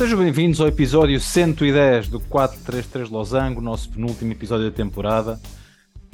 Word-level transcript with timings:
Sejam 0.00 0.18
bem-vindos 0.18 0.62
ao 0.62 0.66
episódio 0.66 1.20
110 1.20 2.08
do 2.08 2.20
433 2.20 3.10
Losango, 3.10 3.60
nosso 3.60 3.90
penúltimo 3.90 4.32
episódio 4.32 4.70
da 4.70 4.74
temporada. 4.74 5.38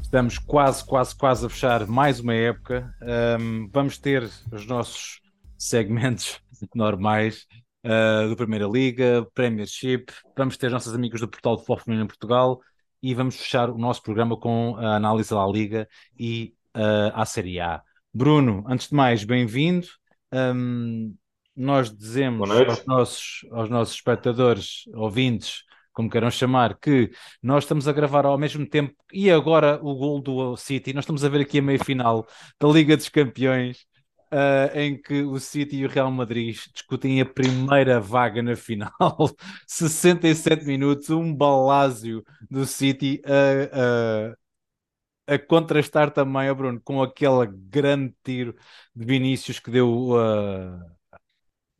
Estamos 0.02 0.38
quase, 0.38 0.84
quase, 0.84 1.14
quase 1.14 1.46
a 1.46 1.48
fechar 1.48 1.86
mais 1.86 2.18
uma 2.18 2.34
época. 2.34 2.92
Um, 3.40 3.68
vamos 3.72 3.96
ter 3.96 4.28
os 4.50 4.66
nossos 4.66 5.20
segmentos 5.56 6.40
normais 6.74 7.46
uh, 7.84 8.28
do 8.28 8.34
Primeira 8.34 8.66
Liga, 8.66 9.24
Premiership, 9.32 10.06
vamos 10.36 10.56
ter 10.56 10.68
nossos 10.68 10.92
amigos 10.92 11.20
do 11.20 11.28
Portal 11.28 11.56
de 11.56 11.64
Futebol 11.64 11.94
em 11.94 12.06
Portugal 12.08 12.60
e 13.00 13.14
vamos 13.14 13.36
fechar 13.36 13.70
o 13.70 13.78
nosso 13.78 14.02
programa 14.02 14.36
com 14.36 14.74
a 14.78 14.96
análise 14.96 15.30
da 15.30 15.46
Liga 15.46 15.88
e 16.18 16.52
uh, 16.76 17.24
Série 17.24 17.60
A. 17.60 17.80
Bruno, 18.12 18.64
antes 18.66 18.88
de 18.88 18.96
mais, 18.96 19.22
bem-vindo. 19.22 19.86
Um, 20.32 21.14
nós 21.56 21.94
dizemos 21.94 22.50
aos 22.50 22.86
nossos, 22.86 23.46
aos 23.50 23.70
nossos 23.70 23.94
espectadores, 23.94 24.84
ouvintes, 24.94 25.64
como 25.92 26.10
queiram 26.10 26.30
chamar, 26.30 26.78
que 26.78 27.10
nós 27.42 27.64
estamos 27.64 27.88
a 27.88 27.92
gravar 27.92 28.26
ao 28.26 28.36
mesmo 28.36 28.66
tempo 28.68 28.94
e 29.12 29.30
agora 29.30 29.80
o 29.82 29.94
gol 29.94 30.20
do 30.20 30.56
City, 30.56 30.92
nós 30.92 31.04
estamos 31.04 31.24
a 31.24 31.28
ver 31.28 31.40
aqui 31.40 31.58
a 31.58 31.62
meia 31.62 31.82
final 31.82 32.26
da 32.60 32.68
Liga 32.68 32.96
dos 32.96 33.08
Campeões 33.08 33.86
uh, 34.32 34.78
em 34.78 35.00
que 35.00 35.22
o 35.22 35.38
City 35.38 35.76
e 35.76 35.86
o 35.86 35.88
Real 35.88 36.10
Madrid 36.10 36.56
discutem 36.72 37.20
a 37.20 37.26
primeira 37.26 38.00
vaga 38.00 38.42
na 38.42 38.56
final. 38.56 38.92
67 39.66 40.64
minutos, 40.64 41.10
um 41.10 41.34
balásio 41.34 42.24
do 42.50 42.66
City 42.66 43.22
a, 43.24 44.36
a, 45.30 45.34
a 45.34 45.38
contrastar 45.38 46.10
também, 46.10 46.52
Bruno, 46.54 46.80
com 46.82 47.02
aquele 47.02 47.46
grande 47.46 48.14
tiro 48.22 48.54
de 48.94 49.04
Vinícius 49.06 49.58
que 49.58 49.70
deu. 49.70 50.10
Uh, 50.10 50.95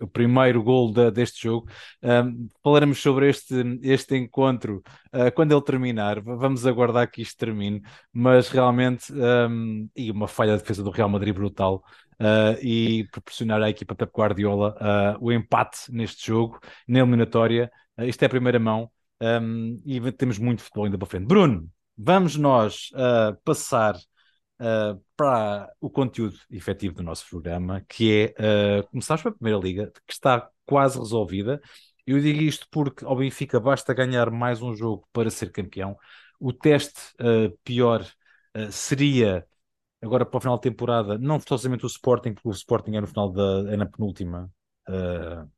o 0.01 0.07
primeiro 0.07 0.63
gol 0.63 0.93
da, 0.93 1.11
deste 1.11 1.43
jogo. 1.43 1.69
Um, 2.03 2.49
falaremos 2.63 3.01
sobre 3.01 3.29
este, 3.29 3.55
este 3.83 4.17
encontro 4.17 4.83
uh, 5.13 5.33
quando 5.35 5.53
ele 5.53 5.63
terminar. 5.63 6.21
Vamos 6.21 6.67
aguardar 6.67 7.11
que 7.11 7.23
isto 7.23 7.37
termine, 7.39 7.83
mas 8.13 8.49
realmente, 8.49 9.13
um, 9.13 9.89
e 9.97 10.11
uma 10.11 10.29
falha 10.29 10.53
de 10.53 10.61
defesa 10.61 10.83
do 10.83 10.91
Real 10.91 11.09
Madrid 11.09 11.35
brutal. 11.35 11.83
Uh, 12.19 12.57
e 12.63 13.07
proporcionar 13.13 13.61
à 13.61 13.69
equipa 13.69 13.95
Pep 13.95 14.11
Guardiola 14.11 14.75
uh, 14.81 15.19
o 15.21 15.31
empate 15.31 15.93
neste 15.93 16.27
jogo, 16.27 16.59
na 16.89 17.01
eliminatória. 17.01 17.71
isto 17.99 18.23
é 18.23 18.27
a 18.27 18.31
primeira 18.31 18.59
mão 18.59 18.91
um, 19.21 19.83
e 19.85 20.01
temos 20.13 20.39
muito 20.39 20.63
futebol 20.63 20.87
ainda 20.87 20.97
para 20.97 21.07
frente. 21.07 21.27
Bruno, 21.27 21.69
vamos 21.95 22.37
nós 22.37 22.91
passar 23.45 23.97
uh, 24.61 25.01
para 25.17 25.73
o 25.81 25.91
conteúdo 25.91 26.39
efetivo 26.51 26.95
do 26.95 27.03
nosso 27.03 27.29
programa, 27.29 27.85
que 27.89 28.35
é 28.39 28.81
uh, 28.81 28.87
começarmos 28.89 29.23
pela 29.23 29.35
Primeira 29.35 29.59
Liga, 29.59 29.93
que 30.07 30.13
está 30.13 30.49
quase 30.65 30.99
resolvida. 30.99 31.61
Eu 32.07 32.21
digo 32.21 32.41
isto 32.41 32.67
porque 32.71 33.05
ao 33.05 33.17
Benfica 33.17 33.59
basta 33.59 33.93
ganhar 33.95 34.31
mais 34.31 34.63
um 34.63 34.75
jogo 34.75 35.09
para 35.13 35.31
ser 35.31 35.51
campeão. 35.51 35.97
O 36.39 36.53
teste 36.53 37.01
uh, 37.21 37.57
pior 37.65 38.03
uh, 38.57 38.71
seria 38.71 39.47
agora 40.03 40.25
para 40.25 40.39
o 40.39 40.41
final 40.41 40.57
da 40.57 40.63
temporada, 40.63 41.19
não 41.19 41.41
forçosamente 41.41 41.85
o 41.85 41.89
Sporting, 41.89 42.35
porque 42.35 42.49
o 42.49 42.53
Sporting 42.53 42.97
é 42.97 43.01
no 43.01 43.07
final 43.07 43.31
da 43.31 43.73
é 43.73 43.77
na 43.77 43.87
penúltima. 43.87 44.51
Uh... 44.89 45.51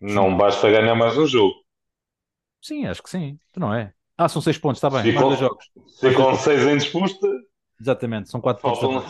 Não 0.00 0.36
basta 0.36 0.70
ganhar 0.70 0.94
mais 0.94 1.16
um 1.16 1.26
jogo. 1.26 1.54
Sim, 2.60 2.86
acho 2.86 3.02
que 3.02 3.10
sim. 3.10 3.38
Não 3.56 3.72
é? 3.72 3.92
Ah, 4.16 4.28
são 4.28 4.40
seis 4.40 4.58
pontos, 4.58 4.78
está 4.78 4.90
bem. 4.90 5.12
Se 5.12 5.18
com, 5.18 5.34
jogos. 5.34 5.70
Se 5.86 6.14
com 6.14 6.34
seis 6.36 6.62
em 6.62 6.76
disputa, 6.76 7.26
Exatamente, 7.80 8.30
são 8.30 8.40
quatro 8.40 8.62
pontos. 8.62 9.04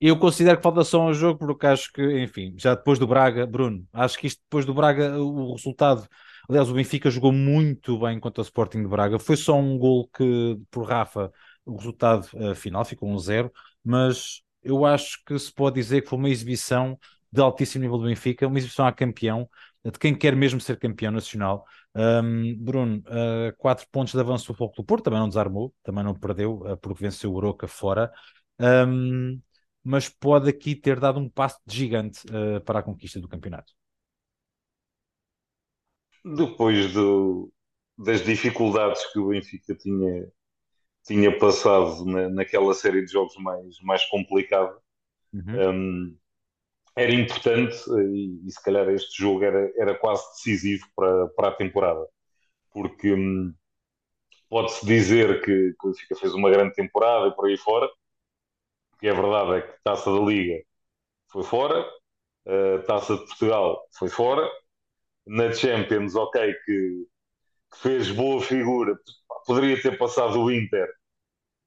Eu 0.00 0.16
considero 0.16 0.56
que 0.56 0.62
falta 0.62 0.84
só 0.84 1.04
um 1.04 1.12
jogo, 1.12 1.40
porque 1.40 1.66
acho 1.66 1.92
que, 1.92 2.22
enfim, 2.22 2.54
já 2.56 2.74
depois 2.74 3.00
do 3.00 3.06
Braga, 3.06 3.44
Bruno, 3.44 3.84
acho 3.92 4.16
que 4.16 4.28
isto 4.28 4.40
depois 4.42 4.64
do 4.64 4.72
Braga, 4.72 5.18
o 5.20 5.54
resultado. 5.54 6.06
Aliás, 6.48 6.70
o 6.70 6.74
Benfica 6.74 7.10
jogou 7.10 7.32
muito 7.32 7.98
bem 7.98 8.20
contra 8.20 8.40
o 8.40 8.44
Sporting 8.44 8.82
de 8.82 8.88
Braga. 8.88 9.18
Foi 9.18 9.36
só 9.36 9.56
um 9.58 9.76
gol 9.76 10.08
que, 10.08 10.56
por 10.70 10.84
Rafa, 10.84 11.32
o 11.64 11.76
resultado 11.76 12.28
uh, 12.34 12.54
final 12.54 12.84
ficou 12.84 13.08
um 13.08 13.18
zero, 13.18 13.52
mas 13.84 14.40
eu 14.62 14.84
acho 14.84 15.18
que 15.26 15.36
se 15.38 15.52
pode 15.52 15.74
dizer 15.74 16.02
que 16.02 16.08
foi 16.08 16.18
uma 16.18 16.30
exibição 16.30 16.96
de 17.30 17.40
altíssimo 17.40 17.82
nível 17.82 17.98
do 17.98 18.04
Benfica, 18.04 18.46
uma 18.46 18.58
exibição 18.58 18.86
a 18.86 18.92
campeão, 18.92 19.48
de 19.84 19.98
quem 19.98 20.14
quer 20.14 20.34
mesmo 20.36 20.60
ser 20.60 20.78
campeão 20.78 21.10
nacional. 21.10 21.64
Um, 21.94 22.56
Bruno, 22.56 22.98
uh, 23.06 23.56
quatro 23.56 23.86
pontos 23.90 24.12
de 24.12 24.20
avanço 24.20 24.46
do 24.46 24.56
Foco 24.56 24.76
do 24.76 24.84
Porto, 24.84 25.04
também 25.04 25.18
não 25.18 25.28
desarmou, 25.28 25.74
também 25.82 26.04
não 26.04 26.14
perdeu, 26.14 26.60
uh, 26.60 26.76
porque 26.76 27.02
venceu 27.02 27.32
o 27.32 27.34
Oroca 27.34 27.66
fora, 27.66 28.12
um, 28.60 29.40
mas 29.82 30.08
pode 30.08 30.48
aqui 30.48 30.76
ter 30.76 31.00
dado 31.00 31.18
um 31.18 31.28
passo 31.28 31.58
gigante 31.66 32.20
uh, 32.26 32.60
para 32.62 32.80
a 32.80 32.82
conquista 32.82 33.20
do 33.20 33.28
campeonato. 33.28 33.72
Depois 36.24 36.92
do, 36.92 37.52
das 37.96 38.22
dificuldades 38.22 39.04
que 39.12 39.18
o 39.18 39.28
Benfica 39.28 39.74
tinha, 39.74 40.30
tinha 41.04 41.38
passado 41.38 42.04
na, 42.04 42.28
naquela 42.28 42.74
série 42.74 43.04
de 43.04 43.10
jogos 43.10 43.34
mais, 43.38 43.80
mais 43.82 44.04
complicada, 44.06 44.76
uhum. 45.32 45.70
um, 45.70 46.18
era 46.98 47.14
importante 47.14 47.76
e, 48.12 48.40
e, 48.44 48.50
se 48.50 48.60
calhar 48.60 48.88
este 48.88 49.22
jogo 49.22 49.44
era, 49.44 49.72
era 49.76 49.94
quase 49.96 50.28
decisivo 50.32 50.84
para, 50.96 51.28
para 51.28 51.48
a 51.48 51.54
temporada, 51.54 52.04
porque 52.72 53.14
hum, 53.14 53.54
pode-se 54.48 54.84
dizer 54.84 55.40
que, 55.42 55.74
que 55.80 55.86
o 55.86 55.90
Benfica 55.90 56.16
fez 56.16 56.34
uma 56.34 56.50
grande 56.50 56.74
temporada 56.74 57.28
e 57.28 57.34
por 57.36 57.46
aí 57.46 57.56
fora, 57.56 57.88
que 58.98 59.06
é 59.06 59.14
verdade 59.14 59.58
é 59.58 59.62
que 59.62 59.82
Taça 59.84 60.12
da 60.12 60.18
Liga 60.18 60.60
foi 61.30 61.44
fora, 61.44 61.88
a 62.46 62.82
Taça 62.82 63.16
de 63.16 63.26
Portugal 63.26 63.80
foi 63.96 64.08
fora, 64.08 64.50
na 65.24 65.52
Champions, 65.52 66.16
ok, 66.16 66.52
que, 66.64 67.06
que 67.72 67.78
fez 67.78 68.10
boa 68.10 68.40
figura, 68.42 68.98
poderia 69.46 69.80
ter 69.80 69.96
passado 69.98 70.42
o 70.42 70.50
Inter, 70.50 70.88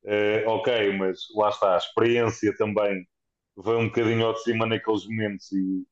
uh, 0.04 0.50
ok, 0.50 0.98
mas 0.98 1.20
lá 1.36 1.50
está, 1.50 1.76
a 1.76 1.78
experiência 1.78 2.54
também 2.58 3.08
veio 3.58 3.80
um 3.80 3.88
bocadinho 3.88 4.26
ao 4.26 4.34
de 4.34 4.44
cima 4.44 4.66
naqueles 4.66 5.06
momentos 5.06 5.52
e 5.52 5.86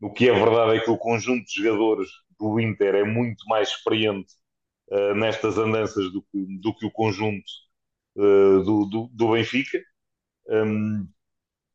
o 0.00 0.12
que 0.12 0.28
é 0.28 0.32
verdade 0.32 0.76
é 0.76 0.80
que 0.80 0.90
o 0.90 0.98
conjunto 0.98 1.44
de 1.44 1.62
jogadores 1.62 2.08
do 2.38 2.58
Inter 2.58 2.96
é 2.96 3.04
muito 3.04 3.46
mais 3.46 3.68
experiente 3.68 4.34
uh, 4.88 5.14
nestas 5.14 5.58
andanças 5.58 6.12
do 6.12 6.22
que, 6.22 6.60
do 6.60 6.74
que 6.74 6.86
o 6.86 6.90
conjunto 6.90 7.44
uh, 8.16 8.62
do, 8.64 8.84
do, 8.86 9.10
do, 9.12 9.32
Benfica. 9.32 9.80
Um, 10.48 11.08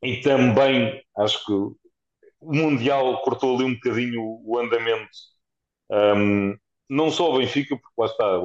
e 0.04 0.18
também 0.18 1.02
acho 1.18 1.46
que 1.46 1.54
o 1.54 2.54
Mundial 2.54 3.22
cortou 3.22 3.56
ali 3.56 3.64
um 3.64 3.74
bocadinho 3.76 4.42
o 4.44 4.60
andamento, 4.60 5.10
um, 5.90 6.56
não 6.90 7.10
só 7.10 7.32
o 7.34 7.38
Benfica, 7.38 7.78
porque 7.78 7.94
lá 7.98 8.08
está, 8.08 8.42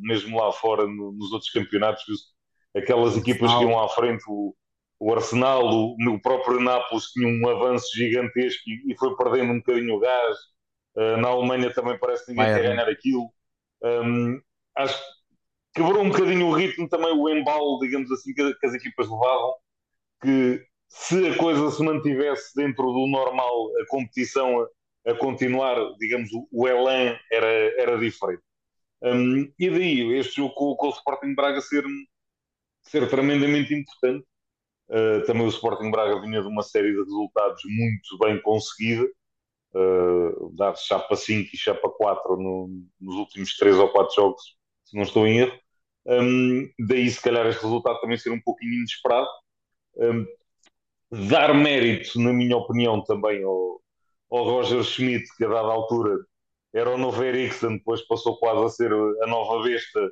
mesmo 0.00 0.38
lá 0.38 0.50
fora 0.50 0.86
no, 0.86 1.12
nos 1.12 1.30
outros 1.32 1.50
campeonatos, 1.50 2.34
aquelas 2.74 3.16
equipas 3.16 3.54
que 3.54 3.62
iam 3.62 3.78
à 3.78 3.88
frente, 3.90 4.24
o, 4.28 4.54
o 4.98 5.12
Arsenal, 5.12 5.64
o, 5.66 5.96
o 6.08 6.20
próprio 6.20 6.60
Nápoles 6.60 7.06
tinha 7.12 7.28
um 7.28 7.48
avanço 7.48 7.88
gigantesco 7.94 8.62
e, 8.66 8.92
e 8.92 8.96
foi 8.96 9.14
perdendo 9.16 9.52
um 9.52 9.58
bocadinho 9.58 9.94
o 9.94 10.00
gás. 10.00 10.36
Uh, 10.96 11.16
na 11.18 11.28
Alemanha 11.28 11.72
também 11.72 11.98
parece 11.98 12.24
que 12.24 12.32
ninguém 12.32 12.54
quer 12.54 12.62
ganhar 12.62 12.88
aquilo. 12.88 13.30
Um, 13.82 14.40
acho 14.76 14.98
que 14.98 15.82
quebrou 15.82 16.02
um 16.02 16.08
bocadinho 16.08 16.46
o 16.46 16.52
ritmo 16.52 16.88
também, 16.88 17.12
o 17.12 17.28
embalo, 17.28 17.78
digamos 17.80 18.10
assim, 18.10 18.32
que, 18.32 18.54
que, 18.54 18.66
as 18.66 18.74
equipas 18.74 19.08
levavam. 19.08 19.54
Que 20.22 20.64
se 20.88 21.28
a 21.28 21.36
coisa 21.36 21.70
se 21.70 21.82
mantivesse 21.82 22.54
dentro 22.56 22.84
do 22.84 23.06
normal, 23.06 23.68
a 23.82 23.86
competição 23.88 24.66
a, 25.06 25.10
a 25.10 25.14
continuar, 25.14 25.76
digamos, 25.98 26.32
o, 26.32 26.48
o 26.50 26.66
elan 26.66 27.18
era, 27.30 27.46
era 27.78 27.98
diferente. 27.98 28.42
Um, 29.02 29.52
e 29.58 29.68
daí 29.68 30.18
este 30.18 30.36
jogo 30.36 30.54
com, 30.54 30.74
com 30.74 30.86
o 30.86 30.90
Sporting 30.90 31.34
Braga 31.34 31.60
ser, 31.60 31.84
ser 32.82 33.06
tremendamente 33.10 33.74
importante 33.74 34.26
Uh, 34.88 35.24
também 35.26 35.44
o 35.44 35.48
Sporting 35.48 35.90
Braga 35.90 36.20
vinha 36.20 36.40
de 36.40 36.48
uma 36.48 36.62
série 36.62 36.92
de 36.92 36.98
resultados 36.98 37.60
muito 37.64 38.18
bem 38.20 38.40
conseguida, 38.40 39.04
uh, 39.74 40.54
dar 40.54 40.76
chapa 40.76 41.16
5 41.16 41.50
e 41.52 41.58
chapa 41.58 41.88
4 41.90 42.36
no, 42.36 42.68
nos 43.00 43.16
últimos 43.16 43.56
3 43.56 43.76
ou 43.76 43.88
4 43.88 44.14
jogos, 44.14 44.42
se 44.84 44.96
não 44.96 45.02
estou 45.02 45.26
em 45.26 45.38
erro. 45.40 45.58
Um, 46.06 46.68
daí, 46.78 47.10
se 47.10 47.20
calhar, 47.20 47.46
este 47.46 47.62
resultado 47.62 48.00
também 48.00 48.16
ser 48.16 48.30
um 48.30 48.40
pouquinho 48.40 48.74
inesperado. 48.74 49.28
Um, 49.96 50.26
dar 51.28 51.54
mérito, 51.54 52.20
na 52.20 52.32
minha 52.32 52.56
opinião, 52.56 53.02
também 53.02 53.42
ao, 53.42 53.80
ao 54.30 54.44
Roger 54.44 54.82
Schmidt, 54.84 55.24
que 55.36 55.44
a 55.44 55.48
dada 55.48 55.68
altura 55.68 56.16
era 56.72 56.90
o 56.90 56.98
novo 56.98 57.22
Eriksen, 57.24 57.78
depois 57.78 58.02
passou 58.06 58.38
quase 58.38 58.64
a 58.64 58.68
ser 58.68 58.92
a 58.92 59.26
nova 59.26 59.62
besta 59.64 60.10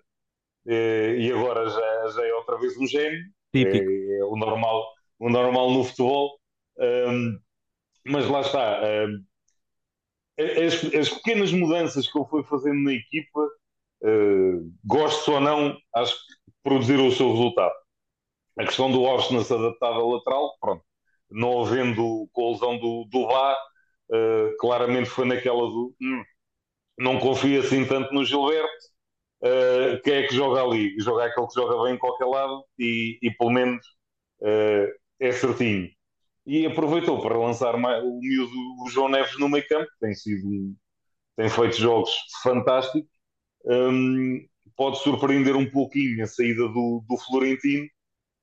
eh, 0.67 1.17
e 1.19 1.33
agora 1.33 1.69
já, 1.69 2.09
já 2.11 2.27
é 2.27 2.35
outra 2.35 2.59
vez 2.59 2.77
um 2.79 2.87
gênio. 2.87 3.25
Típico. 3.55 3.89
É, 3.89 4.19
é, 4.19 4.25
o, 4.25 4.37
normal, 4.37 4.85
o 5.21 5.31
normal 5.31 5.71
no 5.71 5.85
futebol. 5.85 6.39
Um, 6.79 7.39
mas 8.05 8.29
lá 8.29 8.41
está. 8.41 8.81
Um, 8.83 9.25
as, 10.37 10.95
as, 10.95 11.09
pequenas 11.09 11.53
mudanças 11.53 12.11
que 12.11 12.19
ele 12.19 12.29
foi 12.29 12.43
fazendo 12.43 12.81
na 12.83 12.93
equipa, 12.93 13.41
uh, 14.03 14.73
gosto 14.85 15.33
ou 15.33 15.41
não, 15.41 15.79
acho 15.95 16.13
que 16.13 16.53
produziram 16.65 17.07
o 17.07 17.13
seu 17.13 17.31
resultado. 17.31 17.75
A 18.59 18.65
questão 18.65 18.91
do 18.91 19.07
Austin 19.07 19.43
se 19.45 19.55
adaptar 19.55 19.93
ao 19.93 20.11
lateral, 20.11 20.57
pronto. 20.61 20.85
Não 21.31 21.63
havendo 21.63 22.29
colisão 22.33 22.77
do, 22.79 23.05
do 23.11 23.27
Bá, 23.29 23.57
uh, 24.11 24.57
claramente 24.59 25.09
foi 25.09 25.27
naquela 25.27 25.61
do. 25.61 25.95
Hum, 26.03 26.25
não 26.99 27.19
confio 27.21 27.61
assim 27.61 27.87
tanto 27.87 28.13
no 28.13 28.25
Gilberto. 28.25 28.94
Uh, 29.45 30.01
quem 30.03 30.15
é 30.15 30.27
que 30.27 30.35
joga 30.35 30.63
ali? 30.63 30.95
Joga 31.01 31.27
aquele 31.27 31.47
que 31.47 31.55
joga 31.55 31.85
bem 31.85 31.95
em 31.95 31.99
qualquer 31.99 32.25
lado 32.27 32.65
e, 32.79 33.19
e 33.23 33.31
pelo 33.33 33.51
menos 33.51 33.85
uh, 34.43 34.89
é 35.21 35.33
certinho. 35.33 35.91
E 36.47 36.67
aproveitou 36.67 37.21
para 37.23 37.39
lançar 37.39 37.75
o 37.77 38.21
miúdo 38.21 38.53
o 38.85 38.91
João 38.91 39.09
Neves 39.11 39.39
no 39.39 39.49
meio 39.49 39.67
campo, 39.69 39.89
tem 40.01 40.15
sido 40.15 40.75
tem 41.37 41.49
feito 41.49 41.77
jogos 41.77 42.11
fantásticos. 42.43 43.11
Um, 43.67 44.47
pode 44.77 44.99
surpreender 45.01 45.57
um 45.57 45.71
pouquinho 45.71 46.25
a 46.25 46.27
saída 46.27 46.69
do, 46.69 47.05
do 47.09 47.17
Florentino, 47.19 47.87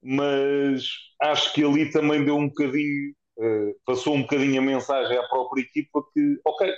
mas 0.04 0.84
acho 1.22 1.54
que 1.54 1.64
ali 1.64 1.92
também 1.92 2.26
deu 2.26 2.38
um 2.38 2.48
bocadinho, 2.50 3.14
uh, 3.40 3.76
passou 3.86 4.16
um 4.16 4.22
bocadinho 4.24 4.62
a 4.62 4.66
mensagem 4.66 5.18
à 5.18 5.24
própria 5.30 5.62
equipa 5.64 6.02
que, 6.14 6.40
ok, 6.46 6.74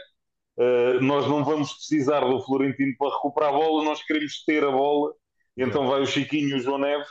uh, 0.57 1.01
nós 1.01 1.27
não 1.27 1.43
vamos 1.43 1.73
precisar 1.73 2.21
do 2.21 2.41
Florentino 2.41 2.93
para 2.97 3.15
recuperar 3.15 3.49
a 3.49 3.57
bola, 3.57 3.83
nós 3.83 4.03
queremos 4.03 4.43
ter 4.43 4.63
a 4.63 4.71
bola, 4.71 5.13
e 5.57 5.63
então 5.63 5.87
vai 5.87 6.01
o 6.01 6.05
Chiquinho 6.05 6.49
e 6.49 6.53
o 6.55 6.59
João 6.59 6.79
Neves 6.79 7.09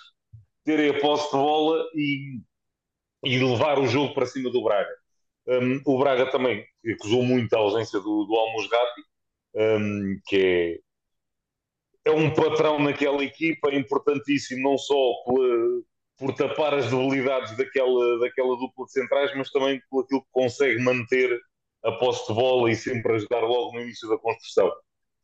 terem 0.65 0.91
a 0.91 1.01
posse 1.01 1.31
de 1.31 1.37
bola 1.37 1.85
e, 1.95 2.41
e 3.25 3.39
levar 3.39 3.79
o 3.79 3.87
jogo 3.87 4.15
para 4.15 4.27
cima 4.27 4.51
do 4.51 4.63
Braga. 4.63 4.95
Um, 5.47 5.81
o 5.85 5.99
Braga 5.99 6.31
também 6.31 6.65
acusou 6.95 7.23
muito 7.23 7.53
a 7.55 7.59
ausência 7.59 7.99
do, 7.99 8.25
do 8.25 8.35
Almosgati, 8.35 9.03
um, 9.55 10.21
que 10.27 10.81
é, 12.05 12.11
é 12.11 12.13
um 12.13 12.33
patrão 12.33 12.79
naquela 12.79 13.23
equipa, 13.25 13.71
é 13.71 13.77
importantíssimo 13.77 14.63
não 14.63 14.79
só 14.79 14.95
por, 15.25 15.85
por 16.17 16.35
tapar 16.35 16.75
as 16.75 16.91
debilidades 16.91 17.57
daquela, 17.57 18.19
daquela 18.21 18.57
dupla 18.57 18.85
de 18.87 18.93
centrais, 18.93 19.37
mas 19.37 19.51
também 19.51 19.81
por 19.91 20.05
aquilo 20.05 20.23
que 20.23 20.31
consegue 20.31 20.81
manter 20.81 21.41
a 21.85 21.93
posse 21.93 22.29
de 22.29 22.35
bola 22.35 22.71
e 22.71 22.77
sempre 22.77 23.15
ajudar 23.15 23.41
logo 23.41 23.73
no 23.73 23.81
início 23.81 24.09
da 24.09 24.19
construção. 24.19 24.71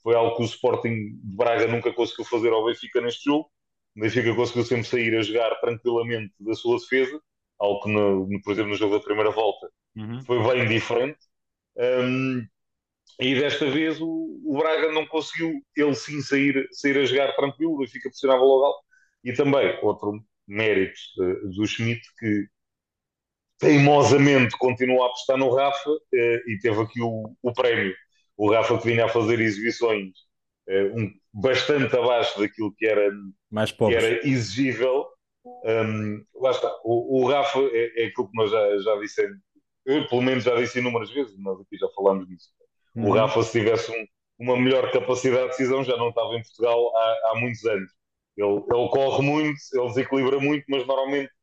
Foi 0.02 0.14
algo 0.14 0.36
que 0.36 0.42
o 0.42 0.46
Sporting 0.46 0.90
de 0.90 1.36
Braga 1.36 1.66
nunca 1.66 1.92
conseguiu 1.92 2.24
fazer 2.24 2.52
ao 2.52 2.64
Benfica 2.64 3.00
neste 3.00 3.24
jogo. 3.24 3.50
O 3.96 4.00
Benfica 4.00 4.34
conseguiu 4.34 4.64
sempre 4.64 4.84
sair 4.84 5.16
a 5.16 5.22
jogar 5.22 5.54
tranquilamente 5.60 6.32
da 6.40 6.54
sua 6.54 6.78
defesa, 6.78 7.20
algo 7.58 7.82
que, 7.82 7.90
no, 7.90 8.26
no 8.28 8.42
por 8.42 8.52
exemplo, 8.52 8.70
no 8.70 8.76
jogo 8.76 8.98
da 8.98 9.04
primeira 9.04 9.30
volta 9.30 9.68
uhum. 9.96 10.22
foi 10.24 10.42
bem 10.42 10.68
diferente. 10.68 11.18
Um, 11.76 12.46
e 13.20 13.34
desta 13.34 13.68
vez 13.70 14.00
o, 14.00 14.40
o, 14.44 14.58
Braga 14.58 14.92
não 14.92 15.06
conseguiu, 15.06 15.52
ele 15.76 15.94
sim, 15.94 16.20
sair, 16.20 16.68
sair 16.72 16.98
a 16.98 17.04
jogar 17.04 17.34
tranquilo, 17.34 17.74
o 17.74 17.78
Benfica 17.78 18.08
pressionava 18.08 18.42
logo 18.42 18.64
alto. 18.64 18.84
E 19.24 19.32
também, 19.32 19.76
outro 19.82 20.24
mérito 20.46 20.98
uh, 21.18 21.50
do 21.50 21.66
Schmidt, 21.66 22.00
que 22.18 22.46
teimosamente 23.58 24.56
continua 24.58 25.04
a 25.04 25.06
apostar 25.06 25.36
no 25.36 25.54
Rafa 25.54 25.90
uh, 25.90 26.50
e 26.50 26.58
teve 26.62 26.80
aqui 26.80 27.00
o, 27.00 27.34
o 27.42 27.52
prémio. 27.52 27.94
O 28.36 28.50
Rafa 28.50 28.78
que 28.78 28.86
vinha 28.86 29.06
a 29.06 29.08
fazer 29.08 29.40
exibições 29.40 30.10
uh, 30.68 31.00
um, 31.00 31.12
bastante 31.32 31.96
abaixo 31.96 32.38
daquilo 32.38 32.72
que 32.76 32.86
era, 32.86 33.10
Mais 33.50 33.72
que 33.72 33.94
era 33.94 34.26
exigível. 34.26 35.06
Um, 35.64 36.24
lá 36.36 36.50
está. 36.50 36.70
O, 36.84 37.22
o 37.22 37.28
Rafa 37.28 37.58
é, 37.58 38.04
é 38.04 38.06
aquilo 38.06 38.30
que 38.30 38.36
nós 38.36 38.50
já, 38.50 38.78
já 38.78 39.00
dissemos. 39.00 39.38
Eu, 39.84 40.06
pelo 40.08 40.22
menos, 40.22 40.44
já 40.44 40.54
disse 40.54 40.78
inúmeras 40.78 41.10
vezes, 41.10 41.34
nós 41.38 41.58
aqui 41.60 41.76
já 41.78 41.88
falamos 41.96 42.28
disso. 42.28 42.48
Uhum. 42.94 43.08
O 43.08 43.12
Rafa, 43.12 43.42
se 43.42 43.58
tivesse 43.58 43.90
um, 43.90 44.06
uma 44.38 44.56
melhor 44.56 44.90
capacidade 44.92 45.44
de 45.44 45.48
decisão, 45.48 45.82
já 45.82 45.96
não 45.96 46.10
estava 46.10 46.34
em 46.34 46.42
Portugal 46.42 46.96
há, 46.96 47.30
há 47.30 47.40
muitos 47.40 47.64
anos. 47.64 47.90
Ele, 48.36 48.54
ele, 48.54 48.88
corre 48.90 49.22
muito, 49.22 49.58
ele 49.72 49.88
desequilibra 49.88 50.38
muito, 50.38 50.64
mas 50.68 50.86
normalmente 50.86 51.28
eh, 51.28 51.37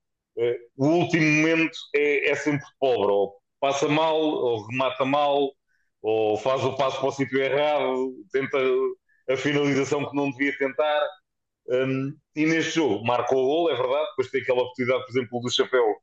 o 0.78 0.88
último 0.88 1.24
momento 1.24 1.78
é, 1.96 2.30
é, 2.30 2.36
sempre 2.36 2.66
pobre. 2.80 3.12
Ou 3.12 3.36
passa 3.60 3.88
mal, 3.88 4.18
ou 4.18 4.66
remata 4.68 5.06
mal, 5.06 5.52
ou 6.02 6.38
faz 6.38 6.64
o 6.64 6.76
passo 6.76 7.00
para 7.00 7.10
o 7.10 7.12
sítio 7.12 7.42
errado, 7.42 8.14
tenta 8.32 8.58
a 9.30 9.38
finalização 9.38 10.10
que 10.10 10.16
não 10.16 10.32
devia 10.32 10.58
tentar. 10.58 11.02
Um, 11.68 12.16
e 12.36 12.46
neste 12.46 12.74
jogo 12.76 13.04
marcou 13.06 13.44
o 13.44 13.48
gol, 13.48 13.72
é 13.72 13.76
verdade. 13.76 14.08
Depois 14.10 14.30
tem 14.30 14.42
aquela 14.42 14.62
oportunidade, 14.62 15.06
por 15.06 15.12
exemplo, 15.12 15.40
do 15.42 15.52
Chapéu, 15.52 15.96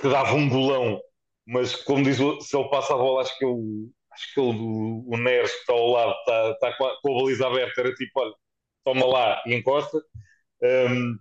que 0.00 0.08
dava 0.08 0.34
um 0.34 0.48
golão, 0.48 1.00
mas 1.46 1.74
como 1.76 2.04
diz, 2.04 2.16
se 2.16 2.56
ele 2.56 2.70
passa 2.70 2.94
a 2.94 2.96
bola, 2.96 3.22
acho 3.22 3.38
que 3.38 3.44
ele, 3.44 3.90
acho 4.12 4.34
que 4.34 4.40
ele, 4.40 4.58
o, 4.58 5.04
o 5.14 5.16
Neres 5.16 5.52
que 5.52 5.60
está 5.60 5.72
ao 5.72 5.90
lado 5.90 6.12
está, 6.20 6.50
está 6.50 6.72
com 6.76 6.86
a 6.86 7.14
baliza 7.22 7.46
aberta, 7.46 7.80
era 7.80 7.94
tipo, 7.94 8.20
olha, 8.20 8.34
toma 8.84 9.06
lá 9.06 9.42
e 9.46 9.54
encosta. 9.54 9.98
Um, 10.62 11.16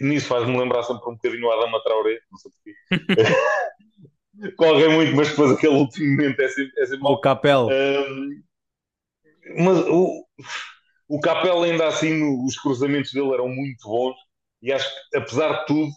nisso 0.00 0.26
faz-me 0.26 0.56
lembrar 0.56 0.82
sempre 0.82 1.08
um 1.08 1.14
bocadinho 1.14 1.46
o 1.46 1.50
Adama 1.50 1.82
Traoré, 1.82 2.18
não 2.30 2.38
sei 2.38 2.50
porquê. 2.52 2.74
Corre 4.56 4.88
muito, 4.88 5.16
mas 5.16 5.30
depois 5.30 5.52
aquele 5.52 5.74
último 5.74 6.10
momento 6.10 6.40
é 6.40 6.48
sempre, 6.48 6.80
é 6.80 6.86
sempre 6.86 7.06
O 7.06 7.20
Capel. 7.20 7.66
Um, 7.66 8.42
mas 9.56 9.78
o, 9.88 10.24
o 11.08 11.20
Capel 11.20 11.62
ainda 11.62 11.88
assim, 11.88 12.22
os 12.44 12.56
cruzamentos 12.58 13.12
dele 13.12 13.32
eram 13.32 13.48
muito 13.48 13.88
bons 13.88 14.16
e 14.62 14.72
acho 14.72 14.88
que 15.10 15.16
apesar 15.16 15.60
de 15.60 15.66
tudo 15.66 15.90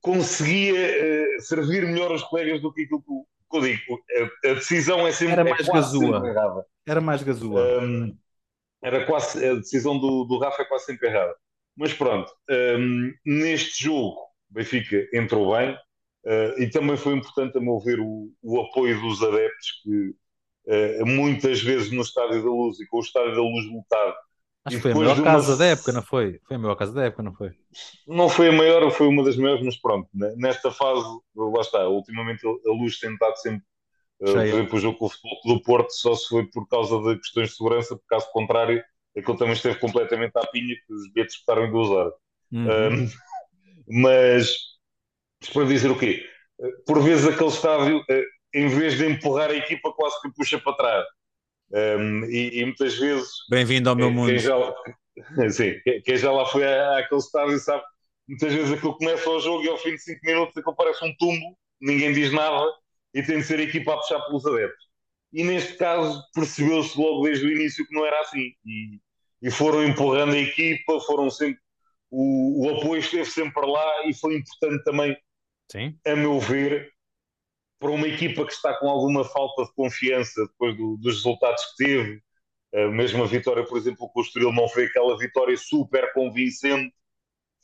conseguia 0.00 0.74
uh, 0.74 1.42
servir 1.42 1.84
melhor 1.86 2.12
os 2.12 2.22
colegas 2.22 2.60
do 2.60 2.72
que 2.72 2.82
aquilo 2.82 3.02
que, 3.02 3.12
que 3.50 3.56
eu 3.56 3.60
digo. 3.60 4.02
A, 4.44 4.50
a, 4.50 4.54
decisão 4.54 5.06
é 5.06 5.12
sempre 5.12 5.32
era 5.32 5.42
é 5.42 5.50
mais 5.50 5.68
é 5.68 5.72
gazua. 5.72 6.66
Era 6.86 7.00
mais 7.00 7.22
gazua. 7.22 7.82
Um, 7.82 8.16
era 8.82 9.04
quase, 9.06 9.44
a 9.44 9.54
decisão 9.54 9.98
do, 9.98 10.24
do 10.24 10.38
Rafa 10.38 10.62
é 10.62 10.64
quase 10.64 10.84
sempre 10.84 11.08
errada. 11.08 11.34
Mas 11.78 11.94
pronto, 11.94 12.28
um, 12.50 13.12
neste 13.24 13.84
jogo, 13.84 14.18
o 14.50 14.54
Benfica 14.54 15.08
entrou 15.14 15.56
bem 15.56 15.72
uh, 15.74 16.60
e 16.60 16.68
também 16.68 16.96
foi 16.96 17.14
importante, 17.14 17.56
a 17.56 17.60
meu 17.60 17.78
ver, 17.78 18.00
o, 18.00 18.32
o 18.42 18.60
apoio 18.60 19.00
dos 19.00 19.22
adeptos 19.22 19.80
que 19.84 20.08
uh, 20.66 21.06
muitas 21.06 21.62
vezes 21.62 21.92
no 21.92 22.02
Estádio 22.02 22.42
da 22.42 22.50
Luz 22.50 22.80
e 22.80 22.86
com 22.88 22.96
o 22.96 23.00
Estádio 23.00 23.36
da 23.36 23.42
Luz 23.42 23.64
lutado. 23.66 24.14
Acho 24.64 24.76
que 24.76 24.82
foi 24.82 24.90
a 24.90 24.94
maior 24.96 25.16
uma... 25.16 25.24
casa 25.24 25.56
da 25.56 25.66
época, 25.66 25.92
não 25.92 26.02
foi? 26.02 26.40
Foi 26.48 26.56
a 26.56 26.58
maior 26.58 26.74
casa 26.74 26.92
da 26.92 27.04
época, 27.04 27.22
não 27.22 27.32
foi? 27.32 27.50
Não 28.08 28.28
foi 28.28 28.48
a 28.48 28.52
maior, 28.52 28.90
foi 28.90 29.06
uma 29.06 29.22
das 29.22 29.36
maiores, 29.36 29.64
mas 29.64 29.80
pronto, 29.80 30.08
nesta 30.12 30.72
fase, 30.72 31.06
lá 31.36 31.60
está, 31.60 31.88
ultimamente 31.88 32.44
a 32.44 32.70
Luz 32.72 32.98
tem 32.98 33.12
estado 33.12 33.36
sempre 33.36 33.64
Uh, 34.20 34.32
por 34.32 34.42
exemplo, 34.42 34.76
o 34.76 34.80
jogo 34.80 34.98
com 34.98 35.06
o 35.06 35.08
Futebol 35.08 35.40
do 35.46 35.62
Porto 35.62 35.92
só 35.92 36.12
se 36.16 36.28
foi 36.28 36.44
por 36.46 36.66
causa 36.66 36.98
de 37.00 37.20
questões 37.20 37.50
de 37.50 37.56
segurança, 37.56 37.96
por 37.96 38.04
caso 38.08 38.26
contrário, 38.32 38.82
aquilo 39.18 39.36
também 39.36 39.54
esteve 39.54 39.78
completamente 39.78 40.36
à 40.36 40.46
pinha, 40.46 40.74
que 40.74 40.92
os 40.92 41.12
bilhetes 41.12 41.34
escutaram 41.34 41.66
em 41.66 41.70
duas 41.70 41.88
horas. 41.88 42.12
Uhum. 42.52 43.04
Um, 43.04 43.08
mas, 44.02 44.56
para 45.52 45.64
dizer 45.66 45.90
o 45.90 45.98
quê? 45.98 46.24
Por 46.86 47.02
vezes 47.02 47.26
aquele 47.26 47.50
estádio, 47.50 47.98
uh, 47.98 48.24
em 48.54 48.68
vez 48.68 48.96
de 48.96 49.06
empurrar 49.06 49.50
a 49.50 49.56
equipa, 49.56 49.92
quase 49.92 50.20
que 50.22 50.32
puxa 50.32 50.58
para 50.58 50.76
trás. 50.76 51.06
Um, 51.70 52.24
e, 52.24 52.60
e, 52.60 52.64
muitas 52.64 52.96
vezes. 52.96 53.28
Bem-vindo 53.50 53.90
ao 53.90 53.96
meu 53.96 54.10
mundo. 54.10 54.28
Quem 54.32 54.38
já, 54.38 54.56
sim, 55.50 55.74
quem 56.04 56.16
já 56.16 56.30
lá 56.30 56.46
foi 56.46 56.64
àquele 56.64 57.20
estádio 57.20 57.58
sabe, 57.58 57.82
muitas 58.28 58.52
vezes 58.52 58.72
aquilo 58.72 58.96
começa 58.96 59.28
o 59.28 59.40
jogo 59.40 59.64
e 59.64 59.68
ao 59.68 59.76
fim 59.76 59.90
de 59.90 59.98
5 60.00 60.20
minutos 60.22 60.56
aquilo 60.56 60.76
parece 60.76 61.04
um 61.04 61.12
tumbo, 61.16 61.58
ninguém 61.80 62.12
diz 62.12 62.32
nada 62.32 62.64
e 63.12 63.22
tem 63.22 63.38
de 63.38 63.44
ser 63.44 63.58
a 63.58 63.64
equipa 63.64 63.94
a 63.94 63.96
puxar 63.96 64.20
pelos 64.20 64.46
adeptos. 64.46 64.86
E 65.32 65.44
neste 65.44 65.74
caso 65.74 66.22
percebeu-se 66.34 66.98
logo 66.98 67.24
desde 67.24 67.46
o 67.46 67.52
início 67.52 67.86
que 67.86 67.94
não 67.94 68.06
era 68.06 68.20
assim. 68.20 68.52
E, 68.64 69.00
e 69.42 69.50
foram 69.50 69.84
empurrando 69.84 70.34
a 70.34 70.38
equipa, 70.38 71.00
foram 71.00 71.30
sempre. 71.30 71.60
O, 72.10 72.66
o, 72.66 72.78
apoio 72.78 73.00
esteve 73.00 73.26
sempre 73.26 73.66
lá 73.66 74.06
e 74.06 74.14
foi 74.14 74.36
importante 74.36 74.82
também, 74.82 75.16
Sim. 75.70 75.98
a 76.06 76.16
meu 76.16 76.40
ver, 76.40 76.90
para 77.78 77.90
uma 77.90 78.08
equipa 78.08 78.46
que 78.46 78.52
está 78.52 78.74
com 78.78 78.88
alguma 78.88 79.24
falta 79.24 79.64
de 79.64 79.74
confiança 79.74 80.46
depois 80.46 80.76
do, 80.76 80.96
dos 80.96 81.16
resultados 81.16 81.62
que 81.64 81.84
teve. 81.84 82.22
A 82.74 82.88
mesma 82.88 83.26
vitória, 83.26 83.64
por 83.64 83.78
exemplo, 83.78 84.08
com 84.10 84.20
o 84.20 84.22
Estoril 84.22 84.52
não 84.52 84.68
foi 84.68 84.84
aquela 84.84 85.16
vitória 85.16 85.56
super 85.56 86.12
convincente. 86.12 86.94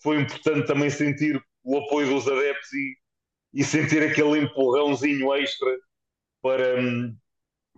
Foi 0.02 0.20
importante 0.20 0.66
também 0.66 0.90
sentir 0.90 1.42
o 1.62 1.78
apoio 1.78 2.08
dos 2.08 2.28
adeptos 2.28 2.72
e, 2.72 2.96
e 3.54 3.64
sentir 3.64 4.02
aquele 4.02 4.38
empurrãozinho 4.38 5.34
extra 5.34 5.78
para, 6.42 6.80
hum, 6.80 7.16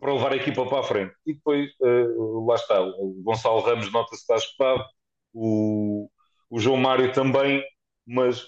para 0.00 0.12
levar 0.12 0.32
a 0.32 0.36
equipa 0.36 0.66
para 0.66 0.80
a 0.80 0.82
frente. 0.82 1.14
E 1.26 1.34
depois, 1.34 1.70
uh, 1.80 2.46
lá 2.46 2.54
está, 2.54 2.80
o 2.82 3.20
Gonçalo 3.24 3.60
Ramos 3.60 3.90
nota-se 3.92 4.26
que 4.26 4.32
está 4.32 4.36
escutado, 4.36 4.84
o, 5.32 6.08
o 6.50 6.58
João 6.58 6.76
Mário 6.76 7.12
também, 7.12 7.62
mas 8.06 8.44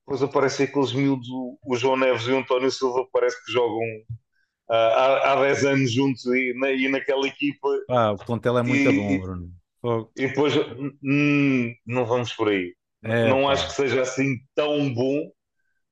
depois 0.00 0.22
aparecem 0.22 0.66
aqueles 0.66 0.92
miúdos, 0.92 1.28
o, 1.30 1.76
João 1.76 1.96
Neves 1.96 2.26
e 2.26 2.32
o 2.32 2.38
António 2.38 2.70
Silva, 2.70 3.06
parece 3.12 3.42
que 3.44 3.52
jogam 3.52 3.78
uh, 3.78 4.72
há, 4.72 5.32
há 5.32 5.42
10 5.42 5.64
anos 5.66 5.92
juntos 5.92 6.24
e, 6.26 6.52
na, 6.58 6.70
e 6.72 6.88
naquela 6.88 7.26
equipa. 7.26 7.68
Ah, 7.88 8.12
o 8.12 8.16
plantel 8.16 8.58
é 8.58 8.62
muito 8.62 8.90
e, 8.90 8.96
bom, 8.96 9.18
Bruno. 9.20 10.10
E 10.16 10.28
depois, 10.28 10.54
hum, 11.02 11.74
não 11.86 12.04
vamos 12.04 12.32
por 12.34 12.48
aí. 12.48 12.74
É, 13.02 13.28
não 13.28 13.44
pá. 13.44 13.52
acho 13.52 13.68
que 13.68 13.74
seja 13.74 14.02
assim 14.02 14.36
tão 14.54 14.92
bom. 14.92 15.30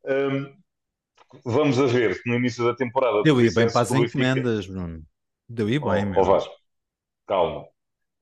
Um, 0.04 0.58
vamos 1.44 1.78
a 1.78 1.86
ver 1.86 2.20
no 2.26 2.34
início 2.34 2.64
da 2.64 2.74
temporada. 2.74 3.22
Deu 3.22 3.40
ir 3.40 3.52
bem 3.54 3.70
para 3.70 3.80
as 3.80 3.92
encomendas, 3.92 4.66
Bruno. 4.66 5.02
Deu 5.48 5.68
ir 5.68 5.78
bem, 5.78 6.12
oh, 6.16 6.20
oh, 6.20 6.24
Vasco, 6.24 6.54
calma. 7.26 7.66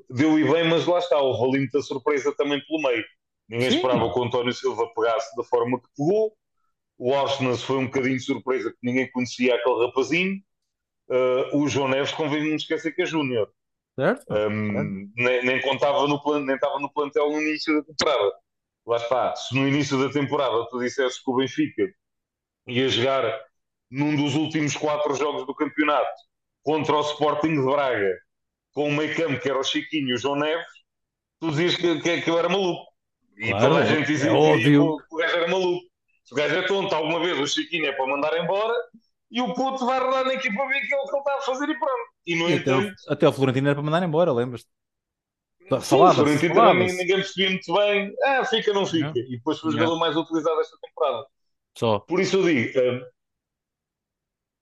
Deu 0.08 0.38
ir 0.38 0.50
bem, 0.50 0.68
mas 0.68 0.86
lá 0.86 0.98
está, 0.98 1.20
o 1.20 1.32
rolinho 1.32 1.68
da 1.72 1.82
surpresa 1.82 2.34
também 2.36 2.62
pelo 2.66 2.82
meio. 2.82 3.04
Ninguém 3.48 3.70
Sim. 3.70 3.76
esperava 3.76 4.12
que 4.12 4.18
o 4.18 4.24
António 4.24 4.52
Silva 4.52 4.88
pegasse 4.94 5.34
da 5.36 5.44
forma 5.44 5.80
que 5.80 5.88
pegou. 5.96 6.36
O 6.98 7.14
Arsenal 7.14 7.56
foi 7.56 7.76
um 7.76 7.86
bocadinho 7.86 8.16
de 8.16 8.22
surpresa 8.22 8.70
que 8.70 8.78
ninguém 8.82 9.10
conhecia 9.10 9.54
aquele 9.54 9.86
rapazinho. 9.86 10.40
uh, 11.10 11.56
o 11.56 11.68
João 11.68 11.88
Neves 11.88 12.12
convém 12.12 12.48
não 12.48 12.56
esquecer 12.56 12.92
que 12.92 13.02
é 13.02 13.06
Júnior. 13.06 13.50
Certo? 13.98 14.24
Um, 14.30 15.10
nem, 15.16 15.44
nem, 15.44 15.60
contava 15.62 16.06
no 16.06 16.22
plan, 16.22 16.40
nem 16.40 16.54
estava 16.54 16.78
no 16.78 16.92
plantel 16.92 17.30
no 17.30 17.40
início 17.40 17.74
da 17.76 17.82
temporada. 17.82 18.32
Lá 18.86 18.96
está, 18.98 19.34
se 19.34 19.54
no 19.54 19.66
início 19.66 19.98
da 19.98 20.12
temporada 20.12 20.66
tu 20.68 20.78
dissesses 20.78 21.18
que 21.22 21.30
o 21.30 21.36
Benfica 21.36 21.82
ia 22.66 22.88
jogar 22.88 23.40
num 23.90 24.16
dos 24.16 24.34
últimos 24.34 24.76
quatro 24.76 25.14
jogos 25.14 25.46
do 25.46 25.54
campeonato 25.54 26.20
contra 26.62 26.96
o 26.96 27.00
Sporting 27.00 27.54
de 27.54 27.62
Braga 27.62 28.18
com 28.72 28.88
o 28.88 28.92
meio 28.92 29.16
campo 29.16 29.40
que 29.40 29.48
era 29.48 29.58
o 29.58 29.64
Chiquinho 29.64 30.10
e 30.10 30.14
o 30.14 30.18
João 30.18 30.36
Neves, 30.36 30.66
tu 31.40 31.50
dizias 31.50 31.76
que, 31.76 32.00
que, 32.00 32.20
que 32.20 32.30
eu 32.30 32.38
era 32.38 32.48
maluco. 32.48 32.84
E 33.38 33.48
claro, 33.48 33.68
toda 33.68 33.80
a 33.80 33.86
gente 33.86 34.06
dizia 34.06 34.30
é 34.30 34.58
que, 34.58 34.76
o, 34.76 34.98
que 34.98 35.14
o 35.14 35.16
gajo 35.16 35.36
era 35.36 35.48
maluco. 35.48 35.86
Se 36.24 36.34
o 36.34 36.36
gajo 36.36 36.56
é 36.56 36.62
tonto, 36.66 36.94
alguma 36.94 37.20
vez 37.20 37.38
o 37.38 37.46
Chiquinho 37.46 37.86
é 37.86 37.92
para 37.92 38.06
mandar 38.06 38.36
embora 38.36 38.74
e 39.30 39.40
o 39.40 39.54
puto 39.54 39.86
vai 39.86 39.98
rodar 39.98 40.24
na 40.24 40.34
equipa 40.34 40.66
ver 40.66 40.76
aquilo 40.76 41.04
que 41.04 41.10
ele 41.10 41.18
está 41.18 41.36
a 41.36 41.40
fazer 41.40 41.68
e 41.68 41.78
pronto. 41.78 42.10
E 42.26 42.36
no 42.36 42.50
e 42.50 42.52
entanto... 42.54 42.92
Até, 43.04 43.14
até 43.14 43.28
o 43.28 43.32
Florentino 43.32 43.68
era 43.68 43.74
para 43.74 43.84
mandar 43.84 44.02
embora, 44.02 44.32
lembras-te? 44.32 44.68
O 45.70 45.80
Florentino 45.80 46.54
também 46.54 46.88
ninguém 46.88 47.16
percebia 47.16 47.50
muito 47.50 47.74
bem. 47.74 48.14
Ah, 48.24 48.44
fica, 48.44 48.72
não 48.72 48.86
fica. 48.86 49.06
Não. 49.06 49.16
E 49.16 49.36
depois 49.36 49.58
foi 49.58 49.70
o 49.70 49.72
jogador 49.72 49.98
mais 49.98 50.16
utilizado 50.16 50.60
esta 50.60 50.76
temporada. 50.80 51.26
Só. 51.76 51.98
Por 52.00 52.20
isso 52.20 52.36
eu 52.36 52.44
digo, 52.44 52.80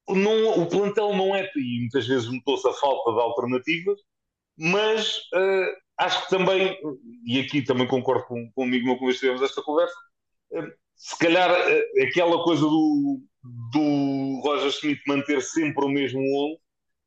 um, 0.08 0.16
não, 0.16 0.62
o 0.62 0.68
plantel 0.68 1.14
não 1.14 1.34
é, 1.34 1.50
e 1.56 1.80
muitas 1.80 2.06
vezes 2.06 2.30
notou-se 2.30 2.68
a 2.68 2.72
falta 2.72 3.12
de 3.12 3.20
alternativas, 3.20 3.98
mas 4.56 5.18
uh, 5.32 5.76
acho 5.98 6.24
que 6.24 6.30
também, 6.30 6.78
e 7.26 7.40
aqui 7.40 7.62
também 7.62 7.86
concordo 7.86 8.26
com, 8.26 8.50
comigo 8.52 8.86
no 8.86 8.98
que 8.98 9.14
tivemos 9.14 9.42
esta 9.42 9.62
conversa, 9.62 9.94
uh, 10.52 10.72
se 10.94 11.18
calhar 11.18 11.50
uh, 11.50 12.02
aquela 12.02 12.42
coisa 12.44 12.62
do, 12.62 13.20
do 13.72 14.40
Roger 14.42 14.68
Smith 14.68 15.00
manter 15.06 15.40
sempre 15.40 15.84
o 15.84 15.88
mesmo 15.88 16.20
11 16.20 16.58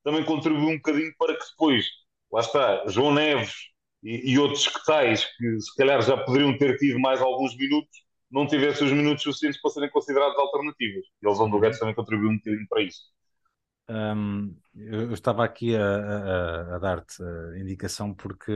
também 0.03 0.23
contribuiu 0.23 0.69
um 0.69 0.77
bocadinho 0.77 1.13
para 1.19 1.37
que 1.37 1.45
depois, 1.51 1.85
lá 2.31 2.39
está, 2.39 2.87
João 2.87 3.13
Neves 3.13 3.53
e, 4.01 4.31
e 4.31 4.39
outros 4.39 4.65
que 4.67 4.85
tais, 4.85 5.25
que 5.25 5.59
se 5.59 5.75
calhar 5.75 6.01
já 6.01 6.15
poderiam 6.17 6.57
ter 6.57 6.77
tido 6.77 6.97
mais 6.97 7.21
alguns 7.21 7.55
minutos, 7.57 8.06
não 8.29 8.47
tivessem 8.47 8.87
os 8.87 8.93
minutos 8.93 9.23
suficientes 9.23 9.59
para 9.61 9.71
serem 9.71 9.89
considerados 9.89 10.37
alternativas. 10.37 11.05
E 11.21 11.27
eles 11.27 11.37
do 11.37 11.59
Guedes 11.59 11.79
também 11.79 11.95
contribuiu 11.95 12.29
um 12.29 12.37
bocadinho 12.37 12.67
para 12.67 12.81
isso. 12.81 13.01
Eu, 14.75 15.13
estava 15.13 15.45
aqui 15.45 15.75
a, 15.75 15.81
a, 15.81 16.75
a 16.75 16.79
dar-te 16.79 17.23
a 17.23 17.59
indicação 17.59 18.13
porque 18.13 18.51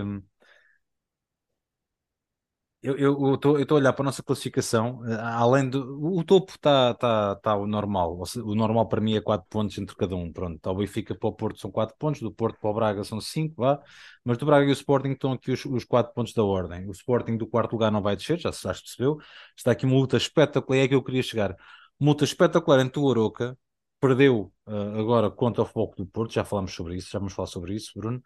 eu 2.84 3.36
estou 3.36 3.58
a 3.58 3.74
olhar 3.76 3.94
para 3.94 4.04
a 4.04 4.06
nossa 4.06 4.24
classificação, 4.24 5.06
eh, 5.06 5.14
além 5.22 5.70
do. 5.70 6.04
O 6.04 6.24
topo 6.24 6.52
está 6.54 6.96
tá, 6.96 7.36
tá 7.36 7.56
o 7.56 7.68
normal. 7.68 8.24
O 8.44 8.56
normal 8.56 8.88
para 8.88 9.00
mim 9.00 9.16
é 9.16 9.22
4 9.22 9.46
pontos 9.48 9.78
entre 9.78 9.96
cada 9.96 10.16
um. 10.16 10.34
Pronto, 10.34 10.66
ao 10.68 10.76
Benfica 10.76 11.14
para 11.14 11.30
o 11.30 11.34
Porto 11.34 11.60
são 11.60 11.70
4 11.70 11.96
pontos, 12.00 12.22
do 12.22 12.32
Porto 12.32 12.60
para 12.60 12.70
o 12.72 12.74
Braga 12.74 13.04
são 13.04 13.22
5, 13.22 13.56
vá. 13.56 13.80
Mas 14.26 14.38
do 14.40 14.48
Braga 14.48 14.66
e 14.66 14.70
o 14.70 14.74
Sporting 14.74 15.10
estão 15.12 15.34
aqui 15.34 15.52
os, 15.52 15.64
os 15.66 15.84
4 15.86 16.12
pontos 16.14 16.34
da 16.34 16.44
ordem. 16.44 16.88
O 16.88 16.92
Sporting 16.92 17.38
do 17.38 17.46
quarto 17.46 17.74
lugar 17.74 17.92
não 17.92 18.02
vai 18.02 18.16
descer, 18.16 18.40
já 18.40 18.50
já 18.52 18.74
se 18.74 18.82
percebeu. 18.82 19.20
Está 19.56 19.72
aqui 19.72 19.86
uma 19.86 19.96
luta 19.96 20.18
espetacular, 20.18 20.80
é 20.80 20.88
que 20.88 20.96
eu 20.96 21.04
queria 21.04 21.22
chegar. 21.22 21.56
Uma 22.00 22.12
luta 22.12 22.24
espetacular 22.24 22.80
entre 22.80 23.00
o 23.00 23.12
Aroca, 23.12 23.56
perdeu 24.00 24.52
uh, 24.68 25.00
agora 25.00 25.30
contra 25.30 25.62
o 25.62 25.66
Foco 25.66 25.96
do 25.96 26.06
Porto, 26.08 26.34
já 26.34 26.44
falamos 26.44 26.74
sobre 26.74 26.96
isso, 26.96 27.10
já 27.12 27.20
vamos 27.20 27.34
falar 27.34 27.48
sobre 27.48 27.76
isso, 27.76 27.92
Bruno. 27.96 28.22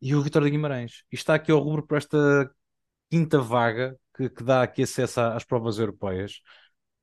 E 0.00 0.14
o 0.14 0.22
Vitória 0.22 0.46
de 0.46 0.52
Guimarães. 0.52 1.02
E 1.12 1.16
está 1.16 1.34
aqui 1.34 1.50
ao 1.50 1.58
rubro 1.58 1.84
para 1.84 1.98
esta 1.98 2.48
quinta 3.10 3.40
vaga 3.40 3.96
que, 4.16 4.28
que 4.28 4.42
dá 4.42 4.62
aqui 4.62 4.82
acesso 4.82 5.20
às 5.20 5.44
provas 5.44 5.78
europeias. 5.78 6.40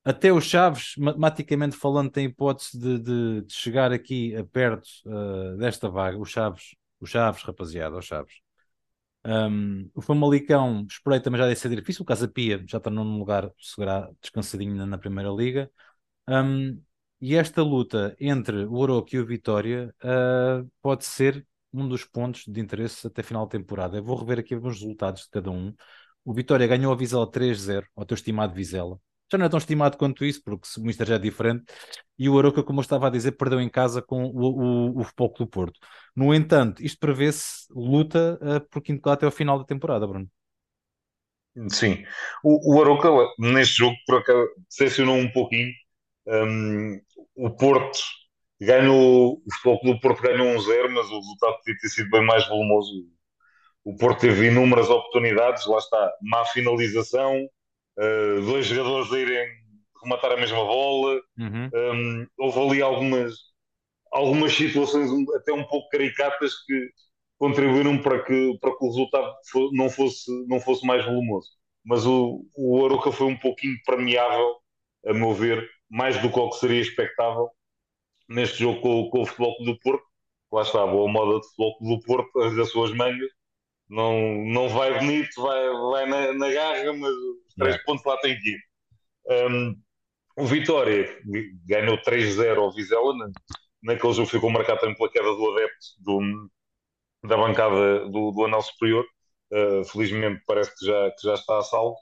Até 0.03 0.31
os 0.31 0.45
Chaves, 0.45 0.93
matematicamente 0.97 1.75
falando, 1.75 2.12
tem 2.12 2.25
hipótese 2.25 2.77
de, 2.77 3.00
de, 3.00 3.41
de 3.41 3.53
chegar 3.53 3.91
aqui 3.91 4.35
perto 4.51 4.88
uh, 5.05 5.57
desta 5.57 5.89
vaga. 5.89 6.17
Os 6.19 6.29
Chaves, 6.29 6.75
os 7.00 7.09
Chaves, 7.09 7.41
rapaziada, 7.43 7.97
os 7.97 8.05
Chaves. 8.05 8.35
Um, 9.25 9.89
o 9.95 10.01
Famalicão, 10.01 10.85
esperei 10.88 11.19
também 11.19 11.39
já 11.39 11.47
deve 11.47 11.59
ser 11.59 11.75
difícil. 11.75 12.03
O 12.03 12.05
Casa 12.05 12.27
Pia 12.27 12.63
já 12.67 12.77
está 12.77 12.91
num 12.91 13.17
lugar 13.17 13.51
segurado, 13.59 14.15
descansadinho 14.21 14.75
na, 14.75 14.85
na 14.85 14.97
Primeira 15.00 15.31
Liga. 15.31 15.71
Um, 16.27 16.79
e 17.19 17.35
esta 17.35 17.63
luta 17.63 18.15
entre 18.19 18.65
o 18.65 18.74
Oroque 18.75 19.15
e 19.15 19.19
o 19.19 19.25
Vitória 19.25 19.93
uh, 20.03 20.69
pode 20.81 21.05
ser 21.05 21.45
um 21.75 21.88
dos 21.88 22.03
pontos 22.03 22.44
de 22.48 22.60
interesse 22.60 23.08
até 23.08 23.22
final 23.22 23.46
de 23.46 23.51
temporada. 23.51 23.98
Eu 23.98 24.03
vou 24.03 24.17
rever 24.17 24.39
aqui 24.39 24.53
alguns 24.53 24.79
resultados 24.79 25.24
de 25.24 25.29
cada 25.29 25.51
um. 25.51 25.74
O 26.24 26.34
Vitória 26.34 26.65
ganhou 26.67 26.91
a 26.91 26.96
Vizela 26.96 27.29
3-0, 27.29 27.86
ao 27.96 28.05
teu 28.05 28.15
estimado 28.15 28.53
Vizela. 28.53 29.00
Já 29.32 29.38
não 29.38 29.46
é 29.46 29.50
tão 29.50 29.58
estimado 29.58 29.98
quanto 29.98 30.24
isso, 30.24 30.41
porque 30.44 30.67
o 30.77 30.84
Mister 30.84 31.08
já 31.08 31.15
é 31.15 31.20
diferente. 31.20 31.65
E 32.17 32.29
o 32.29 32.38
Aroca, 32.38 32.63
como 32.63 32.79
eu 32.79 32.84
estava 32.84 33.08
a 33.08 33.10
dizer, 33.10 33.34
perdeu 33.34 33.60
em 33.60 33.70
casa 33.70 34.01
com 34.01 34.25
o, 34.25 34.91
o, 34.94 35.00
o 35.01 35.03
Futebol 35.03 35.34
do 35.39 35.48
Porto. 35.48 35.79
No 36.15 36.34
entanto, 36.34 36.84
isto 36.84 37.00
prevê-se 37.00 37.65
luta 37.72 38.39
uh, 38.41 38.70
por 38.70 38.82
quinto 38.82 39.10
até 39.10 39.25
ao 39.25 39.32
final 39.32 39.58
da 39.58 39.65
temporada, 39.65 40.05
Bruno. 40.08 40.29
Sim. 41.70 42.03
O, 42.44 42.75
o 42.75 42.82
Aroca, 42.82 43.10
neste 43.39 43.77
jogo, 43.77 43.96
por 44.05 44.20
acaso, 44.20 44.48
decepcionou 44.70 45.15
um 45.15 45.32
pouquinho. 45.32 45.72
Um, 46.27 47.00
o 47.36 47.50
Porto 47.51 48.00
ganhou, 48.59 49.41
o 49.45 49.53
Futebol 49.53 49.93
do 49.93 50.00
Porto 50.00 50.21
ganhou 50.21 50.47
um 50.47 50.59
zero, 50.59 50.91
mas 50.91 51.07
o 51.09 51.17
resultado 51.19 51.57
podia 51.57 51.77
ter 51.79 51.89
sido 51.89 52.09
bem 52.09 52.25
mais 52.25 52.47
volumoso. 52.47 53.05
O 53.83 53.95
Porto 53.95 54.21
teve 54.21 54.47
inúmeras 54.47 54.89
oportunidades, 54.89 55.65
lá 55.65 55.77
está, 55.77 56.13
má 56.21 56.45
finalização, 56.45 57.43
uh, 57.43 58.41
dois 58.41 58.65
jogadores 58.65 59.12
a 59.12 59.19
irem 59.19 59.47
rematar 60.03 60.31
a 60.31 60.38
mesma 60.38 60.63
bola, 60.63 61.19
uhum. 61.38 61.69
um, 61.74 62.27
houve 62.38 62.59
ali 62.59 62.81
algumas, 62.81 63.33
algumas 64.12 64.53
situações 64.53 65.09
até 65.35 65.51
um 65.51 65.63
pouco 65.63 65.89
caricatas 65.89 66.53
que 66.63 66.89
contribuíram 67.38 68.01
para 68.01 68.24
que, 68.24 68.57
para 68.59 68.71
que 68.71 68.85
o 68.85 68.88
resultado 68.88 69.33
não 69.74 69.89
fosse, 69.89 70.31
não 70.47 70.59
fosse 70.59 70.85
mais 70.85 71.03
volumoso. 71.05 71.50
Mas 71.83 72.05
o, 72.05 72.45
o 72.55 72.85
Aroca 72.85 73.12
foi 73.12 73.27
um 73.27 73.38
pouquinho 73.38 73.75
premiável, 73.85 74.55
a 75.05 75.13
meu 75.13 75.33
ver, 75.33 75.67
mais 75.89 76.19
do 76.21 76.31
que 76.31 76.39
o 76.39 76.50
que 76.50 76.57
seria 76.57 76.81
expectável, 76.81 77.50
neste 78.27 78.60
jogo 78.60 78.82
com, 78.82 79.10
com 79.10 79.22
o 79.22 79.25
Futebol 79.25 79.55
Clube 79.58 79.74
do 79.74 79.79
Porto. 79.79 80.05
Lá 80.51 80.62
está, 80.62 80.84
a 80.84 80.88
boa 80.88 81.12
moda 81.12 81.34
do 81.34 81.44
Futebol 81.44 81.77
Clube 81.77 81.96
do 81.96 82.05
Porto, 82.05 82.55
das 82.55 82.70
suas 82.70 82.91
mangas. 82.94 83.29
Não, 83.89 84.44
não 84.46 84.70
vai 84.70 84.98
bonito, 84.98 85.41
vai, 85.41 85.70
vai 85.91 86.05
na, 86.08 86.34
na 86.34 86.51
garra, 86.51 86.94
mas 86.94 87.12
os 87.12 87.53
três 87.55 87.75
é. 87.75 87.79
pontos 87.84 88.03
lá 88.05 88.17
tem 88.17 88.38
que 88.39 88.50
ir. 88.50 88.60
Um, 89.27 89.75
o 90.38 90.46
Vitória 90.46 91.22
ganhou 91.65 91.98
3-0 92.00 92.58
ao 92.58 92.74
Vizela, 92.74 93.13
naquele 93.84 94.13
jogo 94.13 94.27
ficou 94.27 94.50
marcado 94.50 94.79
também 94.82 94.96
pela 94.96 95.12
queda 95.12 95.25
do 95.25 95.51
adepto 95.51 95.86
do, 96.00 96.50
da 97.27 97.38
bancada 97.38 98.10
do, 98.10 98.32
do 98.32 98.46
anel 98.46 98.62
superior. 98.62 99.05
Uh, 99.51 99.86
felizmente 99.86 100.41
parece 100.48 100.75
que 100.75 100.86
já, 100.86 101.12
que 101.12 101.27
já 101.27 101.34
está 101.36 101.60
a 101.60 101.62
salvo. 101.62 101.96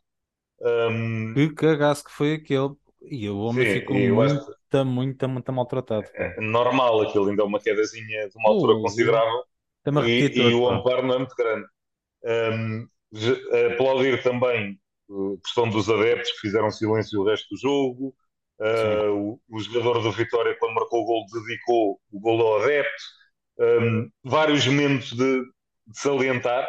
Um, 0.62 1.34
que 1.34 1.50
cagaço 1.54 2.06
que 2.06 2.12
foi 2.12 2.36
aquele. 2.36 2.72
E 3.02 3.30
o 3.30 3.38
homem 3.40 3.66
sim, 3.66 3.74
ficou 3.74 3.98
muito, 3.98 4.56
muito, 4.74 4.86
muito, 4.88 5.30
muito 5.30 5.54
maltratado. 5.54 6.08
É 6.16 6.40
normal, 6.40 7.02
aquilo 7.02 7.30
ainda 7.30 7.44
é 7.44 7.46
uma 7.46 7.60
quedazinha 7.60 8.30
de 8.30 8.38
uma 8.38 8.50
altura 8.50 8.74
uh, 8.74 8.82
considerável. 8.82 9.44
E, 10.08 10.32
e, 10.40 10.54
o 10.54 10.70
amparo 10.70 11.06
não 11.06 11.16
é 11.16 11.18
muito 11.20 11.36
grande. 11.36 11.68
Um, 12.24 12.88
aplaudir 13.74 14.24
também 14.24 14.80
a 15.10 15.42
questão 15.44 15.70
dos 15.70 15.90
adeptos 15.90 16.32
que 16.32 16.40
fizeram 16.40 16.72
silêncio 16.72 17.20
o 17.20 17.26
resto 17.26 17.48
do 17.54 17.60
jogo. 17.60 18.16
Uh, 18.60 19.12
o, 19.12 19.42
o, 19.50 19.60
jogador 19.60 20.02
do 20.02 20.12
Vitória, 20.12 20.56
quando 20.60 20.76
marcou 20.76 21.02
o 21.02 21.06
gol, 21.06 21.26
dedicou 21.34 22.00
o 22.12 22.20
gol 22.20 22.42
ao 22.42 22.62
adepto. 22.62 23.04
Um, 23.60 24.10
vários 24.24 24.66
momentos 24.66 25.12
de, 25.12 25.42
de 25.42 26.00
salientar. 26.00 26.68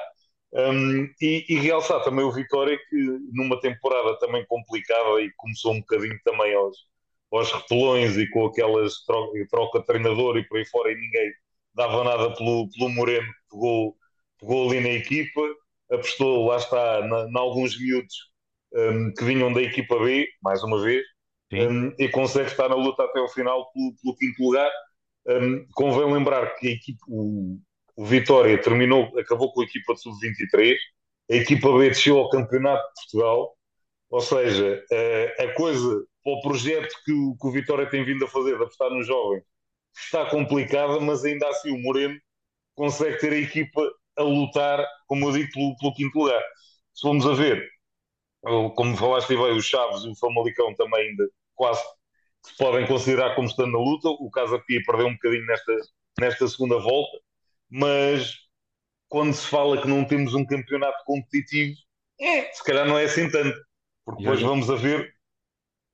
Um, 0.53 1.09
e, 1.21 1.45
e, 1.49 1.55
realçar 1.57 2.03
também 2.05 2.25
o 2.25 2.33
Vitória 2.33 2.79
que 2.89 2.97
numa 3.33 3.61
temporada 3.61 4.17
também 4.19 4.45
complicada 4.47 5.21
e 5.21 5.33
começou 5.37 5.73
um 5.73 5.81
bocadinho 5.81 6.17
também 6.25 6.55
aos, 6.55 6.77
aos 7.37 7.53
repelões 7.53 8.17
e 8.17 8.29
com 8.31 8.47
aquelas 8.47 9.05
troca, 9.05 9.33
troca 9.51 9.81
de 9.81 9.87
treinador 9.87 10.37
e 10.39 10.47
por 10.47 10.59
aí 10.59 10.67
fora 10.67 10.93
e 10.93 10.95
ninguém 10.95 11.33
dava 11.75 12.05
nada 12.05 12.35
pelo, 12.35 12.69
pelo 12.71 12.91
Moreno 12.91 13.27
que 13.27 13.51
pegou, 13.51 13.97
pegou 14.39 14.71
ali 14.71 14.81
na 14.81 14.91
equipa, 14.91 15.41
apostou, 15.91 16.47
lá 16.47 16.57
está, 16.57 17.01
em 17.01 17.39
alguns 17.39 17.79
miúdos 17.79 18.15
um, 18.75 19.13
que 19.13 19.25
vinham 19.25 19.53
da 19.53 19.63
equipa 19.63 19.99
B, 19.99 20.29
mais 20.43 20.63
uma 20.63 20.81
vez, 20.81 21.05
um, 21.53 21.93
e 21.99 22.09
consegue 22.09 22.49
estar 22.49 22.69
na 22.69 22.75
luta 22.75 23.05
até 23.05 23.19
ao 23.19 23.29
final 23.29 23.71
pelo, 23.73 23.95
pelo 24.03 24.17
quinto 24.17 24.43
lugar. 24.43 24.71
Um, 25.27 25.67
convém 25.73 26.13
lembrar 26.13 26.55
que 26.57 26.69
a 26.69 26.71
equipa, 26.73 27.05
o, 27.09 27.59
o 27.97 28.05
Vitória 28.05 28.61
terminou, 28.61 29.17
acabou 29.19 29.53
com 29.53 29.63
a 29.63 29.65
equipa 29.65 29.95
de 29.95 30.01
sub-23, 30.01 30.77
a 31.31 31.35
equipa 31.35 31.73
B 31.73 31.89
desceu 31.89 32.19
ao 32.19 32.29
Campeonato 32.29 32.83
de 32.83 32.95
Portugal, 33.03 33.55
ou 34.15 34.21
seja, 34.21 34.81
a, 34.93 35.43
a 35.43 35.55
coisa 35.55 36.07
para 36.23 36.33
o 36.35 36.41
projeto 36.41 36.95
que 37.05 37.13
o, 37.13 37.37
que 37.37 37.49
o 37.49 37.51
Vitória 37.51 37.91
tem 37.91 38.05
vindo 38.05 38.25
a 38.25 38.29
fazer, 38.29 38.57
de 38.57 38.63
apostar 38.63 38.89
nos 38.91 39.09
jovens, 39.09 39.43
está 39.93 40.25
complicada, 40.31 41.01
mas 41.01 41.25
ainda 41.25 41.49
assim 41.49 41.73
o 41.73 41.83
Moreno 41.83 42.17
consegue 42.77 43.19
ter 43.19 43.33
a 43.33 43.39
equipa 43.39 43.83
a 44.17 44.23
lutar, 44.23 44.87
como 45.09 45.27
eu 45.27 45.33
digo, 45.33 45.51
pelo, 45.53 45.77
pelo 45.79 45.95
quinto 45.95 46.17
lugar. 46.17 46.41
Se 46.95 47.03
formos 47.03 47.27
a 47.27 47.33
ver, 47.33 47.69
como 48.77 48.97
falaste 48.97 49.31
bem, 49.31 49.57
os 49.57 49.67
Chaves 49.67 50.05
e 50.05 50.11
o 50.11 50.15
Famalicão 50.15 50.73
também 50.77 51.09
ainda 51.09 51.29
quase 51.57 51.83
se 52.47 52.57
podem 52.57 52.87
considerar 52.87 53.35
como 53.35 53.49
estando 53.49 53.73
na 53.73 53.79
luta. 53.79 54.11
O 54.11 54.31
Casa 54.31 54.61
Pia 54.61 54.81
perdeu 54.87 55.09
um 55.09 55.15
bocadinho 55.15 55.47
nesta, 55.47 55.73
nesta 56.21 56.47
segunda 56.47 56.79
volta, 56.79 57.19
mas 57.69 58.33
quando 59.09 59.35
se 59.35 59.49
fala 59.49 59.83
que 59.83 59.89
não 59.89 60.05
temos 60.05 60.35
um 60.35 60.47
campeonato 60.47 61.03
competitivo, 61.05 61.75
é, 62.21 62.53
se 62.53 62.63
calhar 62.63 62.87
não 62.87 62.97
é 62.97 63.07
assim 63.07 63.29
tanto, 63.29 63.59
porque 64.05 64.23
depois 64.23 64.41
vamos 64.41 64.71
a 64.71 64.77
ver 64.77 65.15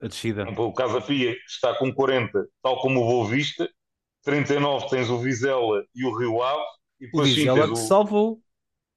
a 0.02 0.08
descida. 0.08 0.48
O 0.58 0.72
Casa 0.72 1.00
Pia 1.00 1.36
está 1.46 1.74
com 1.74 1.92
40, 1.92 2.48
tal 2.62 2.80
como 2.80 3.00
o 3.00 3.04
Boa 3.04 3.28
Vista, 3.28 3.70
39 4.24 4.88
tens 4.88 5.10
o 5.10 5.18
Vizela 5.18 5.84
e 5.94 6.04
o 6.04 6.16
Rio 6.16 6.42
Ave, 6.42 6.62
e 7.00 7.06
depois 7.06 7.30
o 7.30 7.34
Vizela 7.34 7.66
que 7.66 7.72
o... 7.72 7.76
salvou 7.76 8.40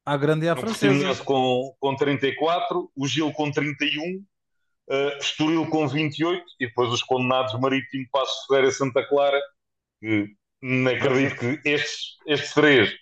à 0.05 0.17
grande 0.17 0.45
e 0.45 0.49
à 0.49 0.55
francesa. 0.55 1.23
Com, 1.23 1.73
com 1.79 1.95
34, 1.95 2.91
o 2.95 3.07
Gil 3.07 3.31
com 3.33 3.51
31, 3.51 4.01
uh, 4.89 5.17
Estoril 5.19 5.69
com 5.69 5.87
28 5.87 6.43
e 6.59 6.67
depois 6.67 6.89
os 6.91 7.03
condenados 7.03 7.59
Marítimo, 7.59 8.07
Passo 8.11 8.47
Ferreira 8.47 8.71
Santa 8.71 9.05
Clara, 9.07 9.41
que 9.99 10.33
nem 10.61 10.95
acredito 10.95 11.37
que 11.37 11.69
estes, 11.69 12.17
estes 12.25 12.53
três 12.53 12.93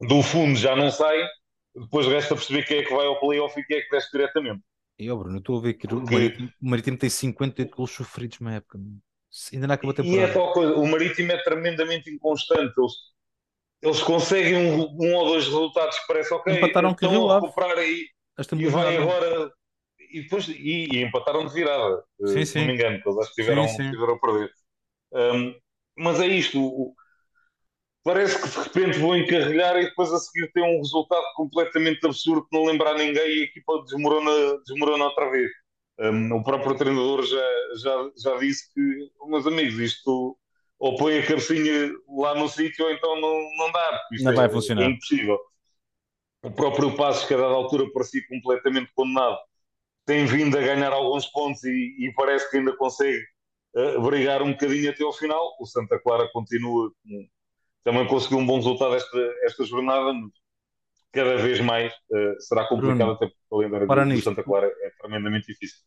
do 0.00 0.22
fundo 0.22 0.56
já 0.56 0.76
não 0.76 0.90
saem, 0.90 1.26
depois 1.74 2.06
resta 2.06 2.34
perceber 2.34 2.64
quem 2.64 2.78
é 2.78 2.84
que 2.84 2.94
vai 2.94 3.06
ao 3.06 3.18
playoff 3.18 3.58
e 3.58 3.64
quem 3.64 3.78
é 3.78 3.80
que 3.80 3.90
desce 3.90 4.10
diretamente. 4.12 4.62
E 4.98 5.06
eu, 5.06 5.18
Bruno, 5.18 5.38
estou 5.38 5.58
a 5.58 5.60
ver 5.60 5.74
que 5.74 5.86
o, 5.86 6.00
Marítimo, 6.00 6.50
o 6.62 6.70
Marítimo 6.70 6.96
tem 6.96 7.10
58 7.10 7.76
gols 7.76 7.90
sofridos 7.90 8.40
na 8.40 8.54
época. 8.54 8.78
Ainda 9.52 9.66
não 9.66 9.74
acabou 9.74 9.90
a 9.90 9.94
temporada. 9.94 10.26
E 10.26 10.30
é 10.30 10.32
tal 10.32 10.52
coisa, 10.52 10.74
o 10.74 10.86
Marítimo 10.86 11.32
é 11.32 11.42
tremendamente 11.42 12.10
inconstante. 12.10 12.72
Eles, 12.78 12.92
eles 13.82 14.02
conseguem 14.02 14.56
um, 14.56 14.96
um, 14.98 15.14
ou 15.14 15.26
dois 15.26 15.44
resultados 15.44 15.98
que 15.98 16.06
parece 16.06 16.32
ok. 16.32 16.56
Empataram 16.56 16.94
que 16.94 17.06
Rio 17.06 17.30
Ave. 17.30 17.46
E, 17.82 18.10
e 18.54 18.66
vai 18.68 18.96
agora. 18.96 19.52
E 20.10 20.22
depois 20.22 20.48
e, 20.48 20.88
e, 20.90 21.02
empataram 21.02 21.46
de 21.46 21.52
virada. 21.52 22.02
Eh, 22.22 22.26
sim, 22.28 22.44
se 22.44 22.52
sim. 22.52 22.58
não 22.60 22.66
me 22.68 22.74
engano, 22.74 23.02
eles 23.04 23.18
acho 23.18 23.34
que 23.34 23.42
tiveram, 23.42 23.68
sim, 23.68 23.76
sim. 23.76 23.90
tiveram 23.90 24.14
a 24.14 24.18
perder. 24.18 24.50
Um, 25.12 25.54
mas 25.98 26.20
é 26.20 26.26
isto. 26.26 26.58
O, 26.64 26.94
parece 28.06 28.40
que 28.40 28.48
de 28.48 28.56
repente 28.56 28.98
vão 29.00 29.16
encarrilhar 29.16 29.76
e 29.78 29.86
depois 29.86 30.12
a 30.12 30.18
seguir 30.18 30.48
tem 30.52 30.62
um 30.62 30.78
resultado 30.78 31.24
completamente 31.34 32.06
absurdo 32.06 32.46
que 32.46 32.56
não 32.56 32.64
lembra 32.64 32.90
a 32.90 32.94
ninguém 32.94 33.28
e 33.28 33.40
a 33.40 33.44
equipa 33.44 33.82
desmorona, 33.82 34.58
desmorona 34.64 35.06
outra 35.06 35.28
vez. 35.28 35.50
Um, 35.98 36.36
o 36.36 36.44
próprio 36.44 36.76
treinador 36.76 37.26
já, 37.26 37.48
já, 37.82 38.10
já 38.16 38.36
disse 38.38 38.72
que, 38.72 38.80
meus 39.28 39.44
amigos, 39.44 39.80
isto 39.80 40.38
ou 40.78 40.96
põe 40.96 41.18
a 41.18 41.26
cabecinha 41.26 41.92
lá 42.16 42.36
no 42.36 42.48
sítio 42.48 42.84
ou 42.84 42.92
então 42.92 43.20
não, 43.20 43.40
não 43.58 43.72
dá. 43.72 44.00
Isto 44.12 44.24
não 44.24 44.32
é, 44.32 44.36
vai 44.36 44.48
funcionar. 44.50 44.82
É 44.82 44.86
impossível. 44.86 45.38
O 46.44 46.50
próprio 46.52 46.94
Passos, 46.94 47.26
que 47.26 47.34
a 47.34 47.38
dada 47.38 47.54
altura 47.54 47.90
parecia 47.92 48.22
completamente 48.28 48.92
condenado, 48.94 49.36
tem 50.04 50.26
vindo 50.26 50.56
a 50.56 50.60
ganhar 50.60 50.92
alguns 50.92 51.26
pontos 51.26 51.64
e, 51.64 51.96
e 51.98 52.12
parece 52.14 52.48
que 52.52 52.58
ainda 52.58 52.76
consegue 52.76 53.20
uh, 53.74 54.00
brigar 54.00 54.42
um 54.42 54.52
bocadinho 54.52 54.90
até 54.90 55.02
ao 55.02 55.12
final. 55.12 55.56
O 55.58 55.66
Santa 55.66 55.98
Clara 55.98 56.28
continua, 56.32 56.92
também 57.86 58.04
conseguiu 58.04 58.38
um 58.38 58.44
bom 58.44 58.56
resultado 58.56 58.96
esta, 58.96 59.34
esta 59.44 59.64
jornada, 59.64 60.12
mas 60.12 60.32
cada 61.12 61.36
vez 61.36 61.60
mais 61.60 61.92
uh, 61.92 62.40
será 62.40 62.66
complicado, 62.66 62.96
Bruno, 62.96 63.12
até 63.12 63.26
porque 63.26 63.38
o 63.48 63.58
calendário 63.58 64.16
do 64.16 64.22
Santa 64.22 64.42
Clara 64.42 64.66
é 64.66 64.90
tremendamente 65.00 65.46
difícil. 65.46 65.78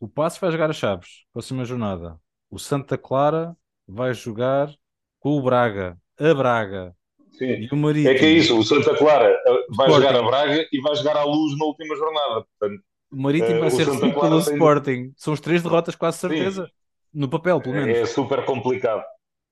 O 0.00 0.06
Passo 0.08 0.40
vai 0.40 0.52
jogar 0.52 0.70
a 0.70 0.72
Chaves, 0.72 1.24
próxima 1.32 1.64
jornada. 1.64 2.16
O 2.48 2.60
Santa 2.60 2.96
Clara 2.96 3.56
vai 3.88 4.14
jogar 4.14 4.72
com 5.18 5.36
o 5.36 5.42
Braga, 5.42 5.98
a 6.16 6.32
Braga. 6.32 6.94
Sim. 7.32 7.46
E 7.46 7.68
o 7.72 7.76
Marítimo. 7.76 8.08
É 8.08 8.14
que 8.14 8.24
é 8.24 8.30
isso, 8.30 8.56
o 8.56 8.62
Santa 8.62 8.96
Clara 8.96 9.26
eh, 9.28 9.52
vai 9.76 9.88
Sporting. 9.88 9.94
jogar 9.94 10.16
a 10.16 10.22
Braga 10.22 10.68
e 10.72 10.80
vai 10.80 10.94
jogar 10.94 11.16
à 11.16 11.24
luz 11.24 11.58
na 11.58 11.64
última 11.64 11.96
jornada. 11.96 12.46
Portanto, 12.56 12.82
o 13.10 13.20
Marítimo 13.20 13.56
uh, 13.56 13.60
vai 13.62 13.70
ser 13.70 13.84
recebido 13.84 14.20
pelo 14.20 14.44
tem... 14.44 14.54
Sporting. 14.54 15.12
São 15.16 15.34
as 15.34 15.40
três 15.40 15.60
derrotas, 15.60 15.96
quase 15.96 16.18
certeza. 16.18 16.66
Sim. 16.66 16.72
No 17.14 17.28
papel, 17.28 17.60
pelo 17.60 17.74
menos. 17.74 17.98
É 17.98 18.06
super 18.06 18.44
complicado. 18.44 19.02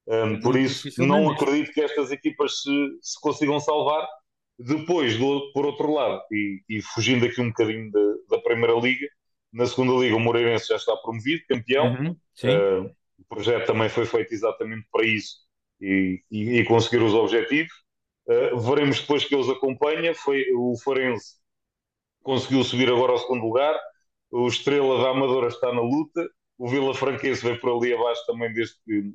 Um, 0.08 0.40
por 0.40 0.56
isso, 0.56 0.88
não 1.04 1.30
acredito 1.30 1.72
que 1.72 1.80
estas 1.80 2.12
equipas 2.12 2.60
se, 2.62 2.70
se 3.02 3.20
consigam 3.20 3.58
salvar. 3.58 4.06
Depois, 4.58 5.18
do, 5.18 5.52
por 5.52 5.66
outro 5.66 5.92
lado, 5.92 6.22
e, 6.32 6.62
e, 6.68 6.80
fugindo 6.80 7.26
aqui 7.26 7.40
um 7.40 7.48
bocadinho 7.48 7.90
da, 7.90 8.36
da, 8.36 8.42
Primeira 8.42 8.72
Liga, 8.74 9.06
na 9.52 9.66
Segunda 9.66 9.92
Liga 9.94 10.16
o 10.16 10.20
Moreirense 10.20 10.68
já 10.68 10.76
está 10.76 10.96
promovido, 10.96 11.42
campeão. 11.46 11.88
Uhum, 11.92 12.10
uh, 12.10 12.90
o 13.18 13.24
projeto 13.28 13.66
também 13.66 13.88
foi 13.90 14.06
feito 14.06 14.32
exatamente 14.32 14.86
para 14.90 15.04
isso 15.04 15.36
e, 15.80 16.22
e, 16.30 16.60
e 16.60 16.64
conseguir 16.64 17.02
os 17.02 17.12
objetivos. 17.12 17.72
Uh, 18.26 18.58
veremos 18.58 19.00
depois 19.00 19.24
que 19.24 19.34
eles 19.34 19.48
acompanham. 19.48 20.14
Foi, 20.14 20.42
o 20.54 20.74
Forense 20.82 21.34
conseguiu 22.22 22.64
subir 22.64 22.88
agora 22.88 23.12
ao 23.12 23.18
segundo 23.18 23.44
lugar. 23.44 23.78
O 24.30 24.48
Estrela 24.48 25.02
da 25.02 25.10
Amadora 25.10 25.48
está 25.48 25.72
na 25.72 25.82
luta. 25.82 26.26
O 26.58 26.68
Vila 26.68 26.94
Franquense 26.94 27.44
veio 27.44 27.60
por 27.60 27.76
ali 27.76 27.92
abaixo 27.92 28.24
também 28.26 28.52
desde 28.54 28.74
que 28.84 29.12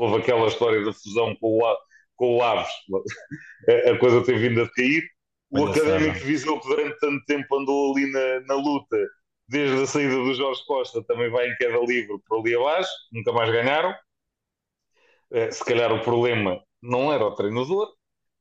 houve 0.00 0.16
aquela 0.16 0.46
história 0.46 0.82
da 0.82 0.92
fusão 0.94 1.36
com 1.36 1.58
o, 1.58 1.76
com 2.16 2.38
o 2.38 2.42
Aves, 2.42 2.72
a 3.86 3.98
coisa 3.98 4.24
tem 4.24 4.38
vindo 4.38 4.62
a 4.62 4.72
cair. 4.72 5.04
O 5.50 5.66
Académico 5.66 6.18
de 6.18 6.24
Viseu, 6.24 6.58
que 6.58 6.68
durante 6.68 6.98
tanto 6.98 7.24
tempo 7.26 7.58
andou 7.58 7.92
ali 7.92 8.10
na, 8.10 8.40
na 8.46 8.54
luta, 8.54 8.96
desde 9.46 9.82
a 9.82 9.86
saída 9.86 10.14
do 10.14 10.32
Jorge 10.32 10.64
Costa, 10.64 11.02
também 11.04 11.28
vai 11.28 11.48
em 11.48 11.56
queda 11.56 11.78
livre 11.80 12.16
por 12.26 12.40
ali 12.40 12.54
abaixo, 12.54 12.90
nunca 13.12 13.32
mais 13.32 13.50
ganharam. 13.50 13.94
Eh, 15.32 15.50
se 15.50 15.64
calhar 15.64 15.92
o 15.92 16.02
problema 16.02 16.62
não 16.80 17.12
era 17.12 17.26
o 17.26 17.34
treinador, 17.34 17.92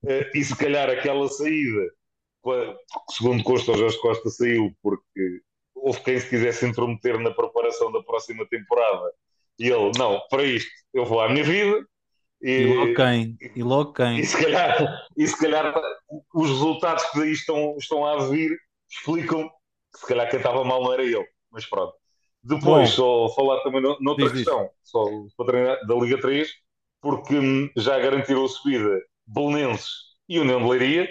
eh, 0.07 0.31
e 0.35 0.43
se 0.43 0.55
calhar 0.55 0.89
aquela 0.89 1.27
saída, 1.27 1.89
segundo 3.09 3.43
Costa, 3.43 3.71
o 3.71 3.77
Jorge 3.77 3.99
Costa 3.99 4.29
saiu 4.29 4.71
porque 4.81 5.41
houve 5.75 5.99
quem 6.01 6.19
se 6.19 6.29
quisesse 6.29 6.65
intrometer 6.65 7.19
na 7.19 7.31
preparação 7.31 7.91
da 7.91 8.01
próxima 8.03 8.47
temporada 8.47 9.11
e 9.59 9.69
ele, 9.69 9.91
não, 9.97 10.21
para 10.29 10.43
isto 10.43 10.69
eu 10.93 11.05
vou 11.05 11.21
à 11.21 11.29
minha 11.29 11.43
vida. 11.43 11.85
E, 12.41 12.51
e 12.51 12.73
logo 12.73 12.93
quem? 12.93 13.37
E 13.55 13.63
logo 13.63 13.93
quem? 13.93 14.19
E 14.19 14.25
se 14.25 14.41
calhar, 14.41 15.07
e 15.17 15.27
se 15.27 15.37
calhar 15.37 15.73
os 16.33 16.49
resultados 16.49 17.03
que 17.05 17.19
daí 17.19 17.31
estão, 17.31 17.75
estão 17.77 18.05
a 18.05 18.29
vir 18.29 18.57
explicam 18.89 19.49
que 19.93 19.99
se 19.99 20.07
calhar 20.07 20.29
quem 20.29 20.37
estava 20.37 20.63
mal 20.63 20.81
não 20.81 20.93
era 20.93 21.03
ele. 21.03 21.27
Mas 21.51 21.65
pronto. 21.65 21.93
Depois, 22.43 22.95
Bom, 22.95 23.27
só 23.27 23.35
falar 23.35 23.61
também 23.61 23.81
noutra 23.81 24.25
diz, 24.25 24.33
questão, 24.33 24.63
diz. 24.63 24.71
só 24.83 25.03
para 25.35 25.45
treinar 25.45 25.85
da 25.85 25.95
Liga 25.95 26.19
3, 26.21 26.49
porque 27.01 27.71
já 27.75 27.99
garantiram 27.99 28.45
a 28.45 28.47
subida 28.47 29.01
Belenenses 29.27 29.89
e 30.27 30.39
União 30.39 30.61
de 30.61 30.69
Leiria. 30.69 31.09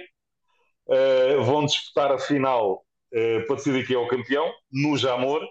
Uh, 0.87 1.43
vão 1.43 1.67
disputar 1.67 2.11
a 2.11 2.19
final 2.19 2.83
uh, 3.13 3.47
para 3.47 3.57
decidir 3.57 3.87
quem 3.87 3.95
é 3.95 3.99
o 3.99 4.09
campeão, 4.09 4.51
no 4.73 4.97
Jamor. 4.97 5.47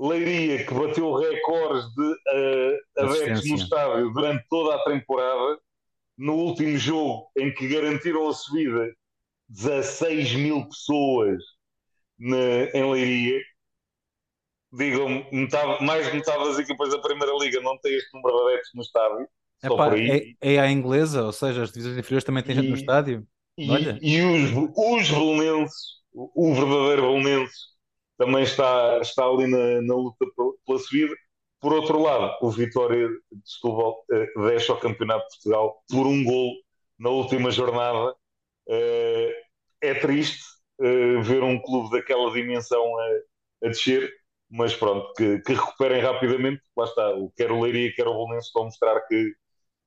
Leiria, 0.00 0.64
que 0.64 0.72
bateu 0.72 1.14
recordes 1.14 1.84
de 1.94 2.02
uh, 2.02 3.04
adeptos 3.04 3.50
no 3.50 3.56
estádio 3.56 4.10
durante 4.14 4.46
toda 4.48 4.74
a 4.74 4.84
temporada, 4.84 5.58
no 6.16 6.36
último 6.36 6.78
jogo 6.78 7.30
em 7.36 7.52
que 7.52 7.68
garantiram 7.68 8.26
a 8.26 8.32
subida 8.32 8.90
16 9.48 10.34
mil 10.36 10.66
pessoas 10.68 11.42
na, 12.18 12.64
em 12.74 12.90
Leiria. 12.90 13.40
Digam-me, 14.72 15.26
mais 15.82 16.06
de 16.06 16.16
metade 16.16 16.44
das 16.44 16.58
equipas 16.58 16.90
da 16.90 16.98
Primeira 17.00 17.32
Liga 17.38 17.60
não 17.60 17.76
tem 17.78 17.94
este 17.94 18.14
número 18.14 18.36
de 18.36 18.42
adeptos 18.44 18.70
no 18.74 18.82
estádio. 18.82 19.28
Epá, 19.62 19.98
é, 19.98 20.54
é 20.54 20.60
a 20.60 20.70
inglesa, 20.70 21.24
ou 21.24 21.32
seja, 21.32 21.64
as 21.64 21.72
divisões 21.72 21.98
inferiores 21.98 22.24
também 22.24 22.42
têm 22.42 22.54
gente 22.54 22.68
no 22.68 22.76
estádio. 22.76 23.26
E, 23.58 23.66
e 24.00 24.22
os, 24.22 24.52
os 24.74 25.10
belenenses, 25.10 26.00
o 26.14 26.54
verdadeiro 26.54 27.02
belenenses, 27.02 27.70
também 28.20 28.42
está, 28.42 28.98
está 29.00 29.24
ali 29.24 29.46
na, 29.46 29.80
na 29.80 29.94
luta 29.94 30.26
pela 30.66 30.78
subida. 30.78 31.14
Por 31.58 31.72
outro 31.72 32.02
lado, 32.02 32.36
o 32.42 32.50
Vitória 32.50 33.08
de 33.08 33.50
Setúbal 33.50 34.04
eh, 34.12 34.26
deixa 34.46 34.74
o 34.74 34.78
Campeonato 34.78 35.24
de 35.24 35.36
Portugal 35.36 35.82
por 35.88 36.06
um 36.06 36.22
gol 36.22 36.52
na 36.98 37.08
última 37.08 37.50
jornada. 37.50 38.14
Eh, 38.68 39.32
é 39.80 39.94
triste 39.94 40.44
eh, 40.82 41.22
ver 41.22 41.42
um 41.42 41.58
clube 41.62 41.96
daquela 41.96 42.30
dimensão 42.30 42.84
a, 42.98 43.66
a 43.66 43.68
descer, 43.68 44.12
mas 44.50 44.76
pronto, 44.76 45.10
que, 45.14 45.38
que, 45.40 45.54
recuperem 45.54 46.02
rapidamente. 46.02 46.60
Lá 46.76 46.84
está, 46.84 47.14
o 47.16 47.32
quer 47.34 47.50
o 47.50 47.62
Leiria, 47.62 47.94
quer 47.94 48.06
o 48.06 48.12
Bolonense 48.12 48.48
estão 48.48 48.62
a 48.62 48.66
mostrar 48.66 49.00
que, 49.08 49.32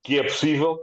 que 0.03 0.17
é 0.19 0.23
possível. 0.23 0.79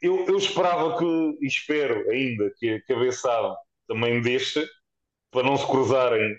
Eu, 0.00 0.26
eu 0.26 0.36
esperava 0.36 0.96
que, 0.96 1.04
e 1.40 1.46
espero 1.46 2.08
ainda, 2.08 2.52
que 2.56 2.70
a 2.74 2.82
cabeçada 2.84 3.56
também 3.88 4.22
deixe, 4.22 4.64
para 5.32 5.42
não 5.42 5.56
se 5.56 5.66
cruzarem 5.66 6.36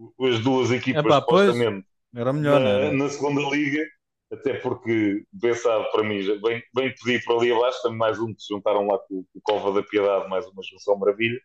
uh, 0.00 0.26
as 0.26 0.40
duas 0.40 0.72
equipas, 0.72 1.04
Epá, 1.04 1.20
supostamente, 1.20 1.86
era 2.16 2.32
melhor, 2.32 2.60
na, 2.60 2.70
é? 2.70 2.90
na, 2.90 3.08
segunda 3.08 3.42
liga, 3.54 3.86
até 4.32 4.54
porque 4.54 5.22
Bessado 5.30 5.88
para 5.92 6.02
mim 6.02 6.18
bem, 6.40 6.62
bem 6.74 6.94
pedir 6.94 7.22
para 7.24 7.36
ali 7.36 7.52
abaixo, 7.52 7.82
também 7.82 7.98
mais 7.98 8.18
um 8.18 8.34
que 8.34 8.42
se 8.42 8.48
juntaram 8.52 8.86
lá 8.86 8.98
com, 8.98 9.22
com 9.22 9.38
o 9.38 9.42
Cova 9.42 9.72
da 9.72 9.86
Piedade, 9.86 10.28
mais 10.28 10.46
uma 10.46 10.62
junção 10.64 10.98
maravilha, 10.98 11.40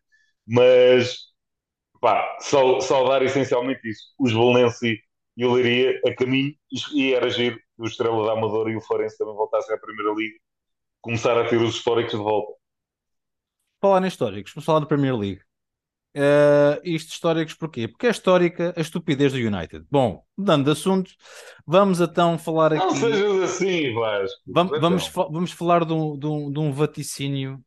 mas 0.47 1.17
pá, 1.99 2.37
só, 2.39 2.79
saudar 2.79 3.21
essencialmente 3.21 3.87
isso, 3.87 4.13
os 4.17 4.33
Belenense 4.33 4.99
e 5.35 5.45
o 5.45 5.53
Leiria 5.53 5.99
a 6.07 6.15
caminho, 6.15 6.53
e 6.95 7.13
era 7.13 7.29
giro 7.29 7.59
o 7.77 7.85
Estrela 7.85 8.25
da 8.25 8.31
Amadora 8.31 8.71
e 8.71 8.75
o 8.75 8.81
Florense 8.81 9.17
também 9.17 9.35
voltassem 9.35 9.75
à 9.75 9.77
Primeira 9.77 10.13
Liga, 10.13 10.39
começar 11.01 11.37
a 11.37 11.47
ter 11.47 11.57
os 11.57 11.75
históricos 11.75 12.13
de 12.13 12.17
volta. 12.17 12.53
Falar 13.79 14.03
em 14.03 14.07
históricos, 14.07 14.53
vamos 14.55 14.65
falar 14.65 14.79
da 14.79 14.87
Premier 14.87 15.15
League. 15.15 15.46
Uh, 16.15 16.81
isto 16.83 17.11
históricos 17.11 17.53
porquê? 17.53 17.87
Porque 17.87 18.07
é 18.07 18.09
histórica 18.09 18.73
a 18.75 18.81
estupidez 18.81 19.33
do 19.33 19.37
United. 19.37 19.85
Bom, 19.89 20.23
mudando 20.35 20.65
de 20.65 20.71
assunto, 20.71 21.11
vamos 21.65 22.01
então 22.01 22.39
falar 22.39 22.73
aqui. 22.73 22.85
Não 22.85 22.95
sejas 22.95 23.43
assim, 23.43 23.93
Vasco. 23.93 24.41
Vamos, 24.47 24.71
então. 24.71 24.81
vamos, 24.81 25.07
vamos 25.09 25.51
falar 25.51 25.85
de 25.85 25.93
um, 25.93 26.17
de, 26.17 26.25
um, 26.25 26.51
de 26.51 26.59
um 26.59 26.71
vaticínio 26.71 27.63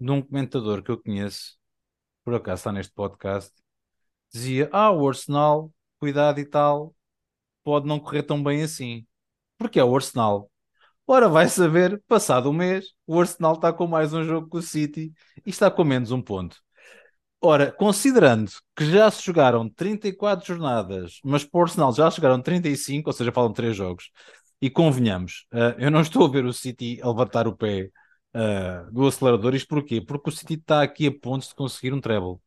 de 0.00 0.10
um 0.10 0.20
comentador 0.20 0.82
que 0.82 0.90
eu 0.90 1.00
conheço, 1.00 1.56
por 2.24 2.34
acaso 2.34 2.60
está 2.60 2.72
neste 2.72 2.92
podcast. 2.92 3.52
Dizia: 4.32 4.68
Ah, 4.72 4.90
o 4.90 5.06
Arsenal, 5.06 5.72
cuidado 6.00 6.40
e 6.40 6.44
tal, 6.44 6.94
pode 7.62 7.86
não 7.86 8.00
correr 8.00 8.24
tão 8.24 8.42
bem 8.42 8.62
assim. 8.62 9.06
Porque 9.56 9.78
é 9.78 9.84
o 9.84 9.94
Arsenal. 9.94 10.50
Ora, 11.06 11.28
vai 11.28 11.48
saber, 11.48 12.02
passado 12.08 12.48
um 12.48 12.52
mês, 12.52 12.86
o 13.06 13.20
Arsenal 13.20 13.54
está 13.54 13.72
com 13.72 13.86
mais 13.86 14.12
um 14.14 14.24
jogo 14.24 14.48
com 14.48 14.58
o 14.58 14.62
City 14.62 15.12
e 15.44 15.50
está 15.50 15.70
com 15.70 15.84
menos 15.84 16.10
um 16.10 16.20
ponto. 16.20 16.63
Ora, 17.46 17.70
considerando 17.70 18.50
que 18.74 18.86
já 18.90 19.10
se 19.10 19.22
jogaram 19.22 19.68
34 19.68 20.46
jornadas, 20.46 21.20
mas 21.22 21.44
por 21.44 21.64
Arsenal 21.64 21.92
já 21.92 22.10
chegaram 22.10 22.40
35, 22.40 23.10
ou 23.10 23.12
seja, 23.12 23.30
falam 23.30 23.52
3 23.52 23.76
jogos, 23.76 24.10
e 24.62 24.70
convenhamos, 24.70 25.46
uh, 25.52 25.78
eu 25.78 25.90
não 25.90 26.00
estou 26.00 26.24
a 26.24 26.28
ver 26.30 26.46
o 26.46 26.54
City 26.54 26.98
a 27.02 27.08
levantar 27.08 27.46
o 27.46 27.54
pé 27.54 27.90
uh, 28.34 28.90
do 28.90 29.06
acelerador. 29.06 29.54
Isto 29.54 29.68
porquê? 29.68 30.00
Porque 30.00 30.30
o 30.30 30.32
City 30.32 30.54
está 30.54 30.82
aqui 30.82 31.06
a 31.06 31.12
pontos 31.12 31.48
de 31.48 31.54
conseguir 31.54 31.92
um 31.92 32.00
treble. 32.00 32.38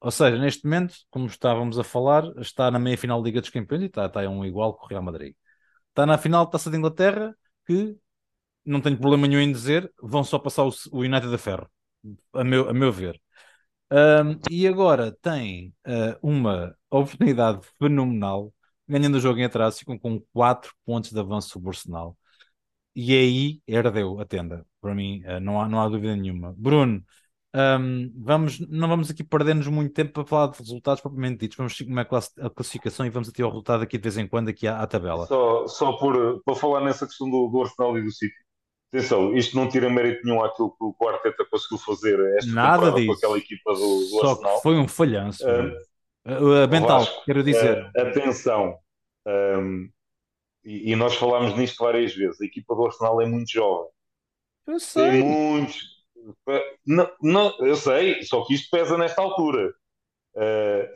Ou 0.00 0.10
seja, 0.10 0.38
neste 0.38 0.64
momento, 0.64 0.94
como 1.10 1.26
estávamos 1.26 1.78
a 1.78 1.84
falar, 1.84 2.24
está 2.38 2.70
na 2.70 2.78
meia 2.78 2.96
final 2.96 3.20
da 3.20 3.26
Liga 3.26 3.42
dos 3.42 3.50
Campeões 3.50 3.82
e 3.82 3.86
está, 3.86 4.06
está 4.06 4.20
um 4.22 4.42
igual 4.42 4.72
com 4.74 4.86
o 4.86 4.88
Real 4.88 5.02
Madrid. 5.02 5.34
Está 5.90 6.06
na 6.06 6.16
final 6.16 6.46
da 6.46 6.52
Taça 6.52 6.70
de 6.70 6.78
Inglaterra, 6.78 7.36
que 7.66 7.94
não 8.64 8.80
tenho 8.80 8.98
problema 8.98 9.26
nenhum 9.28 9.42
em 9.42 9.52
dizer, 9.52 9.92
vão 10.02 10.24
só 10.24 10.38
passar 10.38 10.64
o, 10.64 10.70
o 10.92 11.00
United 11.00 11.34
a 11.34 11.38
ferro, 11.38 11.70
a 12.32 12.42
meu, 12.42 12.70
a 12.70 12.72
meu 12.72 12.90
ver. 12.90 13.20
Um, 13.92 14.38
e 14.48 14.68
agora 14.68 15.10
tem 15.20 15.74
uh, 15.86 16.16
uma 16.22 16.76
oportunidade 16.88 17.66
fenomenal, 17.78 18.52
ganhando 18.86 19.16
o 19.16 19.20
jogo 19.20 19.40
em 19.40 19.44
atraso, 19.44 19.78
ficam 19.78 19.98
com 19.98 20.20
4 20.32 20.72
pontos 20.84 21.10
de 21.10 21.18
avanço 21.18 21.48
sobre 21.50 21.68
o 21.68 21.70
Arsenal. 21.70 22.16
E 22.94 23.12
aí 23.12 23.62
herdeu 23.66 24.20
a 24.20 24.24
tenda, 24.24 24.66
para 24.80 24.94
mim, 24.94 25.22
uh, 25.24 25.40
não, 25.40 25.60
há, 25.60 25.68
não 25.68 25.80
há 25.80 25.88
dúvida 25.88 26.14
nenhuma. 26.16 26.54
Bruno, 26.56 27.04
um, 27.52 28.12
vamos, 28.16 28.60
não 28.60 28.88
vamos 28.88 29.10
aqui 29.10 29.24
perder-nos 29.24 29.66
muito 29.66 29.92
tempo 29.92 30.12
para 30.12 30.24
falar 30.24 30.52
de 30.52 30.58
resultados 30.58 31.00
propriamente 31.00 31.40
ditos. 31.40 31.56
Vamos 31.56 31.76
seguir 31.76 31.90
como 31.90 32.00
é 32.00 32.06
a 32.46 32.50
classificação 32.50 33.04
e 33.04 33.10
vamos 33.10 33.28
até 33.28 33.42
ao 33.42 33.50
resultado 33.50 33.82
aqui 33.82 33.98
de 33.98 34.02
vez 34.02 34.16
em 34.16 34.28
quando, 34.28 34.48
aqui 34.48 34.68
à, 34.68 34.80
à 34.80 34.86
tabela. 34.86 35.26
Só, 35.26 35.66
só 35.66 35.92
por, 35.94 36.40
para 36.44 36.54
falar 36.54 36.84
nessa 36.84 37.06
questão 37.06 37.28
do, 37.28 37.48
do 37.48 37.62
Arsenal 37.62 37.98
e 37.98 38.04
do 38.04 38.12
City. 38.12 38.34
Atenção, 38.92 39.36
isto 39.36 39.56
não 39.56 39.68
tira 39.68 39.88
mérito 39.88 40.24
nenhum 40.24 40.42
àquilo 40.42 40.72
que 40.72 41.04
o 41.04 41.08
Arteta 41.08 41.44
conseguiu 41.48 41.78
fazer 41.78 42.18
esta 42.36 42.50
Nada 42.50 42.90
disso. 42.90 43.06
com 43.06 43.12
aquela 43.12 43.38
equipa 43.38 43.72
do, 43.72 43.78
do 43.78 44.20
Só 44.20 44.30
Arsenal. 44.30 44.56
Que 44.56 44.62
foi 44.62 44.76
um 44.78 44.88
falhanço. 44.88 45.44
Uh, 45.46 46.64
uh, 46.64 46.68
mental, 46.68 46.98
Vasco, 46.98 47.24
quero 47.24 47.44
dizer. 47.44 47.84
Uh, 47.84 48.00
atenção, 48.00 48.76
um, 49.28 49.88
e, 50.64 50.90
e, 50.90 50.96
nós 50.96 51.14
falámos 51.14 51.56
nisto 51.56 51.84
várias 51.84 52.12
vezes, 52.16 52.40
a 52.40 52.44
equipa 52.44 52.74
do 52.74 52.86
Arsenal 52.86 53.22
é 53.22 53.26
muito 53.26 53.48
jovem. 53.52 53.90
Eu 54.66 54.80
sei. 54.80 55.10
Tem 55.10 55.22
muitos. 55.22 56.00
Não, 56.84 57.10
não, 57.22 57.56
eu 57.60 57.76
sei, 57.76 58.22
só 58.24 58.44
que 58.44 58.54
isto 58.54 58.68
pesa 58.70 58.98
nesta 58.98 59.22
altura. 59.22 59.72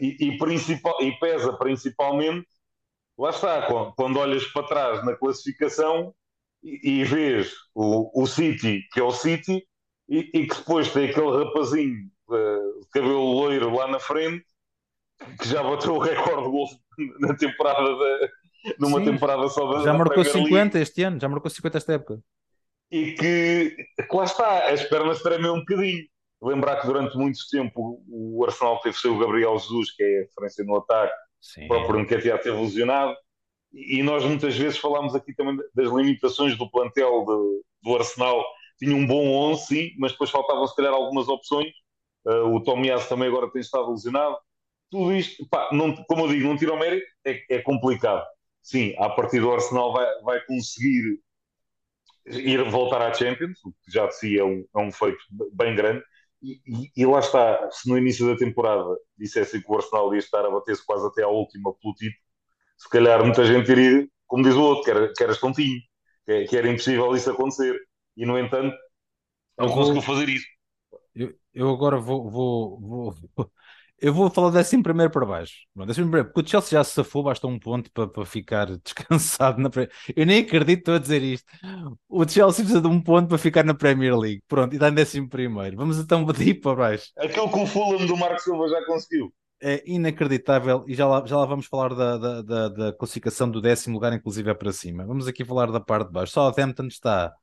e, 0.00 0.16
e, 0.20 0.36
principal, 0.36 1.00
e 1.00 1.12
pesa 1.20 1.56
principalmente, 1.56 2.48
lá 3.16 3.30
está, 3.30 3.66
quando, 3.68 3.94
quando 3.94 4.18
olhas 4.18 4.44
para 4.48 4.66
trás 4.66 5.04
na 5.04 5.14
classificação 5.14 6.12
e, 6.64 7.00
e 7.00 7.04
vês 7.04 7.52
o, 7.74 8.22
o 8.22 8.26
City, 8.26 8.82
que 8.92 8.98
é 8.98 9.02
o 9.02 9.12
City, 9.12 9.64
e, 10.08 10.30
e 10.34 10.46
que 10.46 10.56
depois 10.56 10.90
tem 10.92 11.10
aquele 11.10 11.44
rapazinho 11.44 12.10
uh, 12.28 12.80
de 12.80 12.88
cabelo 12.92 13.32
loiro 13.32 13.74
lá 13.74 13.86
na 13.86 14.00
frente, 14.00 14.44
que 15.40 15.48
já 15.48 15.62
bateu 15.62 15.94
o 15.94 15.98
recorde 15.98 16.44
de 16.44 16.50
gols 16.50 16.70
na 17.20 17.36
temporada 17.36 17.96
da, 17.96 18.28
numa 18.78 18.98
Sim, 18.98 19.04
temporada 19.04 19.48
só 19.48 19.70
da 19.72 19.82
Já 19.82 19.92
marcou 19.92 20.24
50 20.24 20.78
este 20.78 21.02
ano, 21.02 21.20
já 21.20 21.28
marcou 21.28 21.50
50 21.50 21.78
esta 21.78 21.92
época. 21.92 22.20
E 22.90 23.12
que, 23.12 23.76
que 24.08 24.16
lá 24.16 24.24
está, 24.24 24.68
as 24.70 24.82
pernas 24.84 25.22
tremem 25.22 25.50
um 25.50 25.60
bocadinho. 25.60 26.04
Lembrar 26.42 26.80
que 26.80 26.86
durante 26.86 27.16
muito 27.16 27.38
tempo 27.50 28.04
o 28.06 28.44
Arsenal 28.44 28.78
teve 28.80 28.96
o 29.08 29.18
Gabriel 29.18 29.58
Jesus, 29.58 29.92
que 29.92 30.02
é 30.02 30.18
a 30.18 30.22
referência 30.22 30.64
no 30.64 30.76
ataque, 30.76 31.14
Sim. 31.40 31.64
o 31.64 31.68
próprio 31.68 32.00
Nketiah 32.00 32.38
teve 32.38 32.56
lesionado, 32.58 33.16
e 33.74 34.02
nós 34.02 34.24
muitas 34.24 34.56
vezes 34.56 34.78
falámos 34.78 35.14
aqui 35.14 35.34
também 35.34 35.56
das 35.74 35.90
limitações 35.90 36.56
do 36.56 36.70
plantel 36.70 37.24
de, 37.26 37.62
do 37.82 37.96
Arsenal. 37.96 38.44
Tinha 38.78 38.94
um 38.94 39.06
bom 39.06 39.52
11, 39.52 39.66
sim, 39.66 39.90
mas 39.98 40.12
depois 40.12 40.30
faltavam 40.30 40.66
se 40.66 40.76
calhar 40.76 40.92
algumas 40.92 41.28
opções. 41.28 41.72
Uh, 42.24 42.54
o 42.54 42.62
Tomiasso 42.62 43.08
também 43.08 43.28
agora 43.28 43.50
tem 43.50 43.60
estado 43.60 43.90
lesionado. 43.90 44.36
Tudo 44.90 45.12
isto, 45.12 45.46
pá, 45.48 45.68
não, 45.72 45.94
como 46.04 46.24
eu 46.24 46.28
digo, 46.28 46.46
não 46.48 46.56
tira 46.56 46.72
o 46.72 46.78
mérito, 46.78 47.06
é, 47.26 47.56
é 47.56 47.60
complicado. 47.60 48.24
Sim, 48.62 48.94
a 48.98 49.10
partir 49.10 49.40
do 49.40 49.52
Arsenal 49.52 49.92
vai, 49.92 50.06
vai 50.22 50.40
conseguir 50.46 51.18
ir 52.26 52.62
voltar 52.70 53.02
à 53.02 53.12
Champions, 53.12 53.58
o 53.64 53.72
que 53.72 53.90
já 53.90 54.06
de 54.06 54.16
si 54.16 54.38
é 54.38 54.44
um, 54.44 54.64
é 54.74 54.78
um 54.78 54.92
feito 54.92 55.18
bem 55.52 55.74
grande. 55.74 56.02
E, 56.42 56.60
e, 56.66 56.90
e, 56.96 57.06
lá 57.06 57.20
está, 57.20 57.70
se 57.70 57.88
no 57.88 57.96
início 57.98 58.26
da 58.26 58.36
temporada 58.36 58.84
dissessem 59.16 59.60
que 59.60 59.70
o 59.70 59.76
Arsenal 59.76 60.12
ia 60.14 60.18
estar 60.18 60.44
a 60.44 60.50
bater-se 60.50 60.84
quase 60.84 61.06
até 61.06 61.22
à 61.22 61.28
última 61.28 61.74
pelo 61.74 61.94
título, 61.94 62.23
se 62.76 62.88
calhar 62.88 63.24
muita 63.24 63.44
gente 63.44 63.70
iria, 63.70 64.06
como 64.26 64.42
diz 64.44 64.54
o 64.54 64.62
outro, 64.62 64.84
que, 64.84 64.90
era, 64.90 65.12
que 65.12 65.22
eras 65.22 65.38
tontinho, 65.38 65.80
que, 66.26 66.44
que 66.44 66.56
era 66.56 66.68
impossível 66.68 67.14
isso 67.14 67.30
acontecer. 67.30 67.78
E, 68.16 68.26
no 68.26 68.38
entanto, 68.38 68.76
não 69.58 69.68
vou, 69.68 69.76
conseguiu 69.76 70.02
fazer 70.02 70.28
isso. 70.28 70.46
Eu, 71.14 71.34
eu 71.52 71.70
agora 71.70 71.98
vou, 71.98 72.30
vou, 72.30 72.80
vou, 72.80 73.14
eu 74.00 74.12
vou 74.12 74.28
falar 74.28 74.50
décimo 74.50 74.82
primeiro 74.82 75.10
para 75.10 75.24
baixo. 75.24 75.54
décimo 75.86 76.06
primeiro, 76.06 76.26
porque 76.32 76.46
o 76.46 76.50
Chelsea 76.50 76.78
já 76.78 76.84
se 76.84 76.92
safou, 76.92 77.22
basta 77.22 77.46
um 77.46 77.58
ponto 77.58 77.90
para, 77.92 78.08
para 78.08 78.26
ficar 78.26 78.66
descansado 78.82 79.60
na 79.60 79.70
Eu 80.14 80.26
nem 80.26 80.40
acredito 80.42 80.80
estou 80.80 80.94
a 80.94 80.98
dizer 80.98 81.22
isto. 81.22 81.46
O 82.08 82.28
Chelsea 82.28 82.64
precisa 82.64 82.80
de 82.80 82.88
um 82.88 83.00
ponto 83.00 83.28
para 83.28 83.38
ficar 83.38 83.64
na 83.64 83.74
Premier 83.74 84.16
League. 84.16 84.42
Pronto, 84.48 84.72
e 84.72 84.76
está 84.76 84.88
em 84.88 84.94
décimo 84.94 85.28
primeiro. 85.28 85.76
Vamos 85.76 85.98
então 85.98 86.24
bater 86.26 86.60
para 86.60 86.76
baixo. 86.76 87.12
Aquele 87.16 87.48
que 87.48 87.58
o 87.58 87.66
Fulham 87.66 88.06
do 88.06 88.16
Marco 88.16 88.40
Silva 88.40 88.68
já 88.68 88.84
conseguiu 88.84 89.32
é 89.64 89.82
inacreditável 89.86 90.84
e 90.86 90.94
já 90.94 91.06
lá, 91.06 91.24
já 91.26 91.38
lá 91.38 91.46
vamos 91.46 91.66
falar 91.66 91.94
da, 91.94 92.18
da, 92.18 92.42
da, 92.42 92.68
da, 92.68 92.92
classificação 92.92 93.50
do 93.50 93.62
décimo 93.62 93.94
lugar, 93.94 94.12
inclusive 94.12 94.50
é 94.50 94.54
para 94.54 94.72
cima. 94.72 95.06
Vamos 95.06 95.26
aqui 95.26 95.42
falar 95.42 95.72
da 95.72 95.80
parte 95.80 96.08
de 96.08 96.12
baixo. 96.12 96.32
Southampton 96.34 96.86
está. 96.86 97.34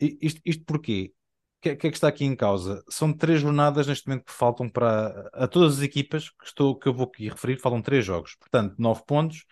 Isto, 0.00 0.40
isto 0.44 0.64
porquê? 0.64 1.12
O 1.58 1.62
que, 1.62 1.76
que, 1.76 1.86
é 1.86 1.90
que 1.90 1.96
está 1.96 2.08
aqui 2.08 2.24
em 2.24 2.34
causa? 2.36 2.82
São 2.88 3.12
três 3.12 3.40
jornadas 3.40 3.86
neste 3.86 4.08
momento 4.08 4.24
que 4.26 4.32
faltam 4.32 4.68
para 4.68 5.30
a 5.32 5.46
todas 5.48 5.78
as 5.78 5.82
equipas 5.82 6.30
que, 6.30 6.46
estou, 6.46 6.76
que 6.78 6.88
eu 6.88 6.94
vou 6.94 7.06
aqui 7.06 7.28
referir, 7.28 7.58
faltam 7.60 7.80
três 7.80 8.04
jogos, 8.04 8.34
portanto, 8.36 8.74
nove 8.78 9.02
pontos. 9.06 9.44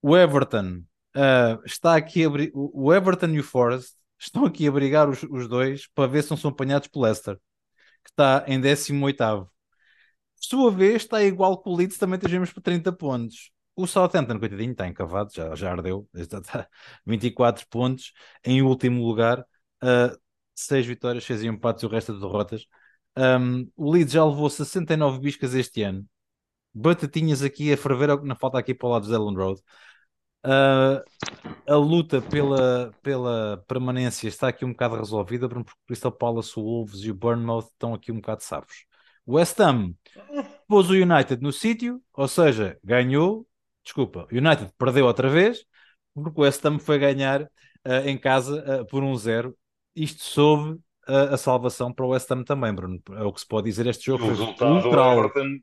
O 0.00 0.16
Everton 0.16 0.82
uh, 1.16 1.62
está 1.64 1.96
aqui 1.96 2.24
a 2.24 2.28
o 2.54 2.92
Everton 2.92 3.28
e 3.28 3.40
o 3.40 3.44
Forest 3.44 3.94
estão 4.18 4.46
aqui 4.46 4.66
a 4.66 4.72
brigar 4.72 5.08
os, 5.08 5.22
os 5.24 5.48
dois 5.48 5.86
para 5.88 6.08
ver 6.08 6.22
se 6.22 6.30
não 6.30 6.36
são 6.36 6.50
apanhados 6.50 6.88
pelo 6.88 7.04
Leicester, 7.04 7.36
que 8.04 8.10
está 8.10 8.44
em 8.48 8.60
18 8.60 9.04
oitavo 9.04 9.52
sua 10.44 10.70
vez, 10.70 11.02
está 11.02 11.22
igual 11.22 11.62
que 11.62 11.68
o 11.68 11.76
Leeds, 11.76 11.98
também 11.98 12.18
temos 12.18 12.52
por 12.52 12.60
30 12.60 12.92
pontos. 12.92 13.50
O 13.74 13.86
Southampton, 13.86 14.38
coitadinho, 14.38 14.72
está 14.72 14.86
encavado, 14.86 15.30
já, 15.34 15.54
já 15.54 15.70
ardeu, 15.72 16.08
está, 16.14 16.68
24 17.06 17.66
pontos, 17.68 18.12
em 18.44 18.62
último 18.62 19.02
lugar, 19.06 19.40
uh, 19.82 20.18
6 20.54 20.86
vitórias, 20.86 21.24
6 21.24 21.42
empates 21.44 21.82
e 21.82 21.86
o 21.86 21.88
resto 21.88 22.12
de 22.14 22.20
derrotas. 22.20 22.66
Um, 23.16 23.70
o 23.76 23.90
Leeds 23.92 24.12
já 24.12 24.24
levou 24.24 24.48
69 24.50 25.20
biscas 25.20 25.54
este 25.54 25.82
ano. 25.82 26.06
Batatinhas 26.74 27.42
aqui 27.42 27.72
a 27.72 27.76
ferver, 27.76 28.10
é 28.10 28.16
na 28.22 28.34
falta 28.36 28.58
aqui 28.58 28.74
para 28.74 28.88
o 28.88 28.90
lado 28.92 29.06
do 29.06 29.14
Ellen 29.14 29.36
Road. 29.36 29.60
Uh, 30.44 31.02
a 31.66 31.76
luta 31.76 32.20
pela, 32.20 32.92
pela 33.02 33.64
permanência 33.68 34.28
está 34.28 34.48
aqui 34.48 34.64
um 34.64 34.72
bocado 34.72 34.96
resolvida, 34.96 35.48
porque 35.48 35.70
o 35.70 35.86
Crystal 35.86 36.12
Palace, 36.12 36.58
o 36.58 36.62
Wolves 36.62 37.00
e 37.04 37.10
o 37.10 37.14
Bournemouth 37.14 37.68
estão 37.72 37.94
aqui 37.94 38.10
um 38.10 38.16
bocado 38.16 38.42
safos. 38.42 38.84
O 39.24 39.36
West 39.36 39.58
Ham 39.60 39.94
pôs 40.66 40.90
o 40.90 40.94
United 40.94 41.40
no 41.40 41.52
sítio, 41.52 42.02
ou 42.12 42.26
seja, 42.26 42.78
ganhou. 42.82 43.46
Desculpa, 43.84 44.26
o 44.30 44.36
United 44.36 44.72
perdeu 44.78 45.06
outra 45.06 45.28
vez, 45.28 45.64
porque 46.14 46.40
o 46.40 46.44
West 46.44 46.64
Ham 46.64 46.78
foi 46.78 46.98
ganhar 46.98 47.42
uh, 47.42 48.06
em 48.06 48.18
casa 48.18 48.82
uh, 48.82 48.86
por 48.86 49.02
um 49.02 49.14
zero. 49.16 49.56
Isto 49.94 50.22
soube 50.22 50.80
uh, 51.08 51.34
a 51.34 51.36
salvação 51.36 51.92
para 51.92 52.04
o 52.04 52.08
West 52.08 52.30
Ham 52.30 52.42
também, 52.42 52.72
Bruno. 52.74 53.00
É 53.12 53.22
o 53.22 53.32
que 53.32 53.40
se 53.40 53.46
pode 53.46 53.68
dizer. 53.68 53.86
Este 53.86 54.06
jogo 54.06 54.24
o 54.24 54.34
foi 54.34 54.66
ultral. 54.66 55.18
Everton, 55.18 55.58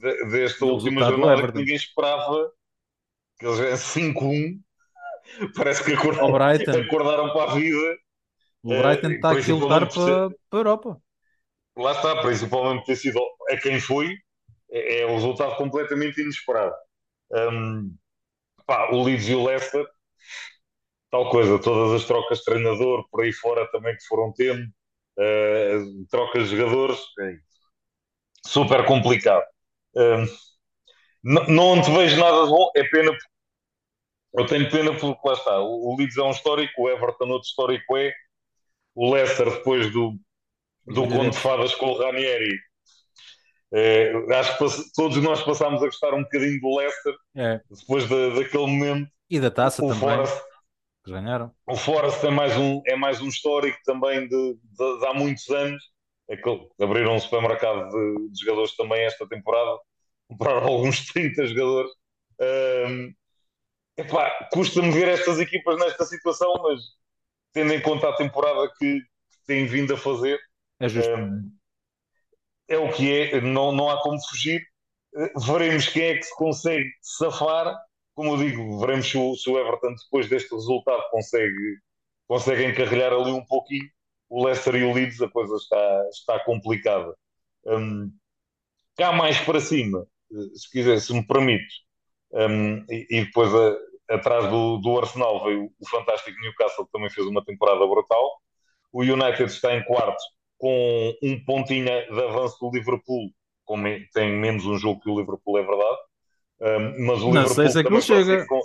de, 0.00 0.26
desta 0.26 0.64
última 0.64 1.04
jornada 1.04 1.52
que 1.52 1.58
ninguém 1.58 1.76
esperava 1.76 2.50
que 3.38 3.46
eles 3.46 3.60
é 3.60 3.74
5-1. 3.74 4.60
Parece 5.56 5.84
que 5.84 5.92
acordaram, 5.92 6.82
acordaram 6.82 7.32
para 7.32 7.52
a 7.52 7.54
vida. 7.54 7.96
O 8.62 8.68
Brighton 8.68 9.10
está 9.10 9.32
aqui 9.32 9.50
a 9.50 9.54
lutar 9.54 9.88
para, 9.88 10.30
para 10.30 10.36
a 10.52 10.56
Europa 10.56 11.02
lá 11.76 11.92
está, 11.92 12.20
principalmente 12.22 12.86
ter 12.86 12.96
sido 12.96 13.20
a 13.50 13.56
quem 13.56 13.80
foi, 13.80 14.16
é, 14.70 15.00
é 15.00 15.06
um 15.06 15.14
resultado 15.14 15.56
completamente 15.56 16.20
inesperado. 16.20 16.74
Um, 17.30 17.94
pá, 18.66 18.90
o 18.92 19.02
Leeds 19.02 19.28
e 19.28 19.34
o 19.34 19.44
Leicester, 19.44 19.86
tal 21.10 21.30
coisa, 21.30 21.58
todas 21.58 22.00
as 22.00 22.06
trocas 22.06 22.38
de 22.38 22.44
treinador 22.44 23.06
por 23.10 23.22
aí 23.22 23.32
fora 23.32 23.70
também 23.70 23.94
que 23.96 24.06
foram 24.06 24.32
tendo, 24.32 24.62
uh, 25.18 26.06
trocas 26.10 26.48
de 26.48 26.56
jogadores, 26.56 26.98
é 27.20 27.36
super 28.46 28.84
complicado. 28.86 29.44
Um, 29.94 30.26
não, 31.22 31.46
não 31.46 31.82
te 31.82 31.90
vejo 31.90 32.18
nada 32.18 32.44
de 32.44 32.50
bom, 32.50 32.70
é 32.76 32.84
pena 32.84 33.12
eu 34.34 34.46
tenho 34.46 34.70
pena 34.70 34.92
porque 34.98 35.28
lá 35.28 35.34
está, 35.34 35.60
o, 35.60 35.94
Leeds 35.96 36.16
é 36.16 36.22
um 36.22 36.30
histórico, 36.30 36.82
o 36.82 36.88
Everton 36.88 37.28
outro 37.28 37.46
histórico 37.46 37.96
é, 37.96 38.12
o 38.94 39.12
Leicester 39.12 39.50
depois 39.50 39.92
do, 39.92 40.14
do 40.86 41.08
Conto 41.08 41.30
de 41.30 41.38
Fadas 41.38 41.74
com 41.74 41.86
o 41.86 41.98
Ranieri 41.98 42.52
é, 43.74 44.12
acho 44.34 44.58
que 44.58 44.92
todos 44.94 45.16
nós 45.22 45.42
passámos 45.42 45.82
a 45.82 45.86
gostar 45.86 46.12
um 46.12 46.22
bocadinho 46.22 46.60
do 46.60 46.76
Leicester 46.76 47.14
é. 47.34 47.60
depois 47.70 48.06
daquele 48.06 48.66
momento. 48.66 49.10
E 49.30 49.40
da 49.40 49.50
taça 49.50 49.82
o 49.82 49.88
também. 49.88 50.00
Forest, 50.00 50.42
ganharam. 51.06 51.50
O 51.66 51.74
Forest 51.74 52.26
é 52.26 52.30
mais 52.30 52.54
um, 52.54 52.82
é 52.86 52.94
mais 52.94 53.22
um 53.22 53.28
histórico 53.28 53.78
também 53.86 54.28
de, 54.28 54.54
de, 54.54 54.98
de 54.98 55.06
há 55.06 55.14
muitos 55.14 55.48
anos. 55.48 55.82
É 56.28 56.36
abriram 56.84 57.16
um 57.16 57.18
supermercado 57.18 57.88
de, 57.88 58.28
de 58.30 58.40
jogadores 58.40 58.76
também 58.76 59.02
esta 59.04 59.26
temporada. 59.26 59.78
Compraram 60.28 60.66
alguns 60.66 61.06
30 61.06 61.46
jogadores. 61.46 61.90
Um, 62.86 63.14
custa-me 64.52 64.90
ver 64.90 65.08
estas 65.08 65.38
equipas 65.38 65.78
nesta 65.78 66.04
situação, 66.04 66.52
mas 66.62 66.80
tendo 67.54 67.72
em 67.72 67.80
conta 67.80 68.08
a 68.08 68.16
temporada 68.16 68.70
que, 68.78 69.00
que 69.00 69.46
têm 69.46 69.64
vindo 69.64 69.94
a 69.94 69.96
fazer. 69.96 70.38
É 70.82 70.88
justo. 70.88 71.14
Um, 71.14 71.52
é 72.68 72.76
o 72.76 72.92
que 72.92 73.12
é, 73.12 73.40
não, 73.40 73.70
não 73.70 73.88
há 73.88 74.02
como 74.02 74.18
fugir. 74.28 74.62
Eh, 75.14 75.32
veremos 75.46 75.88
quem 75.88 76.02
é 76.02 76.16
que 76.16 76.24
se 76.24 76.34
consegue 76.36 76.90
safar. 77.00 77.76
Como 78.14 78.32
eu 78.32 78.36
digo, 78.38 78.80
veremos 78.80 79.08
se 79.08 79.16
o, 79.16 79.36
se 79.36 79.48
o 79.48 79.58
Everton, 79.58 79.94
depois 79.94 80.28
deste 80.28 80.52
resultado, 80.52 81.02
consegue, 81.10 81.78
consegue 82.26 82.64
encarrilhar 82.64 83.12
ali 83.12 83.30
um 83.30 83.44
pouquinho. 83.46 83.88
O 84.28 84.44
Leicester 84.44 84.74
e 84.74 84.84
o 84.84 84.92
Leeds, 84.92 85.22
a 85.22 85.28
coisa 85.28 85.54
está, 85.54 86.08
está 86.10 86.44
complicada. 86.44 87.14
Um, 87.64 88.12
cá 88.96 89.12
mais 89.12 89.38
para 89.40 89.60
cima, 89.60 90.06
eh, 90.32 90.56
se 90.56 90.70
quiser, 90.70 91.00
se 91.00 91.12
me 91.12 91.24
permite, 91.26 91.84
um, 92.32 92.78
e, 92.90 93.06
e, 93.10 93.24
depois 93.26 93.54
a, 93.54 93.76
atrás 94.14 94.50
do, 94.50 94.78
do 94.78 94.98
Arsenal 94.98 95.44
veio 95.44 95.66
o 95.78 95.88
fantástico 95.88 96.40
Newcastle, 96.40 96.86
que 96.86 96.92
também 96.92 97.10
fez 97.10 97.26
uma 97.26 97.44
temporada 97.44 97.86
brutal. 97.86 98.32
O 98.92 99.02
United 99.02 99.44
está 99.44 99.74
em 99.76 99.84
quarto 99.84 100.22
com 100.62 101.18
um 101.20 101.44
pontinho 101.44 101.86
de 101.86 102.22
avanço 102.22 102.56
do 102.60 102.70
Liverpool, 102.70 103.32
como 103.64 103.88
tem 104.14 104.30
menos 104.30 104.64
um 104.64 104.78
jogo 104.78 105.00
que 105.00 105.10
o 105.10 105.18
Liverpool, 105.18 105.58
é 105.58 105.62
verdade. 105.64 105.98
Um, 106.60 107.06
mas 107.06 107.20
o 107.20 107.32
não 107.32 107.42
Liverpool 107.42 107.54
sei 107.54 107.68
se 107.68 107.80
é 107.80 107.82
que 107.82 108.00
chega. 108.00 108.46
Com, 108.46 108.60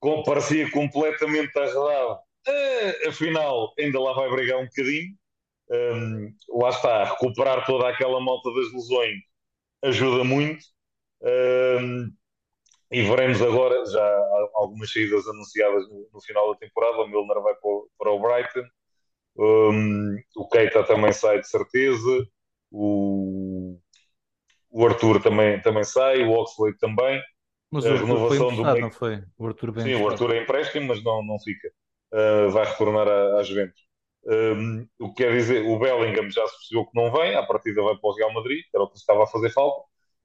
com, 0.00 0.22
parecia 0.24 0.68
completamente 0.72 1.56
arredado. 1.56 2.18
Uh, 2.48 3.08
afinal, 3.08 3.72
ainda 3.78 4.00
lá 4.00 4.12
vai 4.12 4.28
brigar 4.28 4.58
um 4.58 4.64
bocadinho. 4.64 5.14
Um, 5.70 6.34
lá 6.60 6.70
está, 6.70 7.04
recuperar 7.04 7.64
toda 7.64 7.88
aquela 7.88 8.20
malta 8.20 8.52
das 8.52 8.72
lesões 8.72 9.20
ajuda 9.84 10.24
muito. 10.24 10.64
Um, 11.22 12.12
e 12.90 13.02
veremos 13.02 13.40
agora, 13.40 13.86
já 13.86 14.04
há 14.04 14.50
algumas 14.54 14.92
saídas 14.92 15.28
anunciadas 15.28 15.88
no, 15.88 16.08
no 16.12 16.20
final 16.22 16.52
da 16.52 16.58
temporada. 16.58 17.02
O 17.02 17.06
Milner 17.06 17.40
vai 17.40 17.54
para, 17.54 17.70
para 17.98 18.10
o 18.10 18.18
Brighton. 18.18 18.68
Um, 19.36 20.16
o 20.36 20.48
Keita 20.48 20.84
também 20.84 21.12
sai 21.12 21.40
de 21.40 21.48
certeza. 21.48 22.26
O, 22.70 23.78
o 24.70 24.86
Arthur 24.86 25.22
também, 25.22 25.60
também 25.60 25.84
sai. 25.84 26.24
O 26.24 26.32
Oxley 26.32 26.76
também. 26.78 27.20
Mas 27.70 27.86
a 27.86 27.94
o 27.94 27.96
renovação 27.96 28.54
do 28.54 28.62
não 28.62 28.90
foi? 28.90 29.22
O 29.36 29.46
Arthur 29.46 29.72
bem 29.72 29.84
Sim, 29.84 29.94
o 29.94 30.08
Arthur 30.08 30.34
é 30.34 30.42
empréstimo, 30.42 30.88
mas 30.88 31.02
não, 31.02 31.24
não 31.24 31.38
fica. 31.40 31.68
Uh, 32.12 32.50
vai 32.50 32.64
retornar 32.64 33.08
à, 33.08 33.38
à 33.38 33.42
Juventus. 33.42 33.82
Um, 34.26 34.86
o 34.98 35.12
que 35.12 35.22
quer 35.22 35.32
dizer, 35.32 35.66
o 35.66 35.78
Bellingham 35.78 36.30
já 36.30 36.46
se 36.46 36.56
percebeu 36.56 36.86
que 36.86 36.98
não 36.98 37.12
vem, 37.12 37.34
à 37.34 37.42
partida 37.42 37.82
vai 37.82 37.94
para 37.96 38.08
o 38.08 38.14
Real 38.14 38.32
Madrid, 38.32 38.64
era 38.72 38.84
o 38.84 38.88
que 38.88 38.96
estava 38.96 39.24
a 39.24 39.26
fazer 39.26 39.50
falta. 39.50 39.82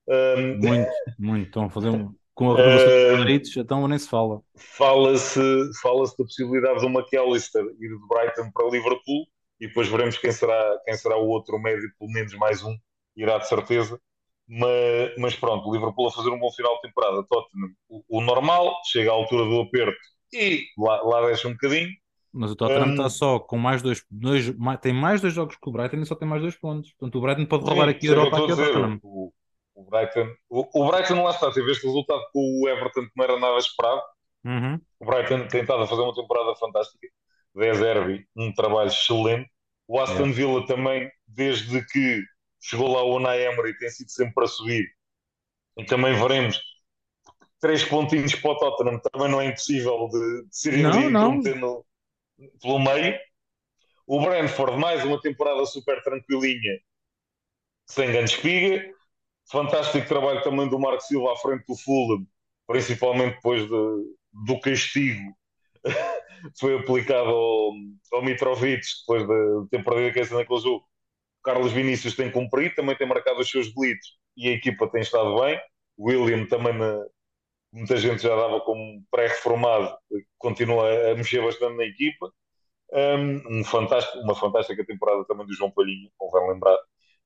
Um, 0.08 0.58
muito, 0.58 0.92
muito. 1.18 1.48
Estão 1.48 1.66
a 1.66 1.70
fazer 1.70 1.90
um, 1.90 2.14
com 2.40 2.52
a 2.52 2.56
renovação 2.56 2.88
uh, 2.88 3.10
dos 3.10 3.20
direitos, 3.20 3.58
então 3.58 3.86
nem 3.86 4.00
se 4.00 4.08
fala. 4.08 4.42
Fala-se 4.56 5.42
fala 5.82 6.06
da 6.06 6.24
possibilidade 6.24 6.80
do 6.80 6.88
McAllister 6.88 7.62
ir 7.62 7.90
de 7.90 8.08
Brighton 8.08 8.50
para 8.54 8.70
Liverpool 8.70 9.28
e 9.60 9.68
depois 9.68 9.90
veremos 9.90 10.18
quem 10.18 10.32
será, 10.32 10.80
quem 10.86 10.96
será 10.96 11.18
o 11.18 11.28
outro 11.28 11.60
médio, 11.60 11.92
pelo 12.00 12.10
menos 12.10 12.34
mais 12.36 12.64
um, 12.64 12.74
irá 13.18 13.38
de 13.40 13.48
certeza. 13.50 14.00
Mas, 14.48 15.12
mas 15.18 15.36
pronto, 15.36 15.68
o 15.68 15.74
Liverpool 15.74 16.08
a 16.08 16.12
fazer 16.12 16.30
um 16.30 16.40
bom 16.40 16.50
final 16.54 16.76
de 16.76 16.82
temporada. 16.84 17.26
Tottenham, 17.30 17.70
o, 17.90 18.04
o 18.08 18.22
normal, 18.22 18.74
chega 18.86 19.12
à 19.12 19.14
altura 19.14 19.44
do 19.44 19.60
aperto 19.60 20.00
e 20.34 20.64
lá, 20.78 21.02
lá 21.04 21.26
deixa 21.28 21.50
um 21.50 21.52
bocadinho. 21.52 21.90
Mas 22.32 22.52
o 22.52 22.56
Tottenham 22.56 22.88
um, 22.88 22.92
está 22.92 23.10
só 23.10 23.38
com 23.38 23.58
mais 23.58 23.82
dois, 23.82 24.02
dois 24.10 24.56
mais, 24.56 24.80
tem 24.80 24.94
mais 24.94 25.20
dois 25.20 25.34
jogos 25.34 25.58
que 25.58 25.70
o 25.70 25.74
Brighton 25.74 25.98
e 25.98 26.06
só 26.06 26.16
tem 26.16 26.28
mais 26.28 26.42
dois 26.42 26.56
pontos. 26.56 26.94
Portanto, 26.94 27.18
o 27.18 27.22
Brighton 27.22 27.46
pode 27.46 27.66
roubar 27.66 27.90
sim, 27.90 27.92
aqui 27.92 28.08
a 28.08 28.12
Europa 28.12 28.38
aqui 28.38 28.52
ao 28.52 28.58
Tottenham. 28.58 29.00
O, 29.04 29.34
o 29.80 29.84
Brighton, 29.90 30.36
o, 30.50 30.68
o 30.74 30.92
Brighton 30.92 31.24
lá 31.24 31.32
está, 31.32 31.52
teve 31.52 31.72
este 31.72 31.86
resultado 31.86 32.22
com 32.34 32.62
o 32.62 32.68
Everton 32.68 33.04
que 33.04 33.12
não 33.16 33.24
era 33.24 33.40
nada 33.40 33.58
esperado. 33.58 34.02
Uhum. 34.44 34.82
O 35.00 35.06
Brighton 35.06 35.48
tem 35.48 35.62
estado 35.62 35.84
a 35.84 35.88
fazer 35.88 36.02
uma 36.02 36.14
temporada 36.14 36.54
fantástica. 36.56 37.08
10 37.56 37.80
Derby, 37.80 38.28
um 38.36 38.54
trabalho 38.54 38.90
excelente. 38.90 39.50
O 39.88 40.00
Aston. 40.00 40.32
Villa 40.32 40.66
também, 40.68 41.10
desde 41.28 41.84
que 41.88 42.22
chegou 42.62 42.92
lá 42.94 43.04
o 43.04 43.16
Unai 43.16 43.42
Emery, 43.46 43.76
tem 43.78 43.90
sido 43.90 44.10
sempre 44.12 44.34
para 44.34 44.48
subir. 44.48 44.86
E 45.78 45.86
também 45.86 46.14
veremos 46.14 46.62
três 47.60 47.84
pontinhos 47.84 48.36
para 48.36 48.52
o 48.52 48.58
Tottenham. 48.58 49.00
Também 49.00 49.32
não 49.32 49.42
é 49.42 49.46
impossível 49.46 50.10
de, 50.10 50.48
de 50.48 50.56
ser 50.56 50.74
pelo 52.62 52.80
meio. 52.80 53.18
O 54.06 54.22
Brentford, 54.22 54.78
mais 54.78 55.04
uma 55.04 55.20
temporada 55.22 55.66
super 55.66 56.02
tranquilinha, 56.04 56.80
sem 57.88 58.12
grande 58.12 58.32
espiga 58.32 58.99
fantástico 59.52 60.08
trabalho 60.08 60.42
também 60.44 60.68
do 60.70 60.80
Marco 60.80 61.02
Silva 61.02 61.34
à 61.34 61.36
frente 61.38 61.66
do 61.68 61.76
Fulham, 61.76 62.26
principalmente 62.68 63.36
depois 63.36 63.64
de, 63.64 63.70
do 63.70 64.60
castigo 64.62 65.34
que 65.84 66.60
foi 66.60 66.78
aplicado 66.78 67.30
ao, 67.30 67.72
ao 68.14 68.24
Mitrovic 68.24 68.82
depois 69.02 69.28
de 69.28 69.70
ter 69.70 69.84
perdido 69.84 70.08
a 70.08 70.14
cabeça 70.14 70.36
naquele 70.38 70.60
jogo. 70.60 70.86
Carlos 71.44 71.72
Vinícius 71.72 72.16
tem 72.16 72.32
cumprido, 72.32 72.76
também 72.76 72.96
tem 72.96 73.08
marcado 73.08 73.40
os 73.40 73.50
seus 73.50 73.74
delitos 73.74 74.18
e 74.36 74.50
a 74.50 74.52
equipa 74.52 74.88
tem 74.88 75.02
estado 75.02 75.40
bem. 75.40 75.60
William 75.98 76.46
também, 76.46 76.74
na, 76.74 77.06
muita 77.72 77.98
gente 77.98 78.22
já 78.24 78.36
dava 78.36 78.62
como 78.62 79.04
pré-reformado, 79.12 79.96
continua 80.38 81.12
a 81.12 81.16
mexer 81.16 81.42
bastante 81.42 81.78
na 81.78 81.86
equipa. 81.86 82.32
Um, 82.92 83.60
um 83.60 83.64
fantástico, 83.64 84.18
uma 84.20 84.36
fantástica 84.36 84.86
temporada 84.86 85.24
também 85.26 85.46
do 85.46 85.54
João 85.54 85.72
Palhinha, 85.72 86.10
convém 86.18 86.50
lembrar. 86.50 86.78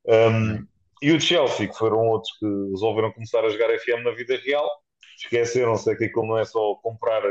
Um, 0.05 0.67
e 1.03 1.11
o 1.11 1.19
Chelsea, 1.19 1.67
que 1.67 1.77
foram 1.77 1.99
outros 2.07 2.31
que 2.37 2.45
resolveram 2.71 3.11
começar 3.11 3.43
a 3.43 3.49
jogar 3.49 3.77
FM 3.77 4.05
na 4.05 4.11
vida 4.11 4.37
real, 4.37 4.69
esqueceram-se 5.17 5.93
que 5.97 6.07
como 6.07 6.29
não 6.29 6.37
é 6.37 6.45
só 6.45 6.75
comprar 6.75 7.21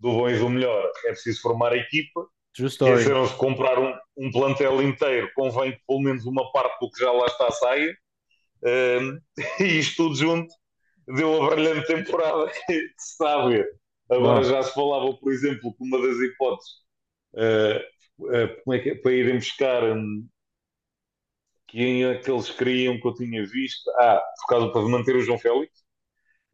do 0.00 0.12
bom 0.12 0.30
e 0.30 0.38
do 0.38 0.48
melhor, 0.48 0.90
é 1.04 1.10
preciso 1.10 1.42
formar 1.42 1.72
a 1.72 1.76
equipa. 1.76 2.26
Esqueceram-se 2.58 3.34
de 3.34 3.38
comprar 3.38 3.78
um, 3.78 3.94
um, 4.16 4.30
plantel 4.30 4.80
inteiro, 4.82 5.30
convém 5.34 5.72
que 5.72 5.80
pelo 5.86 6.00
menos 6.00 6.24
uma 6.24 6.50
parte 6.52 6.74
do 6.80 6.90
que 6.90 7.04
já 7.04 7.12
lá 7.12 7.26
está 7.26 7.50
saia. 7.50 7.94
Um, 8.64 9.20
e 9.60 9.78
isto 9.78 10.04
tudo 10.04 10.14
junto 10.14 10.54
deu 11.06 11.42
a 11.42 11.50
brilhante 11.50 11.86
temporada 11.86 12.50
que, 12.66 12.72
se 12.96 13.12
está 13.12 13.42
a 13.42 13.46
ver. 13.46 13.68
Agora 14.10 14.42
já 14.42 14.62
se 14.62 14.72
falava, 14.72 15.12
por 15.18 15.30
exemplo, 15.30 15.74
que 15.74 15.84
uma 15.84 16.00
das 16.00 16.16
hipóteses 16.16 16.70
uh, 17.34 18.24
uh, 18.24 18.72
é 18.72 18.78
que 18.78 18.90
é, 18.90 18.94
para 18.94 19.12
irem 19.12 19.36
buscar 19.36 19.84
um, 19.84 20.26
que, 21.72 22.04
é 22.04 22.14
que 22.18 22.30
eles 22.30 22.50
queriam 22.50 23.00
que 23.00 23.08
eu 23.08 23.14
tinha 23.14 23.44
visto. 23.46 23.90
Ah, 23.98 24.22
por 24.40 24.46
causa 24.48 24.72
para 24.72 24.82
manter 24.82 25.16
o 25.16 25.22
João 25.22 25.38
Félix. 25.38 25.72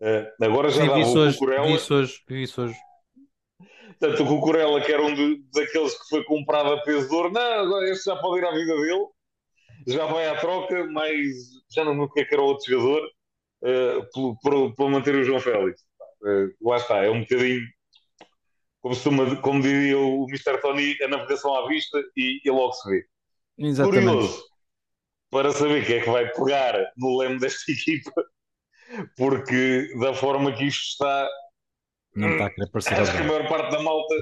Uh, 0.00 0.44
agora 0.44 0.70
já 0.70 0.83
Sim, 0.83 0.88
dava 0.88 1.00
o 1.00 1.33
Cucurella. 1.33 1.66
Vi 1.66 1.74
isso 1.74 1.94
hoje, 1.94 2.22
vi 2.28 2.42
isso 2.44 2.62
hoje. 2.62 2.76
Portanto, 3.98 4.22
o 4.22 4.26
Cucurella, 4.26 4.81
que 4.81 4.92
era 4.92 5.02
um 5.02 5.12
de, 5.12 5.42
daqueles 5.52 5.92
que 6.00 6.09
foi 6.09 6.24
comprado 6.24 6.72
a 6.72 6.83
peso 6.83 7.09
de 7.09 7.14
ouro, 7.16 7.33
não, 7.33 7.40
agora 7.40 7.90
este 7.90 8.04
já 8.04 8.14
pode 8.14 8.40
ir 8.40 8.46
à 8.46 8.52
vida 8.52 8.76
dele, 8.76 9.07
já 9.88 10.07
vai 10.07 10.28
à 10.28 10.37
troca, 10.37 10.87
mas 10.87 11.26
já 11.68 11.85
não 11.85 11.94
me 11.94 12.02
o 12.02 12.09
que, 12.09 12.20
é 12.20 12.24
que 12.24 12.33
era 12.33 12.42
o 12.42 12.46
outro 12.46 12.70
jogador, 12.70 13.11
uh, 13.64 14.70
para 14.76 14.88
manter 14.88 15.16
o 15.16 15.24
João 15.24 15.40
Félix. 15.40 15.83
Uh, 16.22 16.68
lá 16.68 16.76
está, 16.76 17.04
é 17.04 17.11
um 17.11 17.22
bocadinho 17.22 17.66
como, 18.81 18.94
se, 18.94 19.37
como 19.42 19.61
diria 19.62 19.98
o 19.98 20.26
Mr. 20.28 20.61
Tony, 20.61 20.96
a 21.02 21.09
navegação 21.09 21.52
à 21.57 21.66
vista 21.66 22.00
e, 22.16 22.40
e 22.44 22.50
logo 22.50 22.72
se 22.74 22.88
vê. 22.88 23.04
Exatamente. 23.59 24.07
Curioso, 24.07 24.47
para 25.30 25.52
saber 25.52 25.84
quem 25.86 25.96
é 25.96 26.00
que 26.00 26.10
vai 26.10 26.30
pegar 26.32 26.74
no 26.96 27.18
leme 27.18 27.38
desta 27.38 27.70
equipa, 27.72 28.24
porque 29.16 29.88
da 30.00 30.14
forma 30.14 30.52
que 30.52 30.64
isto 30.64 30.92
está, 30.92 31.28
não 32.14 32.32
está 32.32 32.46
a 32.46 32.50
querer 32.50 32.70
parecer 32.70 32.94
acho 32.94 33.12
que 33.12 33.18
a 33.18 33.24
maior 33.24 33.48
parte 33.48 33.70
da 33.70 33.82
malta 33.82 34.14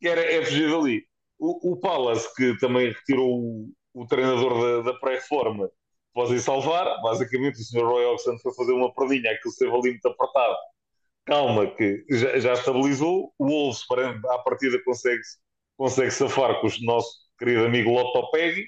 quer 0.00 0.18
é 0.18 0.44
fugir 0.44 0.70
dali. 0.70 1.02
O, 1.38 1.72
o 1.72 1.80
Palace, 1.80 2.28
que 2.36 2.56
também 2.58 2.88
retirou 2.88 3.28
o, 3.28 3.72
o 3.92 4.06
treinador 4.06 4.82
da, 4.82 4.92
da 4.92 4.98
pré-reforma, 4.98 5.68
pode 6.12 6.40
salvar. 6.40 7.00
Basicamente, 7.02 7.60
o 7.60 7.64
Sr. 7.64 7.84
Roy 7.84 8.04
Oxford 8.06 8.40
foi 8.40 8.54
fazer 8.54 8.72
uma 8.72 8.94
perdinha, 8.94 9.32
aquilo 9.32 9.50
esteve 9.50 9.72
ali 9.72 9.90
muito 9.90 10.08
apertado. 10.08 10.56
Calma, 11.26 11.66
que 11.74 12.04
já, 12.10 12.38
já 12.38 12.52
estabilizou. 12.52 13.32
O 13.38 13.46
Wolves, 13.46 13.82
à 14.30 14.38
partida, 14.38 14.82
consegue, 14.84 15.22
consegue 15.76 16.10
safar 16.10 16.60
com 16.60 16.66
o 16.66 16.70
nosso 16.82 17.10
querido 17.38 17.64
amigo 17.64 17.90
Lotto 17.90 18.30
Peggy 18.30 18.66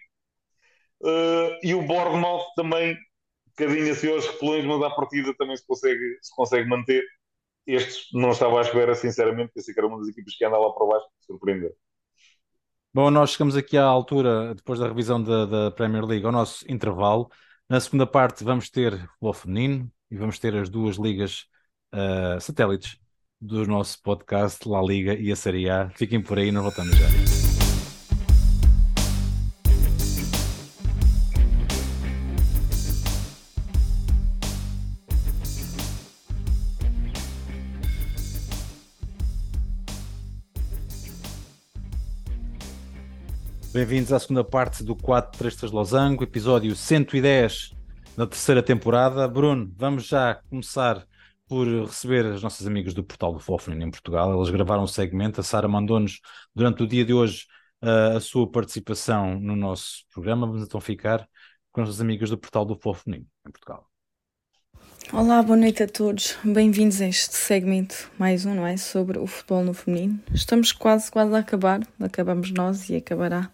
Uh, 1.02 1.52
e 1.62 1.74
o 1.74 1.82
Bournemouth 1.82 2.44
também, 2.56 2.92
um 2.94 3.50
bocadinho 3.50 3.92
assim 3.92 4.10
aos 4.10 4.26
repelões, 4.26 4.64
mas 4.64 4.82
à 4.82 4.90
partida 4.90 5.34
também 5.36 5.56
se 5.56 5.66
consegue, 5.66 6.18
se 6.22 6.34
consegue 6.34 6.68
manter. 6.68 7.04
Estes 7.66 8.06
não 8.12 8.30
estava 8.30 8.58
à 8.58 8.62
espera, 8.62 8.94
sinceramente, 8.94 9.52
pensei 9.52 9.74
que 9.74 9.80
era 9.80 9.88
uma 9.88 9.98
das 9.98 10.08
equipas 10.08 10.34
que 10.36 10.44
anda 10.44 10.58
lá 10.58 10.72
para 10.72 10.86
baixo, 10.86 11.06
surpreendeu. 11.20 11.74
Bom, 12.94 13.10
nós 13.10 13.30
chegamos 13.30 13.56
aqui 13.56 13.76
à 13.76 13.84
altura, 13.84 14.54
depois 14.54 14.78
da 14.78 14.88
revisão 14.88 15.22
da, 15.22 15.44
da 15.44 15.70
Premier 15.70 16.04
League, 16.04 16.24
ao 16.24 16.32
nosso 16.32 16.64
intervalo. 16.70 17.28
Na 17.68 17.80
segunda 17.80 18.06
parte 18.06 18.44
vamos 18.44 18.70
ter 18.70 19.06
o 19.20 19.32
feminino 19.32 19.90
e 20.10 20.16
vamos 20.16 20.38
ter 20.38 20.54
as 20.56 20.68
duas 20.70 20.96
ligas 20.96 21.46
uh, 21.92 22.40
satélites 22.40 22.96
do 23.40 23.66
nosso 23.66 24.00
podcast, 24.02 24.66
La 24.66 24.80
Liga 24.80 25.14
e 25.14 25.30
a 25.30 25.36
Série 25.36 25.68
A. 25.68 25.90
Fiquem 25.90 26.22
por 26.22 26.38
aí, 26.38 26.50
nós 26.50 26.62
voltamos 26.62 26.96
já. 26.96 27.45
Bem-vindos 43.76 44.10
à 44.10 44.18
segunda 44.18 44.42
parte 44.42 44.82
do 44.82 44.96
433 44.96 45.70
Losango, 45.70 46.24
episódio 46.24 46.74
110 46.74 47.76
da 48.16 48.26
terceira 48.26 48.62
temporada. 48.62 49.28
Bruno, 49.28 49.70
vamos 49.76 50.06
já 50.06 50.36
começar 50.48 51.06
por 51.46 51.66
receber 51.84 52.24
os 52.24 52.42
nossos 52.42 52.66
amigos 52.66 52.94
do 52.94 53.04
portal 53.04 53.34
do 53.34 53.38
Fofren 53.38 53.78
em 53.84 53.90
Portugal. 53.90 54.34
Eles 54.34 54.48
gravaram 54.48 54.84
um 54.84 54.86
segmento. 54.86 55.42
A 55.42 55.44
Sara 55.44 55.68
mandou-nos 55.68 56.22
durante 56.54 56.84
o 56.84 56.86
dia 56.86 57.04
de 57.04 57.12
hoje 57.12 57.44
uh, 57.84 58.16
a 58.16 58.20
sua 58.20 58.50
participação 58.50 59.38
no 59.38 59.54
nosso 59.54 60.06
programa. 60.10 60.46
Vamos 60.46 60.62
então 60.62 60.80
ficar 60.80 61.28
com 61.70 61.82
os 61.82 62.00
amigos 62.00 62.30
do 62.30 62.38
portal 62.38 62.64
do 62.64 62.76
Fofren 62.76 63.26
em 63.46 63.50
Portugal. 63.52 63.86
Olá, 65.12 65.40
boa 65.40 65.56
noite 65.56 65.84
a 65.84 65.86
todos. 65.86 66.36
Bem-vindos 66.42 67.00
a 67.00 67.06
este 67.06 67.36
segmento, 67.36 68.10
mais 68.18 68.44
um, 68.44 68.56
não 68.56 68.66
é? 68.66 68.76
Sobre 68.76 69.20
o 69.20 69.26
futebol 69.26 69.62
no 69.62 69.72
feminino. 69.72 70.18
Estamos 70.34 70.72
quase, 70.72 71.12
quase 71.12 71.32
a 71.32 71.38
acabar. 71.38 71.80
Acabamos 72.00 72.50
nós 72.50 72.90
e 72.90 72.96
acabará 72.96 73.48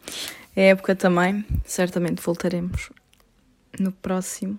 a 0.57 0.61
época 0.61 0.97
também. 0.97 1.45
Certamente 1.67 2.23
voltaremos 2.23 2.89
no 3.79 3.93
próximo. 3.93 4.59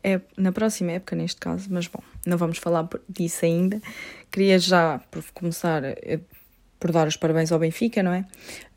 É, 0.00 0.20
na 0.36 0.52
próxima 0.52 0.92
época, 0.92 1.16
neste 1.16 1.40
caso, 1.40 1.66
mas 1.68 1.88
bom, 1.88 2.02
não 2.24 2.38
vamos 2.38 2.58
falar 2.58 2.88
disso 3.08 3.44
ainda. 3.44 3.82
Queria 4.30 4.60
já, 4.60 5.00
por 5.10 5.24
começar, 5.34 5.82
eh, 5.82 6.20
por 6.78 6.92
dar 6.92 7.08
os 7.08 7.16
parabéns 7.16 7.50
ao 7.50 7.58
Benfica, 7.58 8.00
não 8.00 8.12
é? 8.12 8.24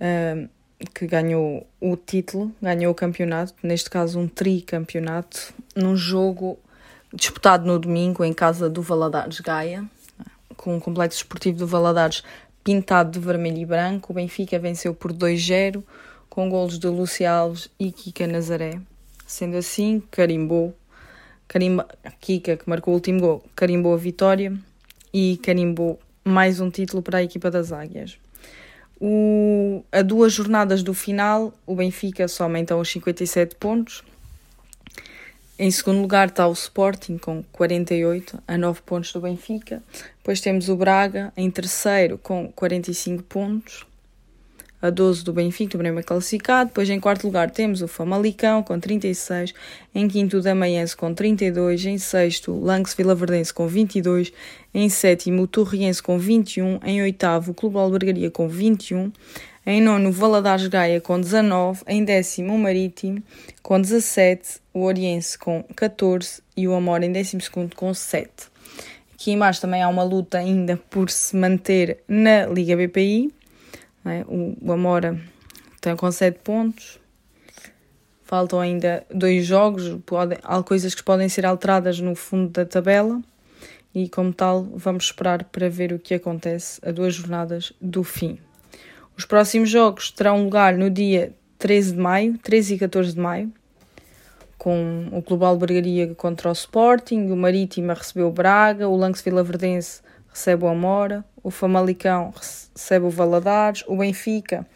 Uh, 0.02 0.50
que 0.96 1.06
ganhou 1.06 1.68
o 1.80 1.96
título, 1.96 2.52
ganhou 2.60 2.92
o 2.92 2.96
campeonato, 2.96 3.54
neste 3.62 3.90
caso 3.90 4.20
um 4.20 4.28
tricampeonato, 4.28 5.54
num 5.76 5.96
jogo 5.96 6.60
disputado 7.14 7.66
no 7.66 7.80
domingo 7.80 8.24
em 8.24 8.34
casa 8.34 8.70
do 8.70 8.82
Valadares 8.82 9.40
Gaia, 9.40 9.86
com 10.56 10.78
o 10.78 10.82
complexo 10.82 11.20
esportivo 11.20 11.60
do 11.60 11.68
Valadares 11.68 12.24
pintado 12.64 13.12
de 13.12 13.20
vermelho 13.20 13.60
e 13.60 13.66
branco. 13.66 14.12
O 14.12 14.16
Benfica 14.16 14.60
venceu 14.60 14.94
por 14.94 15.14
2-0, 15.14 15.84
com 16.30 16.50
golos 16.50 16.78
de 16.78 16.88
Lúcia 16.88 17.32
Alves 17.32 17.70
e 17.80 17.92
Kika 17.92 18.28
Nazaré. 18.28 18.80
Sendo 19.26 19.58
assim, 19.58 20.02
carimbou, 20.12 20.76
carimba, 21.48 21.88
Kika, 22.20 22.58
que 22.58 22.70
marcou 22.70 22.94
o 22.94 22.96
último 22.96 23.20
gol, 23.20 23.44
carimbou 23.56 23.94
a 23.94 23.98
vitória 23.98 24.54
e 25.14 25.38
carimbou 25.38 26.00
mais 26.24 26.60
um 26.60 26.70
título 26.70 27.02
para 27.02 27.20
a 27.20 27.24
equipa 27.24 27.50
das 27.50 27.72
Águias. 27.72 28.18
O, 29.00 29.84
a 29.92 30.02
duas 30.02 30.34
jornadas 30.34 30.84
do 30.84 30.94
final, 30.94 31.54
o 31.66 31.76
Benfica 31.76 32.28
soma 32.28 32.60
então 32.60 32.80
os 32.80 32.90
57 32.90 33.56
pontos, 33.56 34.04
em 35.60 35.72
segundo 35.72 36.02
lugar 36.02 36.28
está 36.28 36.48
o 36.48 36.54
Sporting 36.54 37.18
com 37.18 37.44
48 37.52 38.40
a 38.48 38.58
9 38.58 38.82
pontos 38.86 39.12
do 39.12 39.22
Benfica. 39.22 39.82
Depois 40.18 40.40
temos 40.40 40.70
o 40.70 40.76
Braga 40.76 41.34
em 41.36 41.50
terceiro 41.50 42.18
com 42.18 42.52
45 42.52 43.24
pontos 43.24 43.86
a 44.80 44.92
12 44.92 45.24
do 45.24 45.34
Benfica, 45.34 45.76
o 45.76 45.80
primeiro 45.80 46.06
classificado. 46.06 46.70
Depois 46.70 46.90
em 46.90 47.00
quarto 47.00 47.26
lugar 47.26 47.50
temos 47.50 47.82
o 47.82 47.88
Famalicão 47.88 48.62
com 48.62 48.80
36, 48.80 49.54
em 49.96 50.08
quinto 50.08 50.38
o 50.38 50.42
Damaense 50.42 50.96
com 50.96 51.14
32, 51.14 51.86
em 51.86 51.98
sexto 51.98 52.52
o 52.52 52.64
Lanx 52.64 52.94
Vilaverdense 52.94 53.54
com 53.54 53.68
22, 53.68 54.32
em 54.74 54.88
sétimo 54.90 55.44
o 55.44 55.48
Torriense 55.48 56.04
com 56.04 56.20
21, 56.20 56.80
em 56.84 57.02
oitavo 57.02 57.52
o 57.52 57.54
Clube 57.56 57.78
Albergaria 57.78 58.30
com 58.30 58.48
21, 58.48 59.12
em 59.70 59.82
nono, 59.82 60.14
Valadares 60.14 60.66
Gaia 60.68 61.02
com 61.02 61.20
19. 61.20 61.82
Em 61.88 62.02
décimo, 62.02 62.56
o 62.56 62.58
Marítimo 62.58 63.22
com 63.62 63.82
17. 63.82 64.62
O 64.78 64.84
Oriense 64.84 65.40
com 65.40 65.64
14. 65.76 66.44
E 66.56 66.68
o 66.68 66.76
Amor 66.76 67.02
em 67.02 67.12
décimo 67.12 67.42
segundo 67.42 67.76
com 67.76 67.92
7. 67.96 68.30
Aqui 69.12 69.32
embaixo 69.32 69.60
também 69.60 69.82
há 69.82 69.90
uma 69.90 70.04
luta 70.04 70.38
ainda 70.38 70.78
por 70.92 71.10
se 71.10 71.36
manter 71.36 72.04
na 72.08 72.46
Liga 72.46 72.78
BPI. 72.78 73.34
É? 74.06 74.24
O 74.28 74.72
Amora 74.72 75.20
tem 75.82 75.96
com 75.96 76.12
7 76.12 76.38
pontos. 76.44 77.00
Faltam 78.22 78.60
ainda 78.60 79.04
dois 79.10 79.48
jogos, 79.48 79.98
pode, 80.06 80.38
há 80.44 80.62
coisas 80.62 80.94
que 80.94 81.02
podem 81.02 81.28
ser 81.28 81.48
alteradas 81.48 82.00
no 82.00 82.14
fundo 82.14 82.52
da 82.52 82.64
tabela 82.64 83.20
e, 83.96 84.08
como 84.08 84.32
tal, 84.32 84.64
vamos 84.76 85.06
esperar 85.06 85.46
para 85.46 85.68
ver 85.70 85.92
o 85.92 85.98
que 85.98 86.14
acontece 86.14 86.80
a 86.86 86.92
duas 86.92 87.16
jornadas 87.16 87.74
do 87.82 88.04
fim. 88.04 88.38
Os 89.18 89.26
próximos 89.26 89.72
jogos 89.72 90.12
terão 90.12 90.44
lugar 90.44 90.78
no 90.78 90.88
dia 90.88 91.34
13 91.58 91.94
de 91.94 91.98
maio, 91.98 92.38
13 92.38 92.76
e 92.76 92.78
14 92.78 93.14
de 93.14 93.20
maio, 93.20 93.52
com 94.68 95.08
o 95.14 95.22
Clube 95.22 95.46
Albergaria 95.46 96.14
contra 96.14 96.50
o 96.50 96.52
Sporting, 96.52 97.32
o 97.32 97.38
Marítimo 97.38 97.94
recebeu 97.94 98.28
o 98.28 98.32
Braga, 98.34 98.90
o 98.90 98.98
Lance 98.98 99.24
Vilaverdense 99.24 100.02
recebe 100.30 100.66
o 100.66 100.68
Amora, 100.68 101.24
o 101.42 101.50
Famalicão 101.50 102.34
recebe 102.36 103.06
o 103.06 103.10
Valadares, 103.10 103.86
o 103.88 103.96
Benfica 103.96 104.68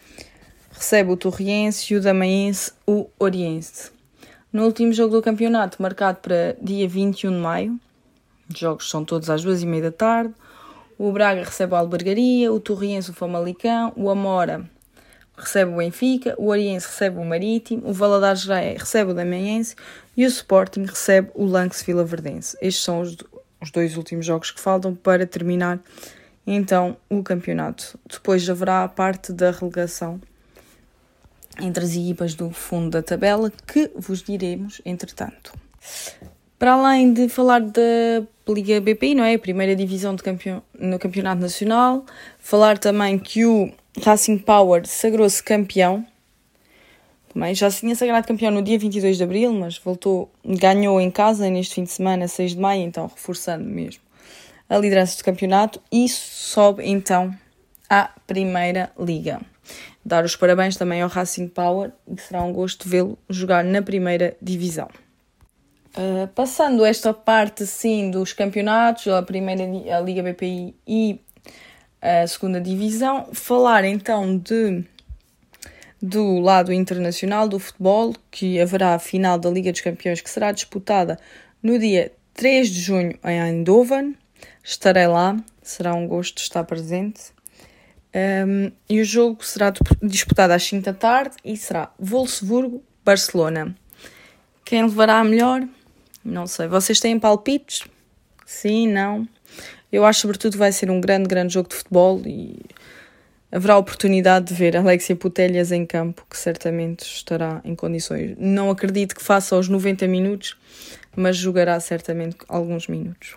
recebe 0.71 1.11
o 1.11 1.17
Torriense 1.17 1.93
e 1.93 1.97
o 1.97 2.01
Damaense 2.01 2.71
o 2.87 3.09
Oriense. 3.19 3.91
No 4.53 4.63
último 4.63 4.93
jogo 4.93 5.17
do 5.17 5.21
campeonato, 5.21 5.81
marcado 5.81 6.19
para 6.21 6.55
dia 6.61 6.87
21 6.87 7.29
de 7.29 7.37
maio, 7.37 7.79
os 8.49 8.57
jogos 8.57 8.89
são 8.89 9.03
todos 9.03 9.29
às 9.29 9.43
duas 9.43 9.61
e 9.61 9.65
meia 9.65 9.83
da 9.83 9.91
tarde, 9.91 10.33
o 10.97 11.11
Braga 11.11 11.43
recebe 11.43 11.73
o 11.73 11.75
Albergaria, 11.75 12.53
o 12.53 12.61
Torriense 12.61 13.09
o 13.09 13.13
Famalicão, 13.13 13.91
o 13.97 14.09
Amora 14.09 14.63
recebe 15.41 15.71
o 15.71 15.77
Benfica, 15.77 16.35
o 16.37 16.47
Oriense 16.47 16.87
recebe 16.87 17.17
o 17.17 17.25
Marítimo, 17.25 17.89
o 17.89 17.93
Valadares 17.93 18.45
Gaia 18.45 18.77
recebe 18.77 19.11
o 19.11 19.13
Damiense 19.13 19.75
e 20.15 20.25
o 20.25 20.27
Sporting 20.27 20.85
recebe 20.85 21.29
o 21.33 21.45
Lance 21.45 21.83
Vilaverdense. 21.85 22.57
Estes 22.61 22.83
são 22.83 23.01
os, 23.01 23.17
os 23.61 23.71
dois 23.71 23.97
últimos 23.97 24.25
jogos 24.25 24.51
que 24.51 24.59
faltam 24.59 24.95
para 24.95 25.25
terminar 25.25 25.79
então 26.45 26.97
o 27.09 27.21
campeonato. 27.23 27.99
Depois 28.09 28.49
haverá 28.49 28.83
a 28.83 28.87
parte 28.87 29.31
da 29.33 29.51
relegação 29.51 30.19
entre 31.59 31.83
as 31.83 31.95
equipas 31.95 32.33
do 32.33 32.49
fundo 32.49 32.91
da 32.91 33.03
tabela 33.03 33.51
que 33.67 33.91
vos 33.95 34.23
diremos 34.23 34.81
entretanto. 34.85 35.53
Para 36.57 36.73
além 36.73 37.11
de 37.11 37.27
falar 37.27 37.61
da 37.61 38.23
Liga 38.47 38.79
BPI, 38.79 39.15
não 39.15 39.23
é? 39.23 39.33
A 39.33 39.39
primeira 39.39 39.75
divisão 39.75 40.15
campeon 40.15 40.61
no 40.77 40.99
Campeonato 40.99 41.41
Nacional, 41.41 42.05
falar 42.41 42.77
também 42.77 43.17
que 43.17 43.45
o 43.45 43.71
Racing 44.03 44.39
Power 44.39 44.85
sagrou-se 44.85 45.41
campeão. 45.41 46.05
Também 47.33 47.55
já 47.55 47.71
se 47.71 47.79
tinha 47.79 47.95
sagrado 47.95 48.27
campeão 48.27 48.51
no 48.51 48.61
dia 48.61 48.77
22 48.77 49.15
de 49.15 49.23
abril, 49.23 49.53
mas 49.53 49.77
voltou, 49.77 50.29
ganhou 50.43 50.99
em 50.99 51.09
casa 51.09 51.49
neste 51.49 51.75
fim 51.75 51.85
de 51.85 51.91
semana, 51.91 52.27
6 52.27 52.51
de 52.51 52.59
maio, 52.59 52.83
então 52.83 53.07
reforçando 53.07 53.63
mesmo 53.63 54.01
a 54.67 54.77
liderança 54.77 55.17
do 55.17 55.23
campeonato 55.25 55.81
e 55.91 56.07
sobe 56.07 56.83
então 56.85 57.33
à 57.89 58.09
Primeira 58.25 58.89
Liga. 58.97 59.41
Dar 60.03 60.23
os 60.23 60.35
parabéns 60.37 60.77
também 60.77 61.01
ao 61.01 61.09
Racing 61.09 61.49
Power 61.49 61.91
e 62.07 62.19
será 62.19 62.41
um 62.41 62.53
gosto 62.53 62.87
vê-lo 62.87 63.17
jogar 63.29 63.65
na 63.65 63.81
Primeira 63.81 64.35
Divisão. 64.41 64.89
Uh, 65.89 66.25
passando 66.33 66.85
esta 66.85 67.13
parte 67.13 67.65
sim 67.65 68.09
dos 68.09 68.31
campeonatos, 68.31 69.07
a 69.09 69.21
primeira 69.21 69.63
a 69.93 69.99
Liga 69.99 70.23
BPI 70.23 70.73
e 70.87 71.19
a 72.01 72.25
segunda 72.25 72.59
divisão, 72.59 73.29
falar 73.33 73.85
então 73.85 74.37
de 74.37 74.83
do 76.01 76.39
lado 76.39 76.73
internacional 76.73 77.47
do 77.47 77.59
futebol, 77.59 78.15
que 78.31 78.59
haverá 78.59 78.95
a 78.95 78.99
final 78.99 79.37
da 79.37 79.49
Liga 79.51 79.71
dos 79.71 79.81
Campeões 79.81 80.19
que 80.19 80.29
será 80.29 80.51
disputada 80.51 81.19
no 81.61 81.77
dia 81.77 82.11
3 82.33 82.69
de 82.69 82.79
junho 82.79 83.19
em 83.23 83.39
Eindhoven. 83.39 84.15
Estarei 84.63 85.05
lá, 85.05 85.37
será 85.61 85.93
um 85.93 86.07
gosto 86.07 86.39
estar 86.39 86.63
presente. 86.63 87.31
Um, 88.13 88.71
e 88.89 88.99
o 88.99 89.05
jogo 89.05 89.45
será 89.45 89.71
disputado 90.01 90.53
às 90.53 90.63
5 90.63 90.83
da 90.83 90.93
tarde 90.93 91.35
e 91.45 91.55
será 91.55 91.91
Wolfsburgo-Barcelona. 91.99 93.75
Quem 94.65 94.83
levará 94.83 95.19
a 95.19 95.23
melhor? 95.23 95.67
Não 96.23 96.47
sei. 96.47 96.67
Vocês 96.67 96.99
têm 96.99 97.19
palpites? 97.19 97.83
Sim, 98.45 98.87
não? 98.87 99.27
Eu 99.91 100.05
acho, 100.05 100.21
sobretudo, 100.21 100.57
vai 100.57 100.71
ser 100.71 100.89
um 100.89 101.01
grande, 101.01 101.27
grande 101.27 101.53
jogo 101.53 101.69
de 101.69 101.75
futebol 101.75 102.21
e 102.25 102.59
haverá 103.51 103.77
oportunidade 103.77 104.47
de 104.47 104.53
ver 104.53 104.77
Alexia 104.77 105.15
Putelhas 105.15 105.71
em 105.71 105.85
campo, 105.85 106.25
que 106.29 106.37
certamente 106.37 107.01
estará 107.01 107.59
em 107.65 107.75
condições. 107.75 108.35
Não 108.39 108.69
acredito 108.69 109.13
que 109.13 109.23
faça 109.23 109.57
os 109.57 109.67
90 109.67 110.07
minutos, 110.07 110.57
mas 111.15 111.35
jogará 111.35 111.77
certamente 111.79 112.37
alguns 112.47 112.87
minutos. 112.87 113.35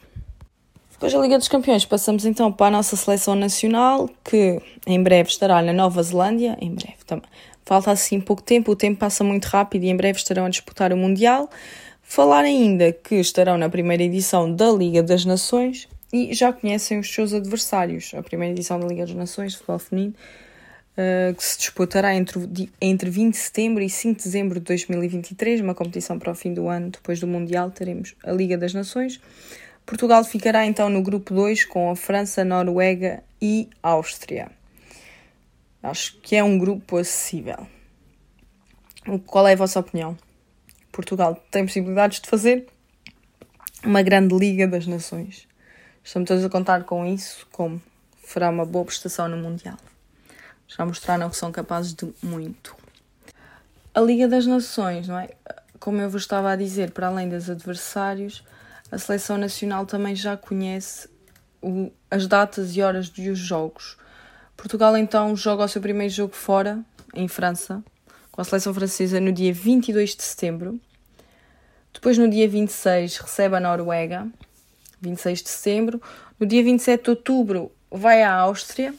Depois 0.92 1.12
da 1.12 1.18
Liga 1.18 1.36
dos 1.36 1.48
Campeões, 1.48 1.84
passamos 1.84 2.24
então 2.24 2.52
para 2.52 2.68
a 2.68 2.70
nossa 2.70 2.94
seleção 2.94 3.34
nacional, 3.34 4.08
que 4.22 4.60
em 4.86 5.02
breve 5.02 5.28
estará 5.28 5.60
na 5.60 5.72
Nova 5.72 6.00
Zelândia. 6.02 6.56
Em 6.60 6.72
breve 6.72 6.98
também. 7.04 7.28
Falta 7.64 7.90
assim 7.90 8.20
pouco 8.20 8.42
tempo, 8.42 8.70
o 8.70 8.76
tempo 8.76 9.00
passa 9.00 9.24
muito 9.24 9.46
rápido 9.46 9.84
e 9.84 9.88
em 9.88 9.96
breve 9.96 10.18
estarão 10.18 10.46
a 10.46 10.48
disputar 10.48 10.92
o 10.92 10.96
Mundial. 10.96 11.50
Falar 12.00 12.44
ainda 12.44 12.92
que 12.92 13.16
estarão 13.16 13.58
na 13.58 13.68
primeira 13.68 14.04
edição 14.04 14.54
da 14.54 14.70
Liga 14.70 15.02
das 15.02 15.24
Nações 15.24 15.88
e 16.12 16.32
já 16.34 16.52
conhecem 16.52 16.98
os 16.98 17.12
seus 17.12 17.32
adversários. 17.32 18.12
A 18.14 18.22
primeira 18.22 18.52
edição 18.52 18.78
da 18.78 18.86
Liga 18.86 19.06
das 19.06 19.14
Nações 19.14 19.52
de 19.52 19.58
futebol 19.58 19.78
feminino, 19.78 20.14
uh, 20.96 21.34
que 21.34 21.44
se 21.44 21.58
disputará 21.58 22.14
entre, 22.14 22.70
entre 22.80 23.10
20 23.10 23.32
de 23.32 23.38
setembro 23.38 23.82
e 23.82 23.90
5 23.90 24.18
de 24.18 24.24
dezembro 24.24 24.60
de 24.60 24.66
2023, 24.66 25.60
uma 25.60 25.74
competição 25.74 26.18
para 26.18 26.32
o 26.32 26.34
fim 26.34 26.54
do 26.54 26.68
ano, 26.68 26.90
depois 26.90 27.20
do 27.20 27.26
Mundial, 27.26 27.70
teremos 27.70 28.14
a 28.24 28.32
Liga 28.32 28.56
das 28.56 28.74
Nações. 28.74 29.20
Portugal 29.86 30.24
ficará 30.24 30.64
então 30.64 30.88
no 30.88 31.02
grupo 31.02 31.34
2 31.34 31.66
com 31.66 31.90
a 31.90 31.96
França, 31.96 32.44
Noruega 32.44 33.22
e 33.40 33.68
Áustria. 33.82 34.50
Acho 35.82 36.18
que 36.22 36.34
é 36.34 36.42
um 36.42 36.58
grupo 36.58 36.96
acessível. 36.96 37.66
Qual 39.26 39.46
é 39.46 39.52
a 39.52 39.56
vossa 39.56 39.80
opinião? 39.80 40.16
Portugal 40.90 41.34
tem 41.50 41.66
possibilidades 41.66 42.20
de 42.20 42.28
fazer 42.28 42.66
uma 43.84 44.00
grande 44.00 44.34
Liga 44.34 44.66
das 44.66 44.86
Nações. 44.86 45.46
Estamos 46.04 46.28
todos 46.28 46.44
a 46.44 46.50
contar 46.50 46.84
com 46.84 47.06
isso, 47.06 47.46
como 47.50 47.80
fará 48.22 48.50
uma 48.50 48.66
boa 48.66 48.84
prestação 48.84 49.26
no 49.26 49.38
Mundial. 49.38 49.78
Já 50.68 50.84
mostraram 50.84 51.30
que 51.30 51.36
são 51.36 51.50
capazes 51.50 51.94
de 51.94 52.12
muito. 52.22 52.76
A 53.94 54.00
Liga 54.00 54.28
das 54.28 54.44
Nações, 54.44 55.08
não 55.08 55.18
é? 55.18 55.30
Como 55.80 55.98
eu 56.02 56.10
vos 56.10 56.22
estava 56.22 56.50
a 56.52 56.56
dizer, 56.56 56.90
para 56.90 57.06
além 57.06 57.30
dos 57.30 57.48
adversários, 57.48 58.44
a 58.92 58.98
seleção 58.98 59.38
nacional 59.38 59.86
também 59.86 60.14
já 60.14 60.36
conhece 60.36 61.08
o, 61.62 61.90
as 62.10 62.26
datas 62.26 62.76
e 62.76 62.82
horas 62.82 63.08
dos 63.08 63.38
jogos. 63.38 63.96
Portugal 64.58 64.94
então 64.98 65.34
joga 65.34 65.64
o 65.64 65.68
seu 65.68 65.80
primeiro 65.80 66.12
jogo 66.12 66.36
fora, 66.36 66.84
em 67.14 67.28
França, 67.28 67.82
com 68.30 68.42
a 68.42 68.44
seleção 68.44 68.74
francesa 68.74 69.18
no 69.20 69.32
dia 69.32 69.54
22 69.54 70.14
de 70.14 70.22
setembro. 70.22 70.78
Depois, 71.94 72.18
no 72.18 72.28
dia 72.28 72.46
26, 72.46 73.16
recebe 73.16 73.56
a 73.56 73.60
Noruega. 73.60 74.28
26 75.04 75.42
de 75.42 75.48
setembro. 75.48 76.02
No 76.38 76.46
dia 76.46 76.62
27 76.62 77.04
de 77.04 77.10
outubro, 77.10 77.70
vai 77.90 78.22
à 78.22 78.32
Áustria. 78.32 78.94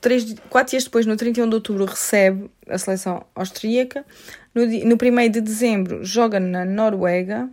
Três, 0.00 0.34
quatro 0.48 0.70
dias 0.70 0.84
depois, 0.84 1.06
no 1.06 1.16
31 1.16 1.48
de 1.48 1.54
outubro, 1.54 1.84
recebe 1.84 2.50
a 2.68 2.78
seleção 2.78 3.26
austríaca. 3.34 4.04
No, 4.54 4.64
no 4.64 4.94
1 4.94 5.30
de 5.30 5.40
dezembro, 5.40 6.04
joga 6.04 6.38
na 6.38 6.64
Noruega. 6.64 7.48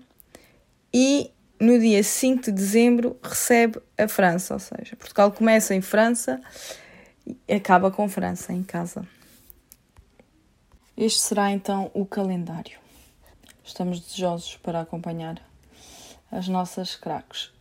E 0.93 1.31
no 1.59 1.79
dia 1.79 2.03
5 2.03 2.43
de 2.43 2.51
dezembro, 2.51 3.17
recebe 3.21 3.79
a 3.97 4.07
França. 4.07 4.53
Ou 4.53 4.59
seja, 4.59 4.95
Portugal 4.95 5.31
começa 5.31 5.73
em 5.73 5.81
França 5.81 6.39
e 7.25 7.53
acaba 7.53 7.89
com 7.89 8.07
França 8.07 8.53
em 8.53 8.63
casa. 8.63 9.05
Este 10.95 11.19
será 11.19 11.51
então 11.51 11.91
o 11.93 12.05
calendário. 12.05 12.77
Estamos 13.63 13.99
desejosos 13.99 14.57
para 14.57 14.79
acompanhar 14.79 15.41
as 16.31 16.47
nossas 16.47 16.95
craques. 16.95 17.51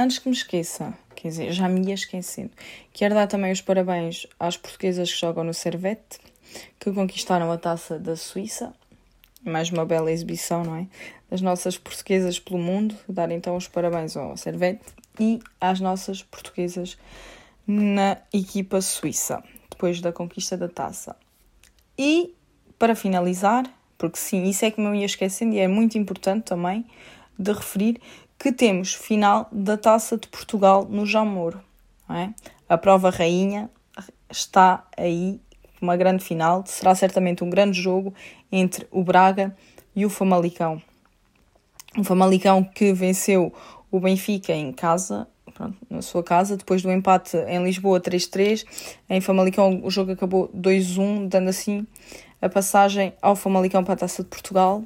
Antes 0.00 0.20
que 0.20 0.28
me 0.28 0.34
esqueça, 0.36 0.96
quer 1.16 1.26
dizer, 1.26 1.52
já 1.52 1.68
me 1.68 1.84
ia 1.84 1.94
esquecendo, 1.94 2.52
quero 2.92 3.16
dar 3.16 3.26
também 3.26 3.50
os 3.50 3.60
parabéns 3.60 4.28
às 4.38 4.56
portuguesas 4.56 5.12
que 5.12 5.18
jogam 5.18 5.42
no 5.42 5.52
Servette, 5.52 6.20
que 6.78 6.92
conquistaram 6.92 7.50
a 7.50 7.58
taça 7.58 7.98
da 7.98 8.14
Suíça. 8.14 8.72
Mais 9.44 9.70
uma 9.70 9.84
bela 9.84 10.12
exibição, 10.12 10.62
não 10.62 10.76
é? 10.76 10.86
Das 11.28 11.40
nossas 11.40 11.76
portuguesas 11.76 12.38
pelo 12.38 12.60
mundo. 12.60 12.94
Dar 13.08 13.32
então 13.32 13.56
os 13.56 13.66
parabéns 13.66 14.16
ao 14.16 14.36
Servette 14.36 14.84
e 15.18 15.40
às 15.60 15.80
nossas 15.80 16.22
portuguesas 16.22 16.96
na 17.66 18.18
equipa 18.32 18.80
suíça, 18.80 19.42
depois 19.68 20.00
da 20.00 20.12
conquista 20.12 20.56
da 20.56 20.68
taça. 20.68 21.16
E, 21.98 22.32
para 22.78 22.94
finalizar, 22.94 23.64
porque 23.98 24.16
sim, 24.16 24.44
isso 24.44 24.64
é 24.64 24.70
que 24.70 24.80
me 24.80 25.00
ia 25.00 25.06
esquecendo 25.06 25.56
e 25.56 25.58
é 25.58 25.66
muito 25.66 25.98
importante 25.98 26.44
também 26.44 26.86
de 27.36 27.52
referir, 27.52 28.00
que 28.38 28.52
temos 28.52 28.94
final 28.94 29.48
da 29.50 29.76
Taça 29.76 30.16
de 30.16 30.28
Portugal 30.28 30.86
no 30.88 31.04
Jamor. 31.04 31.58
É? 32.08 32.30
A 32.68 32.78
prova 32.78 33.10
rainha 33.10 33.68
está 34.30 34.86
aí, 34.96 35.40
uma 35.80 35.96
grande 35.96 36.24
final. 36.24 36.62
Será 36.66 36.94
certamente 36.94 37.42
um 37.42 37.50
grande 37.50 37.80
jogo 37.80 38.14
entre 38.50 38.86
o 38.90 39.02
Braga 39.02 39.54
e 39.94 40.06
o 40.06 40.10
Famalicão. 40.10 40.80
O 41.96 42.04
Famalicão 42.04 42.62
que 42.62 42.92
venceu 42.92 43.52
o 43.90 43.98
Benfica 43.98 44.52
em 44.52 44.72
casa, 44.72 45.26
pronto, 45.52 45.76
na 45.90 46.02
sua 46.02 46.22
casa, 46.22 46.56
depois 46.56 46.82
do 46.82 46.92
empate 46.92 47.36
em 47.36 47.62
Lisboa 47.64 48.00
3-3. 48.00 48.64
Em 49.10 49.20
Famalicão 49.20 49.80
o 49.82 49.90
jogo 49.90 50.12
acabou 50.12 50.48
2-1, 50.56 51.28
dando 51.28 51.48
assim 51.48 51.86
a 52.40 52.48
passagem 52.48 53.12
ao 53.20 53.34
Famalicão 53.34 53.82
para 53.82 53.94
a 53.94 53.96
Taça 53.96 54.22
de 54.22 54.28
Portugal, 54.28 54.84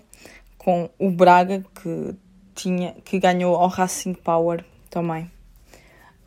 com 0.56 0.88
o 0.98 1.10
Braga 1.10 1.64
que 1.82 2.14
tinha, 2.54 2.94
que 3.04 3.18
ganhou 3.18 3.54
ao 3.56 3.68
Racing 3.68 4.14
Power 4.14 4.64
também. 4.90 5.30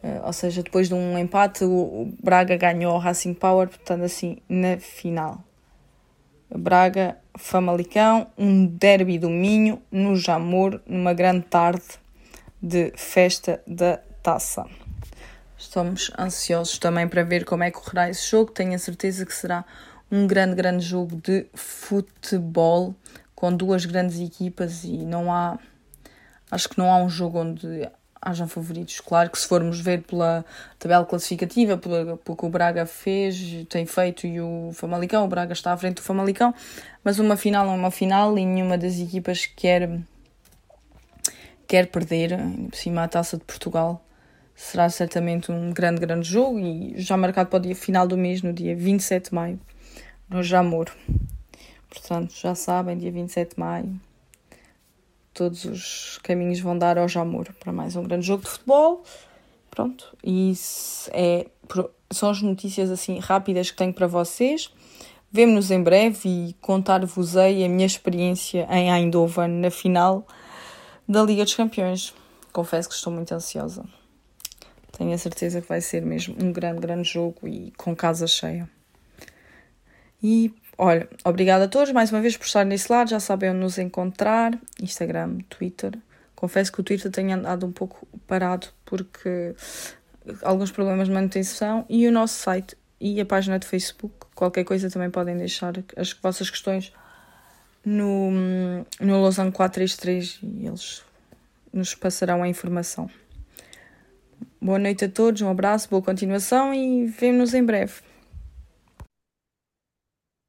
Uh, 0.04 0.26
ou 0.26 0.34
seja, 0.34 0.62
depois 0.62 0.88
de 0.88 0.94
um 0.94 1.18
empate, 1.18 1.64
o, 1.64 2.14
Braga 2.24 2.56
ganhou 2.58 2.94
ao 2.94 3.00
Racing 3.00 3.34
Power, 3.34 3.68
portanto, 3.68 4.04
assim, 4.04 4.38
na 4.48 4.78
final. 4.78 5.44
Braga, 6.50 7.18
Famalicão, 7.38 8.28
um 8.38 8.66
derby 8.66 9.18
do 9.18 9.30
Minho, 9.30 9.82
no 9.92 10.16
Jamor, 10.16 10.80
numa 10.86 11.14
grande 11.14 11.46
tarde 11.46 11.84
de 12.62 12.94
festa 12.96 13.62
da 13.66 14.00
taça. 14.22 14.66
Estamos 15.58 16.12
ansiosos 16.18 16.78
também 16.78 17.08
para 17.08 17.24
ver 17.24 17.46
como 17.46 17.64
é 17.64 17.72
que 17.72 17.80
correrá 17.80 18.10
esse 18.10 18.30
jogo. 18.30 18.52
Tenho 18.52 18.76
a 18.76 18.78
certeza 18.78 19.26
que 19.26 19.34
será 19.34 19.66
um 20.12 20.28
grande, 20.28 20.56
grande 20.56 20.86
jogo 20.86 21.16
de 21.16 21.48
futebol 21.54 22.96
com 23.34 23.56
duas 23.56 23.86
grandes 23.86 24.20
equipas 24.20 24.84
e 24.84 24.98
não 24.98 25.32
há 25.32 25.58
Acho 26.50 26.70
que 26.70 26.78
não 26.78 26.92
há 26.92 26.98
um 26.98 27.10
jogo 27.10 27.40
onde 27.40 27.88
hajam 28.26 28.48
favoritos. 28.48 29.00
Claro 29.00 29.30
que 29.30 29.38
se 29.38 29.48
formos 29.48 29.80
ver 29.80 30.02
pela 30.02 30.44
tabela 30.80 31.06
classificativa, 31.06 31.78
pelo, 31.78 32.18
que 32.18 32.46
o 32.46 32.50
Braga 32.50 32.86
fez, 32.88 33.66
tem 33.70 33.86
feito 33.86 34.26
e 34.26 34.42
o 34.42 34.72
Famalicão, 34.74 35.24
o 35.24 35.28
Braga 35.28 35.54
está 35.54 35.72
à 35.72 35.78
frente 35.78 35.98
do 35.98 36.02
Famalicão, 36.02 36.54
mas 37.04 37.20
uma 37.20 37.38
final 37.38 37.68
é 37.68 37.72
uma 37.72 37.92
final 37.92 38.36
e 38.38 38.46
nenhuma 38.46 38.78
das 38.80 39.00
equipas 39.00 39.46
quer, 39.46 40.00
quer 41.68 41.88
perder, 41.88 42.38
por 42.70 42.76
cima 42.76 43.04
a 43.04 43.08
Taça 43.08 43.38
de 43.38 43.44
Portugal. 43.44 44.02
Será 44.56 44.90
certamente 44.90 45.52
um 45.52 45.72
grande, 45.72 46.00
grande 46.00 46.28
jogo 46.28 46.58
e 46.58 46.94
já 46.98 47.16
marcado 47.18 47.50
para 47.50 47.60
o 47.60 47.62
dia 47.62 47.76
final 47.76 48.08
do 48.08 48.18
mês, 48.18 48.42
no 48.42 48.54
dia 48.54 48.76
27 48.76 49.30
de 49.30 49.36
maio, 49.36 49.60
no 50.30 50.42
Jamor. 50.42 50.90
Portanto, 51.90 52.34
já 52.34 52.56
sabem, 52.56 52.98
dia 52.98 53.12
27 53.12 53.56
de 53.56 53.60
maio, 53.60 54.00
todos 55.36 55.66
os 55.66 56.18
caminhos 56.24 56.62
vão 56.62 56.78
dar 56.78 56.98
ao 56.98 57.10
Jamor 57.10 57.54
para 57.60 57.72
mais 57.72 57.96
um 57.96 58.04
grande 58.04 58.26
jogo 58.26 58.44
de 58.44 58.50
futebol. 58.50 59.04
Pronto, 59.70 60.16
e 60.24 60.52
isso 60.52 61.10
é, 61.14 61.46
são 62.10 62.30
as 62.30 62.42
notícias 62.42 62.90
assim 62.90 63.20
rápidas 63.20 63.70
que 63.70 63.76
tenho 63.76 63.94
para 63.94 64.08
vocês. 64.08 64.74
Vemo-nos 65.30 65.70
em 65.70 65.84
breve 65.84 66.30
e 66.30 66.56
contar-vos-ei 66.62 67.66
a 67.66 67.68
minha 67.68 67.86
experiência 67.86 68.66
em 68.72 68.90
Eindhoven 68.90 69.50
na 69.50 69.70
final 69.70 70.26
da 71.08 71.22
Liga 71.22 71.44
dos 71.44 71.54
Campeões. 71.54 72.14
Confesso 72.54 72.88
que 72.88 72.96
estou 72.96 73.12
muito 73.12 73.34
ansiosa. 73.34 73.84
Tenho 74.98 75.14
a 75.14 75.18
certeza 75.18 75.62
que 75.62 75.68
vai 75.68 75.82
ser 75.82 76.02
mesmo 76.06 76.38
um 76.42 76.54
grande, 76.54 76.80
grande 76.80 77.10
jogo 77.10 77.46
e 77.46 77.74
com 77.76 77.94
casa 77.94 78.26
cheia. 78.26 78.70
E 80.24 80.54
Olha, 80.78 81.08
obrigada 81.24 81.66
a 81.66 81.68
todos 81.68 81.94
mais 81.94 82.12
uma 82.12 82.22
vez 82.22 82.36
por 82.36 82.46
estar 82.46 82.66
nesse 82.66 82.92
lado. 82.92 83.10
Já 83.10 83.20
sabem 83.20 83.52
onde 83.52 83.60
nos 83.60 83.78
encontrar: 83.78 84.58
Instagram, 84.82 85.40
Twitter. 85.50 85.98
Confesso 86.36 86.72
que 86.72 86.82
o 86.82 86.84
Twitter 86.84 87.10
tem 87.10 87.32
andado 87.32 87.66
um 87.66 87.72
pouco 87.72 88.06
parado 88.28 88.68
porque 88.86 89.56
alguns 90.42 90.72
problemas 90.72 91.08
de 91.08 91.14
manutenção 91.14 91.86
e 91.90 92.08
o 92.08 92.12
nosso 92.12 92.34
site 92.36 92.76
e 93.00 93.22
a 93.22 93.26
página 93.26 93.58
de 93.58 93.66
Facebook. 93.66 94.14
Qualquer 94.36 94.66
coisa 94.66 94.90
também 94.90 95.10
podem 95.10 95.38
deixar 95.38 95.74
as 95.96 96.12
vossas 96.12 96.50
questões 96.50 96.92
no, 97.86 98.32
no 99.00 99.22
Lausanne 99.22 99.52
433 99.52 100.40
e 100.44 100.68
eles 100.68 101.04
nos 101.72 101.96
passarão 101.96 102.44
a 102.44 102.48
informação. 102.48 103.10
Boa 104.62 104.80
noite 104.80 105.06
a 105.06 105.10
todos, 105.10 105.42
um 105.42 105.50
abraço, 105.50 105.90
boa 105.90 106.02
continuação 106.02 106.74
e 106.74 107.06
vemo-nos 107.06 107.54
em 107.54 107.64
breve. 107.64 107.94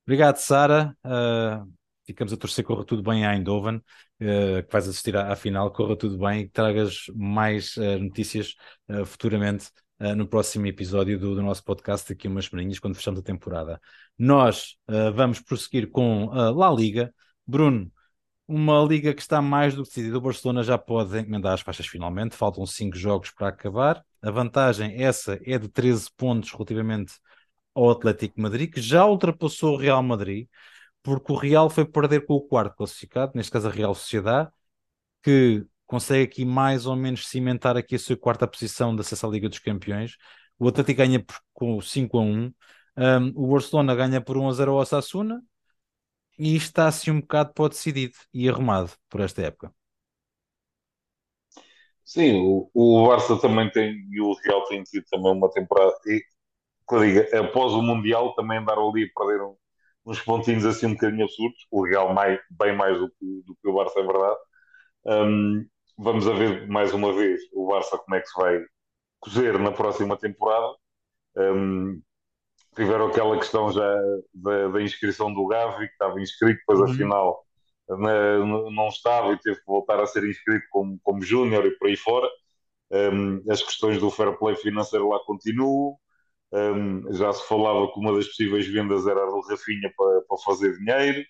Obrigado, 0.07 0.37
Sara. 0.37 0.97
Uh, 1.05 1.69
ficamos 2.07 2.33
a 2.33 2.37
torcer 2.37 2.65
que 2.65 2.69
corra 2.69 2.85
tudo 2.85 3.03
bem 3.03 3.27
a 3.27 3.35
Eindhoven, 3.35 3.79
uh, 3.79 4.63
que 4.65 4.73
vais 4.73 4.87
assistir 4.87 5.17
à, 5.17 5.33
à, 5.33 5.37
final, 5.37 5.73
corra 5.73 5.97
tudo 5.97 6.17
bem 6.17 6.43
e 6.43 6.45
que 6.45 6.53
tragas 6.53 7.07
mais 7.13 7.77
uh, 7.77 7.99
notícias 7.99 8.55
futuramente 9.05 9.71
no 9.99 10.29
próximo 10.29 10.67
episódio 10.67 11.19
do, 11.19 11.35
do, 11.35 11.43
nosso 11.43 11.65
podcast, 11.65 12.13
daqui 12.13 12.27
a 12.27 12.31
umas 12.31 12.45
semaninhas, 12.45 12.79
quando 12.79 12.95
fechamos 12.95 13.19
a 13.19 13.23
temporada. 13.23 13.81
Nós 14.19 14.77
vamos 15.15 15.41
prosseguir 15.41 15.91
com 15.91 16.31
a 16.33 16.51
La 16.51 16.71
Liga. 16.71 17.15
Bruno, 17.47 17.91
uma 18.47 18.85
liga 18.85 19.15
que 19.15 19.23
está 19.23 19.41
mais 19.41 19.75
do 19.75 19.83
que 19.83 19.89
decidida. 19.89 20.19
O 20.19 20.21
Barcelona 20.21 20.63
já 20.63 20.77
pode 20.77 21.19
encomendar 21.19 21.55
as 21.55 21.63
faixas 21.63 21.87
finalmente, 21.87 22.37
faltam 22.37 22.67
5 22.67 22.95
jogos 22.95 23.31
para 23.31 23.49
acabar. 23.49 24.05
A 24.21 24.31
vantagem, 24.31 25.03
essa, 25.03 25.41
é 25.43 25.59
de 25.59 25.67
13 25.67 26.11
pontos 26.15 26.53
relativamente 26.53 27.15
ao 27.77 27.91
Atlético 27.91 28.41
Madrid, 28.41 28.73
que 28.73 28.81
já 28.81 29.07
ultrapassou 29.07 29.75
o 29.75 29.77
Real 29.77 30.03
Madrid, 30.03 30.49
porque 31.03 31.33
o 31.33 31.37
Real 31.37 31.71
foi 31.71 31.85
perder 31.85 32.27
com 32.27 32.35
o 32.35 32.41
quarto 32.43 32.77
classificado, 32.77 33.33
neste 33.35 33.53
caso 33.53 33.69
a 33.69 33.71
Real 33.71 33.95
Sociedade, 33.95 34.51
que 35.23 35.65
consegue 35.87 36.25
aqui 36.25 36.45
mais 36.45 36.87
ou 36.87 36.97
menos 36.97 37.29
cimentar 37.29 37.77
aqui 37.77 37.97
a 37.97 37.99
sua 37.99 38.17
quarta 38.17 38.47
posição 38.47 38.95
da 38.97 39.03
à 39.03 39.29
Liga 39.29 39.49
dos 39.49 39.59
Campeões. 39.61 40.17
O 40.59 40.69
Atlético 40.69 40.99
ganha 40.99 41.25
por, 41.25 41.37
com 41.53 41.81
5 41.81 42.19
a 42.19 42.23
1. 42.23 42.55
Um, 42.99 43.33
o 43.37 43.49
Barcelona 43.53 43.95
ganha 43.95 44.21
por 44.21 44.37
1 44.39 44.49
a 44.49 44.53
0 44.55 44.73
ao 44.73 44.79
Osasuna 44.79 45.43
e 46.39 46.57
está 46.57 46.89
assim 46.89 47.11
um 47.11 47.21
bocado 47.21 47.53
para 47.55 47.69
decidido 47.71 48.17
e 48.33 48.49
arrumado 48.49 48.93
por 49.09 49.21
esta 49.21 49.43
época. 49.43 49.73
Sim, 52.05 52.35
o, 52.41 52.71
o 52.73 53.09
Barça 53.09 53.39
também 53.41 53.71
tem 53.71 54.07
e 54.11 54.21
o 54.21 54.33
Real 54.45 54.65
tem 54.67 54.83
tido 54.85 55.05
também 55.11 55.33
uma 55.33 55.51
temporada 55.51 55.93
e, 56.07 56.23
que 56.89 56.99
diga, 57.01 57.41
após 57.41 57.73
o 57.73 57.83
Mundial 57.83 58.35
também 58.35 58.59
andaram 58.59 58.91
ali 58.91 59.05
a 59.05 59.19
perder 59.19 59.43
um, 59.43 59.57
uns 60.07 60.21
pontinhos 60.21 60.65
assim 60.65 60.87
um 60.87 60.93
bocadinho 60.95 61.25
absurdos, 61.25 61.67
o 61.71 61.85
Real 61.85 62.13
mais, 62.15 62.41
bem 62.51 62.77
mais 62.77 62.99
do 62.99 63.09
que, 63.09 63.43
do 63.45 63.57
que 63.57 63.69
o 63.69 63.75
Barça, 63.75 63.99
é 63.99 64.03
verdade. 64.03 64.37
Um, 65.07 65.67
vamos 65.99 66.29
a 66.29 66.33
ver 66.33 66.69
mais 66.69 66.93
uma 66.93 67.13
vez 67.13 67.41
o 67.53 67.69
Barça 67.69 67.99
como 67.99 68.17
é 68.17 68.21
que 68.21 68.29
se 68.29 68.41
vai 68.41 68.61
cozer 69.21 69.59
na 69.59 69.73
próxima 69.73 70.17
temporada. 70.17 70.75
Um, 71.37 72.01
tiveram 72.75 73.09
aquela 73.09 73.37
questão 73.39 73.73
já 73.73 73.97
da, 74.35 74.69
da, 74.69 74.83
inscrição 74.83 75.33
do 75.33 75.47
Gavi, 75.47 75.87
que 75.87 75.93
estava 75.93 76.21
inscrito, 76.21 76.59
depois 76.61 76.79
uhum. 76.81 76.95
afinal 76.95 77.47
na, 77.89 78.39
não 78.71 78.89
estava 78.89 79.33
e 79.33 79.39
teve 79.39 79.57
que 79.57 79.67
voltar 79.67 80.01
a 80.01 80.07
ser 80.07 80.25
inscrito 80.29 80.67
como, 80.71 80.99
como 81.03 81.23
júnior 81.23 81.65
e 81.67 81.71
por 81.79 81.89
aí 81.89 81.97
fora. 81.97 82.29
Um, 82.91 83.43
as 83.51 83.63
questões 83.63 83.99
do 83.99 84.11
fair 84.11 84.37
play 84.39 84.57
financeiro 84.57 85.09
lá 85.09 85.19
continuam. 85.27 85.97
Um, 86.53 87.13
já 87.13 87.33
se 87.33 87.47
falava 87.49 87.93
que 87.93 87.99
uma 87.99 88.15
das 88.15 88.27
possíveis 88.29 88.67
vendas 88.67 89.07
era 89.07 89.23
a 89.23 89.27
do 89.27 89.41
Rafinha 89.41 89.93
para, 89.97 90.23
para 90.23 90.39
fazer 90.39 90.77
dinheiro. 90.79 91.25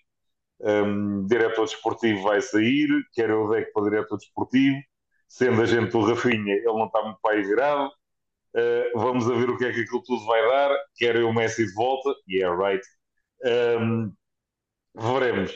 Um, 0.59 1.25
diretor 1.27 1.65
desportivo 1.65 2.23
vai 2.23 2.41
sair, 2.41 2.87
quer 3.13 3.31
o 3.31 3.49
deck 3.49 3.71
para 3.73 3.83
diretor 3.83 4.17
desportivo. 4.17 4.77
Sendo 5.27 5.61
agente 5.61 5.91
do 5.91 6.01
Rafinha, 6.01 6.53
ele 6.53 6.65
não 6.65 6.85
está 6.85 7.01
muito 7.03 7.19
pai 7.21 7.41
virado. 7.41 7.91
Uh, 8.55 8.99
vamos 8.99 9.29
a 9.29 9.35
ver 9.35 9.49
o 9.49 9.57
que 9.57 9.65
é 9.65 9.73
que 9.73 9.81
aquilo 9.81 10.01
tudo 10.03 10.25
vai 10.25 10.41
dar. 10.47 10.75
Quer 10.95 11.17
o 11.17 11.33
Messi 11.33 11.65
de 11.65 11.73
volta, 11.73 12.13
yeah, 12.29 12.55
right. 12.55 12.85
Um, 13.43 14.13
veremos. 14.95 15.51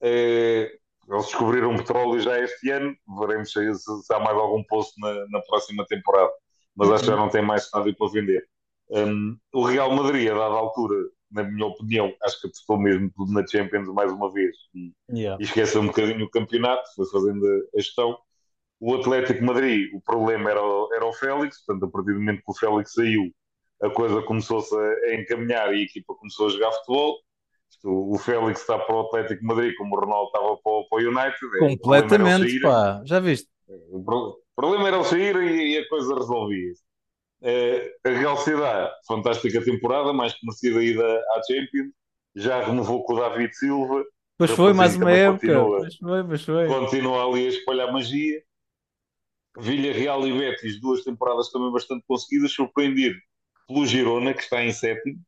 Uh, 0.00 0.70
eles 1.08 1.26
descobriram 1.26 1.76
petróleo 1.76 2.20
já 2.20 2.38
este 2.38 2.70
ano. 2.70 2.94
Veremos 3.18 3.52
se, 3.52 3.74
se 3.74 4.14
há 4.14 4.20
mais 4.20 4.36
algum 4.36 4.62
posto 4.64 4.98
na, 5.00 5.12
na 5.28 5.40
próxima 5.42 5.84
temporada. 5.86 6.30
Mas 6.76 6.90
acho 6.90 7.04
que 7.04 7.10
já 7.10 7.16
não 7.16 7.28
tem 7.28 7.42
mais 7.42 7.64
estádio 7.64 7.94
para 7.96 8.10
vender. 8.10 8.48
Um, 8.92 9.38
o 9.54 9.64
Real 9.64 9.90
Madrid, 9.94 10.30
a 10.30 10.34
dada 10.34 10.54
altura, 10.54 10.94
na 11.30 11.42
minha 11.44 11.66
opinião, 11.66 12.12
acho 12.22 12.40
que 12.40 12.46
apostou 12.46 12.78
mesmo 12.78 13.10
tudo 13.16 13.32
na 13.32 13.46
Champions 13.46 13.88
mais 13.88 14.12
uma 14.12 14.30
vez 14.30 14.54
e, 14.74 14.92
yeah. 15.10 15.40
e 15.40 15.44
esqueceu 15.44 15.80
um 15.80 15.86
bocadinho 15.86 16.26
o 16.26 16.30
campeonato, 16.30 16.82
foi 16.94 17.06
fazendo 17.06 17.44
a 17.74 17.80
gestão. 17.80 18.18
O 18.78 18.94
Atlético 18.94 19.42
Madrid, 19.44 19.90
o 19.94 20.00
problema 20.00 20.50
era, 20.50 20.60
era 20.94 21.06
o 21.06 21.12
Félix, 21.12 21.64
portanto, 21.64 21.88
a 21.88 21.90
partir 21.90 22.12
do 22.12 22.18
momento 22.18 22.42
que 22.44 22.50
o 22.50 22.54
Félix 22.54 22.92
saiu, 22.92 23.32
a 23.82 23.88
coisa 23.90 24.22
começou-se 24.22 24.74
a, 24.76 25.14
encaminhar 25.14 25.74
e 25.74 25.80
a 25.80 25.82
equipa 25.82 26.14
começou 26.14 26.46
a 26.46 26.50
jogar 26.50 26.72
futebol. 26.72 27.18
O 27.84 28.18
Félix 28.18 28.60
está 28.60 28.78
para 28.78 28.94
o 28.94 29.00
Atlético 29.00 29.44
Madrid 29.44 29.74
como 29.76 29.96
o 29.96 30.00
Ronaldo 30.00 30.26
estava 30.26 30.56
para, 30.58 30.72
o, 30.72 30.88
para 30.88 30.98
o 30.98 31.08
United. 31.08 31.58
Completamente, 31.58 32.60
pá, 32.60 33.02
já 33.04 33.18
viste? 33.18 33.48
O 33.90 34.36
problema 34.54 34.88
era 34.88 34.98
o 34.98 35.04
sair 35.04 35.34
e, 35.36 35.78
a 35.78 35.88
coisa 35.88 36.14
resolvia-se. 36.14 36.82
Uh, 37.42 38.08
a 38.08 38.10
Real 38.10 38.36
Sociedade, 38.36 38.92
fantástica 39.06 39.64
temporada, 39.64 40.12
mais 40.12 40.32
que 40.32 40.46
merecida 40.46 40.82
ida 40.82 41.04
à 41.04 41.40
Champions, 41.44 41.92
já 42.36 42.62
renovou 42.62 43.02
com 43.02 43.14
o 43.14 43.16
David 43.20 43.52
Silva. 43.56 44.04
Pois 44.38 44.50
foi, 44.52 44.72
mais 44.72 44.94
uma 44.94 45.10
época. 45.10 45.46
Continua, 45.46 45.80
pois 45.80 45.96
foi, 45.96 46.24
pois 46.24 46.44
foi. 46.44 46.66
Continua 46.68 47.24
ali 47.24 47.46
a 47.46 47.48
espalhar 47.48 47.92
magia. 47.92 48.42
Vila 49.58 49.92
Real 49.92 50.26
e 50.26 50.38
Betis, 50.38 50.80
duas 50.80 51.02
temporadas 51.02 51.50
também 51.50 51.70
bastante 51.72 52.04
conseguidas, 52.06 52.52
surpreendido 52.52 53.18
pelo 53.66 53.84
Girona, 53.86 54.32
que 54.32 54.42
está 54.42 54.62
em 54.62 54.72
sétimo, 54.72 55.18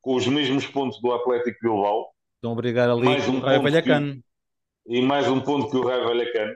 com 0.00 0.14
os 0.14 0.26
mesmos 0.26 0.66
pontos 0.66 1.00
do 1.00 1.12
Atlético 1.12 1.58
Bilbao. 1.62 2.12
Estão 2.36 2.52
a 2.52 2.54
brigar 2.54 2.88
ali 2.90 3.04
mais 3.04 3.26
um 3.26 3.38
o 3.38 3.40
Raio 3.40 3.62
Vallecano. 3.62 4.22
E 4.86 5.00
mais 5.00 5.28
um 5.28 5.40
ponto 5.40 5.70
que 5.70 5.76
o 5.76 5.86
Raio 5.86 6.04
Vallecano. 6.04 6.54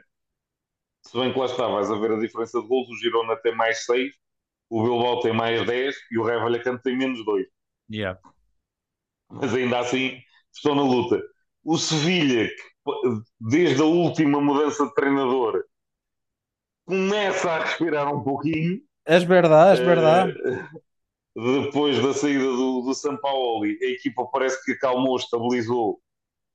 Se 1.06 1.16
bem 1.18 1.32
que 1.32 1.38
lá 1.38 1.46
está, 1.46 1.68
vais 1.68 1.90
a 1.90 1.98
ver 1.98 2.12
a 2.12 2.18
diferença 2.18 2.60
de 2.60 2.66
gols, 2.66 2.88
o 2.88 2.96
Girona 2.96 3.36
tem 3.36 3.54
mais 3.54 3.84
seis, 3.84 4.12
o 4.68 4.82
Bilbao 4.82 5.20
tem 5.20 5.32
mais 5.32 5.64
10 5.66 5.96
e 6.10 6.18
o 6.18 6.24
Vallecano 6.24 6.78
tem 6.78 6.96
menos 6.96 7.24
2. 7.24 7.46
Yeah. 7.90 8.18
Mas 9.28 9.54
ainda 9.54 9.78
assim 9.78 10.18
estão 10.52 10.74
na 10.74 10.82
luta. 10.82 11.22
O 11.64 11.76
Sevilha, 11.78 12.48
desde 13.40 13.82
a 13.82 13.84
última 13.84 14.40
mudança 14.40 14.86
de 14.86 14.94
treinador, 14.94 15.64
começa 16.84 17.50
a 17.50 17.64
respirar 17.64 18.12
um 18.12 18.22
pouquinho. 18.22 18.80
É 19.04 19.18
verdade, 19.18 19.80
é 19.80 19.84
verdade. 19.84 20.32
Uh, 21.36 21.64
depois 21.64 22.02
da 22.02 22.14
saída 22.14 22.44
do, 22.44 22.82
do 22.82 22.94
São 22.94 23.16
Paulo, 23.16 23.64
a 23.64 23.68
equipa 23.68 24.26
parece 24.32 24.64
que 24.64 24.72
acalmou, 24.72 25.16
estabilizou 25.16 26.00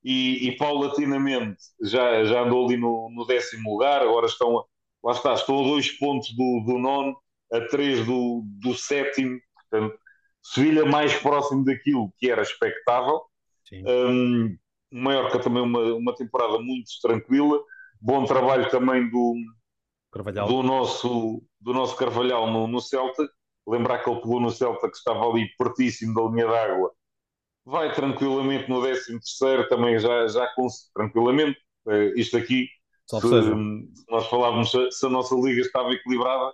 e, 0.02 0.48
e 0.48 0.56
paulatinamente 0.56 1.62
já, 1.82 2.24
já 2.24 2.42
andou 2.42 2.66
ali 2.66 2.76
no, 2.76 3.10
no 3.10 3.26
décimo 3.26 3.70
lugar. 3.70 4.02
Agora 4.02 4.26
estão, 4.26 4.64
lá 5.02 5.12
está, 5.12 5.34
estão 5.34 5.60
a 5.60 5.68
dois 5.68 5.90
pontos 5.92 6.34
do, 6.34 6.64
do 6.66 6.78
nono 6.78 7.16
a 7.52 7.60
3 7.68 8.06
do, 8.06 8.42
do 8.60 8.74
sétimo, 8.74 9.38
portanto, 9.70 9.98
Sevilha 10.42 10.84
mais 10.84 11.14
próximo 11.14 11.64
daquilo 11.64 12.12
que 12.18 12.28
era 12.28 12.42
expectável. 12.42 13.22
Um, 13.72 14.58
Maiorca 14.92 15.38
também 15.38 15.62
uma, 15.62 15.94
uma 15.94 16.14
temporada 16.14 16.58
muito 16.58 16.90
tranquila, 17.00 17.58
bom 18.00 18.24
trabalho 18.24 18.68
também 18.68 19.08
do, 19.08 19.34
Carvalhal. 20.12 20.48
do, 20.48 20.62
nosso, 20.62 21.42
do 21.60 21.72
nosso 21.72 21.96
Carvalhal 21.96 22.50
no, 22.50 22.66
no 22.66 22.80
Celta. 22.80 23.26
Lembrar 23.66 24.00
que 24.00 24.10
ele 24.10 24.20
pegou 24.20 24.40
no 24.40 24.50
Celta 24.50 24.90
que 24.90 24.96
estava 24.96 25.24
ali 25.24 25.48
pertíssimo 25.56 26.12
da 26.12 26.22
linha 26.22 26.46
d'água. 26.48 26.92
Vai 27.64 27.94
tranquilamente 27.94 28.68
no 28.68 28.82
13 28.82 29.20
terceiro, 29.20 29.68
também 29.68 29.98
já, 30.00 30.26
já 30.26 30.46
tranquilamente. 30.92 31.58
Uh, 31.86 32.18
isto 32.18 32.36
aqui, 32.36 32.68
se, 33.06 33.20
se, 33.20 34.10
nós 34.10 34.26
falávamos 34.26 34.70
se 34.70 35.06
a 35.06 35.08
nossa 35.08 35.34
liga 35.36 35.60
estava 35.60 35.92
equilibrada, 35.92 36.52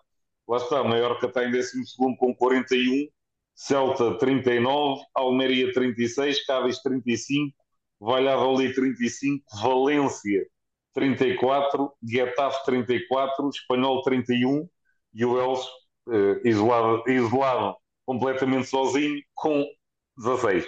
lá 0.48 0.56
está, 0.56 0.82
Maiorca 0.82 1.26
está 1.26 1.44
em 1.44 1.50
12 1.50 1.72
com 2.18 2.34
41, 2.34 3.08
Celta 3.54 4.16
39, 4.18 5.02
Almeria 5.14 5.72
36, 5.72 6.46
Cádiz 6.46 6.80
35, 6.80 7.54
Valladolid 8.00 8.74
35, 8.74 9.44
Valência 9.62 10.46
34, 10.94 11.92
Getafe 12.02 12.64
34, 12.64 13.48
Espanhol 13.50 14.02
31 14.02 14.68
e 15.14 15.24
o 15.24 15.40
Elso 15.40 15.68
eh, 16.10 16.40
isolado, 16.48 17.02
isolado 17.08 17.76
completamente 18.06 18.68
sozinho 18.68 19.20
com 19.34 19.66
16. 20.16 20.66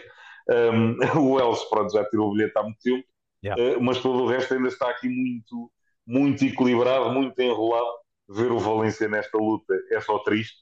Um, 0.48 0.96
o 1.34 1.40
Elso, 1.40 1.68
pronto, 1.70 1.92
já 1.92 2.04
tirou 2.10 2.28
o 2.28 2.32
bilhete 2.32 2.58
há 2.58 2.62
muito 2.62 2.80
tempo, 2.82 3.04
yeah. 3.42 3.76
uh, 3.76 3.80
mas 3.80 4.00
todo 4.02 4.24
o 4.24 4.26
resto 4.26 4.52
ainda 4.54 4.68
está 4.68 4.90
aqui 4.90 5.08
muito, 5.08 5.70
muito 6.06 6.44
equilibrado, 6.44 7.10
muito 7.10 7.38
enrolado 7.40 7.99
ver 8.30 8.52
o 8.52 8.58
Valência 8.58 9.08
nesta 9.08 9.36
luta 9.38 9.74
é 9.90 10.00
só 10.00 10.18
triste. 10.20 10.58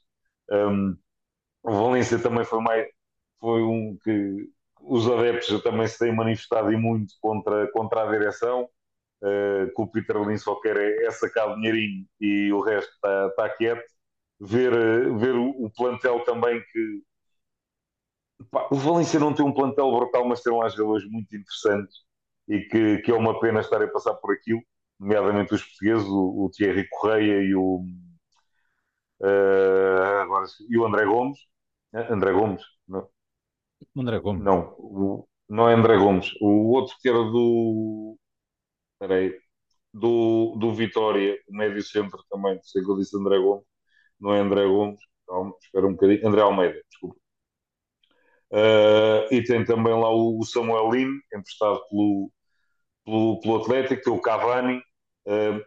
Um, 0.50 0.96
o 1.62 1.72
Valência 1.72 2.18
também 2.18 2.44
foi 2.44 2.60
mais 2.62 2.88
foi 3.40 3.62
um 3.62 3.98
que 4.02 4.50
os 4.82 5.08
adeptos 5.08 5.62
também 5.62 5.86
se 5.88 5.98
têm 5.98 6.14
manifestado 6.14 6.72
e 6.72 6.76
muito 6.76 7.14
contra, 7.20 7.70
contra 7.72 8.02
a 8.04 8.10
direção, 8.10 8.64
uh, 9.22 9.66
que 9.74 9.82
o 9.82 9.86
Peter 9.88 10.16
Lin 10.18 10.38
só 10.38 10.56
quer 10.60 10.76
é, 10.76 11.06
é 11.06 11.10
sacar 11.10 11.54
dinheirinho 11.56 12.06
e 12.20 12.52
o 12.52 12.60
resto 12.60 12.92
está 12.94 13.30
tá 13.32 13.48
quieto. 13.50 13.84
Ver, 14.40 14.72
ver 15.18 15.34
o, 15.36 15.50
o 15.50 15.70
plantel 15.70 16.20
também 16.24 16.62
que 16.72 17.02
pá, 18.50 18.68
o 18.70 18.76
Valência 18.76 19.18
não 19.20 19.34
tem 19.34 19.44
um 19.44 19.52
plantel 19.52 19.90
brutal, 19.90 20.26
mas 20.26 20.42
tem 20.42 20.52
lá 20.56 20.68
jogadores 20.68 21.08
muito 21.10 21.34
interessantes 21.36 21.96
e 22.48 22.60
que, 22.60 22.98
que 22.98 23.10
é 23.10 23.14
uma 23.14 23.38
pena 23.40 23.60
estar 23.60 23.82
a 23.82 23.88
passar 23.88 24.14
por 24.14 24.32
aquilo 24.32 24.62
nomeadamente 24.98 25.54
os 25.54 25.62
portugueses, 25.62 26.06
o, 26.08 26.44
o 26.44 26.50
Thierry 26.50 26.88
Correia 26.88 27.42
e 27.42 27.54
o, 27.54 27.84
uh, 29.20 30.20
agora, 30.22 30.46
e 30.68 30.78
o 30.78 30.86
André 30.86 31.04
Gomes. 31.06 31.38
Eh, 31.94 32.12
André 32.12 32.32
Gomes? 32.32 32.62
Não. 32.86 33.08
André 33.96 34.18
Gomes. 34.20 34.42
Não, 34.42 34.74
o, 34.78 35.28
não 35.48 35.68
é 35.68 35.74
André 35.74 35.96
Gomes. 35.96 36.32
O 36.40 36.72
outro 36.72 36.96
que 37.00 37.08
era 37.08 37.18
do. 37.18 38.18
Peraí. 38.98 39.34
Do, 39.92 40.56
do 40.58 40.74
Vitória, 40.74 41.38
o 41.48 41.56
médio 41.56 41.82
centro 41.82 42.22
também, 42.30 42.60
sei 42.62 42.82
que 42.84 42.90
eu 42.90 42.96
disse 42.98 43.16
André 43.16 43.38
Gomes, 43.38 43.64
não 44.20 44.34
é 44.34 44.40
André 44.40 44.66
Gomes. 44.66 45.00
calma, 45.26 45.54
espera 45.62 45.86
um 45.86 45.92
bocadinho. 45.92 46.28
André 46.28 46.42
Almeida, 46.42 46.80
desculpa. 46.90 47.16
Uh, 48.50 49.32
e 49.32 49.42
tem 49.44 49.64
também 49.64 49.92
lá 49.92 50.10
o 50.10 50.42
Samuel 50.44 50.90
Lino, 50.90 51.20
emprestado 51.34 51.80
pelo, 51.88 52.32
pelo, 53.04 53.40
pelo 53.40 53.56
Atlético, 53.62 54.02
tem 54.02 54.12
o 54.12 54.20
Cavani. 54.20 54.82
Uh, 55.28 55.62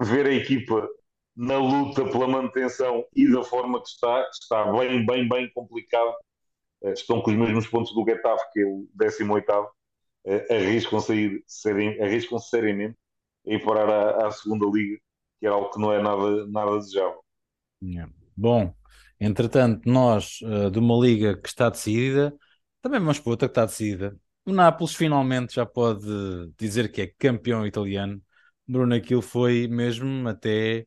ver 0.00 0.26
a 0.26 0.32
equipa 0.32 0.88
na 1.36 1.56
luta 1.56 2.04
pela 2.04 2.28
manutenção 2.28 3.04
e 3.14 3.30
da 3.30 3.42
forma 3.42 3.82
que 3.82 3.88
está, 3.88 4.28
está 4.30 4.72
bem, 4.72 5.04
bem, 5.04 5.28
bem 5.28 5.50
complicado. 5.52 6.14
Uh, 6.82 6.92
estão 6.92 7.20
com 7.20 7.30
os 7.30 7.36
mesmos 7.36 7.66
pontos 7.66 7.92
do 7.92 8.04
Getafe, 8.04 8.44
que 8.52 8.60
é 8.60 8.64
o 8.66 8.88
18 8.94 9.52
uh, 9.52 10.54
arriscam 10.54 11.00
sair 11.00 11.42
arriscam 12.00 12.38
seriamente 12.38 12.96
ir 13.46 13.64
parar 13.64 13.88
à, 13.88 14.26
à 14.26 14.30
segunda 14.30 14.66
liga, 14.66 14.98
que 15.40 15.46
é 15.46 15.48
algo 15.48 15.70
que 15.70 15.80
não 15.80 15.92
é 15.92 16.00
nada, 16.00 16.46
nada 16.46 16.78
desejável. 16.78 17.24
Yeah. 17.82 18.12
Bom, 18.36 18.74
entretanto, 19.18 19.88
nós 19.88 20.40
uh, 20.42 20.70
de 20.70 20.78
uma 20.78 20.94
liga 20.96 21.36
que 21.36 21.48
está 21.48 21.68
decidida, 21.70 22.34
também 22.82 23.00
para 23.00 23.30
outra 23.30 23.48
que 23.48 23.52
está 23.52 23.64
decidida. 23.64 24.16
O 24.44 24.52
Nápoles 24.52 24.94
finalmente 24.94 25.54
já 25.54 25.66
pode 25.66 26.06
dizer 26.58 26.90
que 26.90 27.02
é 27.02 27.12
campeão 27.18 27.66
italiano. 27.66 28.20
Bruno, 28.70 28.94
aquilo 28.94 29.20
foi 29.22 29.66
mesmo 29.68 30.28
até. 30.28 30.86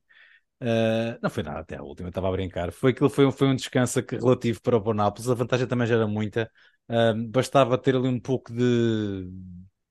Uh, 0.61 1.19
não 1.21 1.29
foi 1.29 1.43
nada 1.43 1.59
até 1.59 1.77
a 1.77 1.83
última, 1.83 2.09
estava 2.09 2.29
a 2.29 2.31
brincar. 2.31 2.71
Foi 2.71 2.91
aquilo 2.91 3.09
foi, 3.09 3.29
foi 3.31 3.47
um 3.49 3.55
descanso 3.55 3.99
relativo 4.09 4.61
para 4.61 4.77
o 4.77 4.93
Nápoles. 4.93 5.29
A 5.29 5.33
vantagem 5.33 5.67
também 5.67 5.87
já 5.87 5.95
era 5.95 6.07
muita. 6.07 6.49
Uh, 6.89 7.27
bastava 7.29 7.77
ter 7.77 7.95
ali 7.95 8.07
um 8.07 8.19
pouco 8.19 8.53
de 8.53 9.29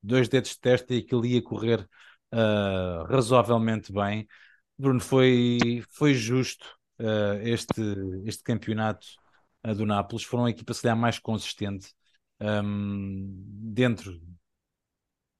dois 0.01 0.27
dedos 0.27 0.51
de 0.51 0.59
testa 0.59 0.93
e 0.95 0.99
aquilo 0.99 1.25
ia 1.25 1.41
correr 1.43 1.81
uh, 2.33 3.03
razoavelmente 3.07 3.93
bem. 3.93 4.27
Bruno, 4.77 4.99
foi, 4.99 5.83
foi 5.91 6.13
justo 6.15 6.65
este, 7.41 7.81
este 8.25 8.43
campeonato 8.43 9.05
do 9.75 9.85
Nápoles. 9.85 10.23
Foram 10.23 10.45
a 10.45 10.49
equipa, 10.49 10.73
se 10.73 10.81
calhar, 10.81 10.97
mais 10.97 11.19
consistente 11.19 11.93
um, 12.39 13.27
dentro 13.73 14.19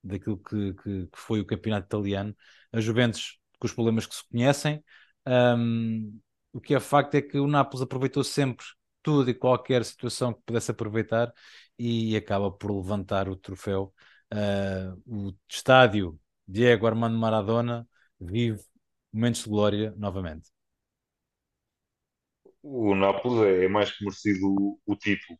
daquilo 0.03 0.37
que, 0.37 0.73
que, 0.73 1.07
que, 1.07 1.19
foi 1.19 1.39
o 1.39 1.45
campeonato 1.45 1.87
italiano. 1.87 2.35
A 2.71 2.79
Juventus, 2.81 3.39
com 3.59 3.67
os 3.67 3.73
problemas 3.73 4.05
que 4.05 4.15
se 4.15 4.27
conhecem, 4.29 4.83
um, 5.27 6.19
o 6.51 6.61
que 6.61 6.75
é 6.75 6.79
facto 6.79 7.15
é 7.15 7.21
que 7.21 7.39
o 7.39 7.47
Nápoles 7.47 7.81
aproveitou 7.81 8.23
sempre 8.23 8.65
tudo 9.01 9.29
e 9.29 9.33
qualquer 9.33 9.83
situação 9.83 10.33
que 10.33 10.41
pudesse 10.45 10.71
aproveitar 10.71 11.33
e 11.77 12.15
acaba 12.15 12.51
por 12.51 12.71
levantar 12.71 13.27
o 13.29 13.35
troféu. 13.35 13.93
Uh, 14.33 15.29
o 15.29 15.33
estádio 15.47 16.19
Diego 16.47 16.87
Armando 16.87 17.17
Maradona 17.17 17.87
vive 18.19 18.61
momentos 19.11 19.43
de 19.43 19.49
glória 19.49 19.93
novamente. 19.97 20.49
O 22.61 22.95
Nápoles 22.95 23.45
é, 23.45 23.65
é 23.65 23.67
mais 23.67 23.91
que 23.91 24.03
merecido 24.03 24.47
o, 24.47 24.79
o 24.85 24.95
título. 24.95 25.37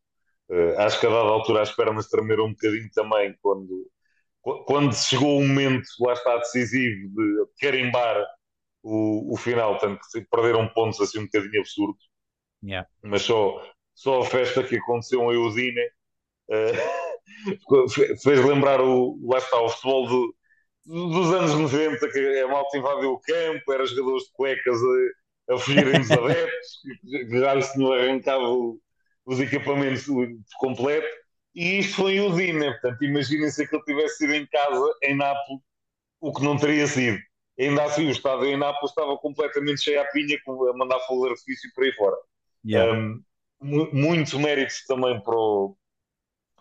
Uh, 0.49 0.78
acho 0.80 0.99
que 0.99 1.07
a 1.07 1.09
dada 1.09 1.30
altura 1.30 1.61
as 1.61 1.74
pernas 1.74 2.09
tremeram 2.09 2.45
um 2.45 2.51
bocadinho 2.51 2.89
também 2.93 3.36
quando, 3.41 3.89
quando 4.44 4.94
chegou 4.94 5.39
o 5.39 5.48
momento, 5.48 5.88
lá 6.02 6.14
está 6.14 6.38
decisivo, 6.38 7.10
de 7.16 7.46
carimbar 7.60 8.24
o, 8.84 9.34
o 9.34 9.38
final, 9.38 9.78
tanto 9.78 10.02
que 10.12 10.22
perderam 10.22 10.68
pontos 10.68 11.00
assim 11.00 11.20
um 11.20 11.26
bocadinho 11.26 11.62
absurdos. 11.62 12.04
Yeah. 12.62 12.88
Mas 13.02 13.22
só, 13.24 13.62
só 13.94 14.22
a 14.22 14.26
festa 14.26 14.64
que 14.64 14.76
aconteceu 14.76 15.22
em 15.32 15.38
Udine 15.38 15.82
uh, 16.50 18.18
fez 18.22 18.46
lembrar 18.46 18.82
o, 18.82 19.18
lá 19.24 19.38
está, 19.38 19.62
o 19.62 19.70
futebol 19.70 20.08
do, 20.08 20.36
dos 20.86 21.34
anos 21.34 21.54
90, 21.54 22.10
que 22.10 22.39
a 22.41 22.48
malta 22.48 22.78
invadiu 22.78 23.14
o 23.14 23.20
campo, 23.22 23.74
eram 23.74 23.86
jogadores 23.86 24.24
de 24.26 24.32
cuecas 24.34 24.78
a, 25.50 25.54
a 25.54 25.58
fugirem 25.58 26.02
dos 26.02 26.12
adeptos, 26.12 26.82
que 27.10 27.39
já 27.39 27.54
lhes 27.54 27.72
tinham 27.72 27.94
arrancado 27.94 28.80
os 29.26 29.39
equipamentos 29.39 30.06
por 30.06 30.28
completo. 30.60 31.23
E 31.56 31.80
isto 31.80 31.97
foi 31.97 32.20
o 32.20 32.34
Dina, 32.34 32.72
portanto, 32.72 33.04
imaginem 33.04 33.49
se 33.51 33.64
ele 33.64 33.84
tivesse 33.84 34.18
sido 34.18 34.34
em 34.34 34.45
casa, 34.47 34.93
em 35.04 35.16
Nápoles, 35.16 35.62
o 36.20 36.34
que 36.34 36.43
não 36.43 36.58
teria 36.58 36.88
sido. 36.88 37.20
Ainda 37.60 37.84
assim, 37.84 38.08
o 38.08 38.12
estádio 38.12 38.45
em 38.45 38.58
Nápoles 38.58 38.89
estava 38.89 39.16
completamente 39.18 39.82
cheio 39.82 40.01
a 40.01 40.06
pinha, 40.06 40.38
a 40.47 40.78
mandar 40.78 40.99
fogo 41.01 41.26
de 41.26 41.32
artifício 41.32 41.70
por 41.76 41.84
aí 41.84 41.91
fora. 41.93 42.16
Yeah. 42.66 42.91
Um, 42.91 43.24
muitos 43.62 44.34
méritos 44.34 44.84
também 44.86 45.22
para 45.22 45.36
o, 45.36 45.78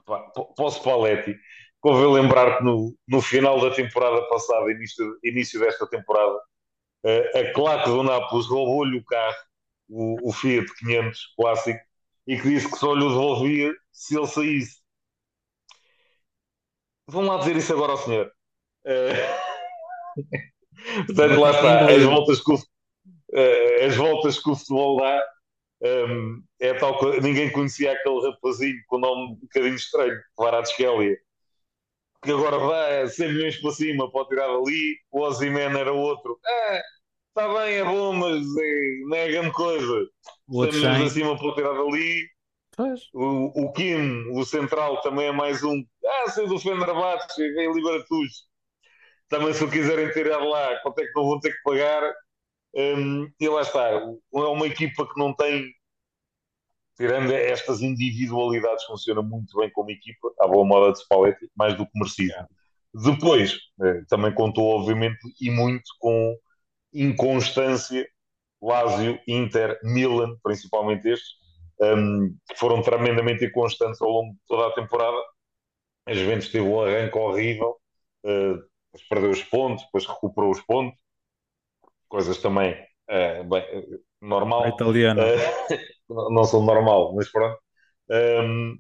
para, 0.05 0.21
para 0.29 0.65
o 0.65 0.71
Spalletti, 0.71 1.39
Convém 1.83 2.13
lembrar 2.13 2.59
que 2.59 2.65
no, 2.65 2.97
no 3.09 3.21
final 3.21 3.61
da 3.61 3.75
temporada 3.75 4.23
passada, 4.29 4.71
início, 4.71 5.19
início 5.25 5.59
desta 5.59 5.85
temporada, 5.89 6.39
a, 7.05 7.41
a 7.41 7.53
claque 7.53 7.91
do 7.91 8.05
Nápoles 8.05 8.47
roubou-lhe 8.47 8.99
o 8.99 9.05
carro, 9.05 9.37
o, 9.89 10.29
o 10.29 10.33
Fiat 10.33 10.73
500 10.79 11.35
clássico, 11.37 11.81
e 12.25 12.37
que 12.41 12.49
disse 12.49 12.71
que 12.71 12.79
só 12.79 12.95
lhe 12.95 13.03
o 13.03 13.09
devolvia 13.09 13.75
se 13.91 14.17
ele 14.17 14.29
saísse. 14.29 14.81
Vão 17.13 17.27
lá 17.27 17.37
dizer 17.39 17.57
isso 17.57 17.73
agora 17.73 17.93
ao 17.93 17.99
senhor. 17.99 18.33
Uh... 18.87 19.53
Portanto, 21.07 21.41
lá 21.41 21.51
está, 21.51 21.87
as 21.87 22.03
voltas 22.03 22.41
que 22.41 22.53
o, 22.53 22.55
uh, 22.57 23.87
as 23.87 23.97
voltas 23.97 24.39
que 24.43 24.51
o 24.51 24.57
futebol 24.57 24.97
dá. 24.99 25.25
Um, 25.85 25.87
ehm, 25.89 26.43
é 26.61 26.75
tal 26.75 26.97
que 26.99 27.21
ninguém 27.21 27.51
conhecia 27.51 27.93
aquele 27.93 28.21
rapazinho 28.31 28.79
com 28.87 28.97
o 28.97 29.01
nome 29.01 29.33
um 29.33 29.35
bocadinho 29.35 29.75
estranho, 29.75 30.21
Varadskhelia 30.39 31.17
que 32.23 32.31
agora 32.31 32.59
vai 32.59 33.09
100 33.09 33.33
milhões 33.33 33.61
para 33.61 33.73
cima, 33.73 34.11
pode 34.11 34.29
tirar 34.29 34.49
ali. 34.49 34.97
O 35.11 35.21
Ozyman 35.23 35.77
era 35.77 35.93
outro. 35.93 36.39
É, 36.47 36.83
está 37.29 37.49
bem, 37.53 37.75
é 37.75 37.85
bom, 37.85 38.13
mas 38.13 38.47
é, 38.57 39.01
não 39.07 39.17
é 39.17 39.29
grande 39.29 39.53
coisa. 39.53 40.09
O 40.47 40.65
100 40.65 40.73
milhões 40.73 41.13
acima 41.13 41.39
pode 41.39 41.57
tirar 41.57 41.73
O, 43.15 43.65
o 43.65 43.73
Kim, 43.73 44.29
o 44.33 44.45
central, 44.45 45.01
também 45.03 45.27
é 45.27 45.33
mais 45.33 45.63
um. 45.63 45.85
Ah, 46.05 46.31
saiu 46.31 46.49
do 46.49 46.59
Fenerbahçe, 46.59 47.53
vem 47.55 47.73
Liberatus. 47.73 48.47
Também, 49.29 49.55
se 49.55 49.65
o 49.65 49.71
quiserem 49.71 50.11
tirar 50.13 50.39
lá, 50.45 50.79
quanto 50.83 50.99
é 51.01 51.07
que 51.07 51.15
não 51.15 51.25
vão 51.25 51.41
ter 51.41 51.53
que 51.53 51.63
pagar? 51.63 52.03
Um, 52.75 53.31
e 53.41 53.49
lá 53.49 53.63
está. 53.63 53.89
É 53.91 54.05
uma 54.33 54.67
equipa 54.67 55.07
que 55.07 55.19
não 55.19 55.35
tem 55.35 55.73
tirando 56.97 57.33
estas 57.33 57.83
individualidades, 57.83 58.85
funciona 58.85 59.23
muito 59.23 59.57
bem 59.59 59.71
como 59.71 59.91
equipa, 59.91 60.33
à 60.41 60.47
boa 60.47 60.65
moda 60.65 60.93
de 60.93 61.01
Spalletti, 61.01 61.51
mais 61.57 61.77
do 61.77 61.87
que 61.87 61.93
merecido. 61.95 62.35
Depois, 62.95 63.57
eh, 63.83 64.03
também 64.09 64.35
contou, 64.35 64.79
obviamente, 64.79 65.19
e 65.41 65.51
muito 65.51 65.85
com 65.99 66.37
inconstância, 66.93 68.07
Lazio, 68.61 69.19
Inter, 69.27 69.79
Milan, 69.83 70.37
principalmente 70.43 71.09
estes, 71.09 71.31
um, 71.81 72.37
que 72.49 72.59
foram 72.59 72.83
tremendamente 72.83 73.45
inconstantes 73.45 74.01
ao 74.01 74.09
longo 74.09 74.33
de 74.33 74.41
toda 74.47 74.69
a 74.69 74.75
temporada. 74.75 75.17
A 76.07 76.13
Juventus 76.13 76.51
teve 76.51 76.67
um 76.67 76.81
arranque 76.81 77.17
horrível, 77.17 77.77
uh, 78.25 78.59
perdeu 79.09 79.31
os 79.31 79.43
pontos, 79.45 79.85
depois 79.85 80.07
recuperou 80.07 80.51
os 80.51 80.61
pontos, 80.61 80.99
coisas 82.09 82.39
também 82.39 82.73
uh, 82.73 83.45
bem, 83.45 83.63
uh, 83.79 84.01
normal. 84.21 84.69
Italiana. 84.69 85.23
não 86.09 86.45
são 86.45 86.63
normal, 86.65 87.15
mas 87.15 87.31
pronto. 87.31 87.59
Um, 88.11 88.79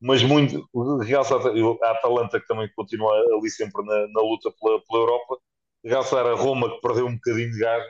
mas 0.00 0.22
muito, 0.22 0.68
realçar 1.02 1.40
a 1.40 1.90
Atalanta, 1.92 2.38
que 2.40 2.46
também 2.46 2.68
continua 2.76 3.12
ali 3.38 3.48
sempre 3.50 3.82
na, 3.84 4.06
na 4.08 4.20
luta 4.20 4.52
pela, 4.60 4.80
pela 4.84 5.00
Europa, 5.00 5.38
realçar 5.82 6.26
a 6.26 6.34
Roma, 6.34 6.70
que 6.70 6.80
perdeu 6.80 7.06
um 7.06 7.14
bocadinho 7.14 7.50
de 7.50 7.58
gás, 7.58 7.84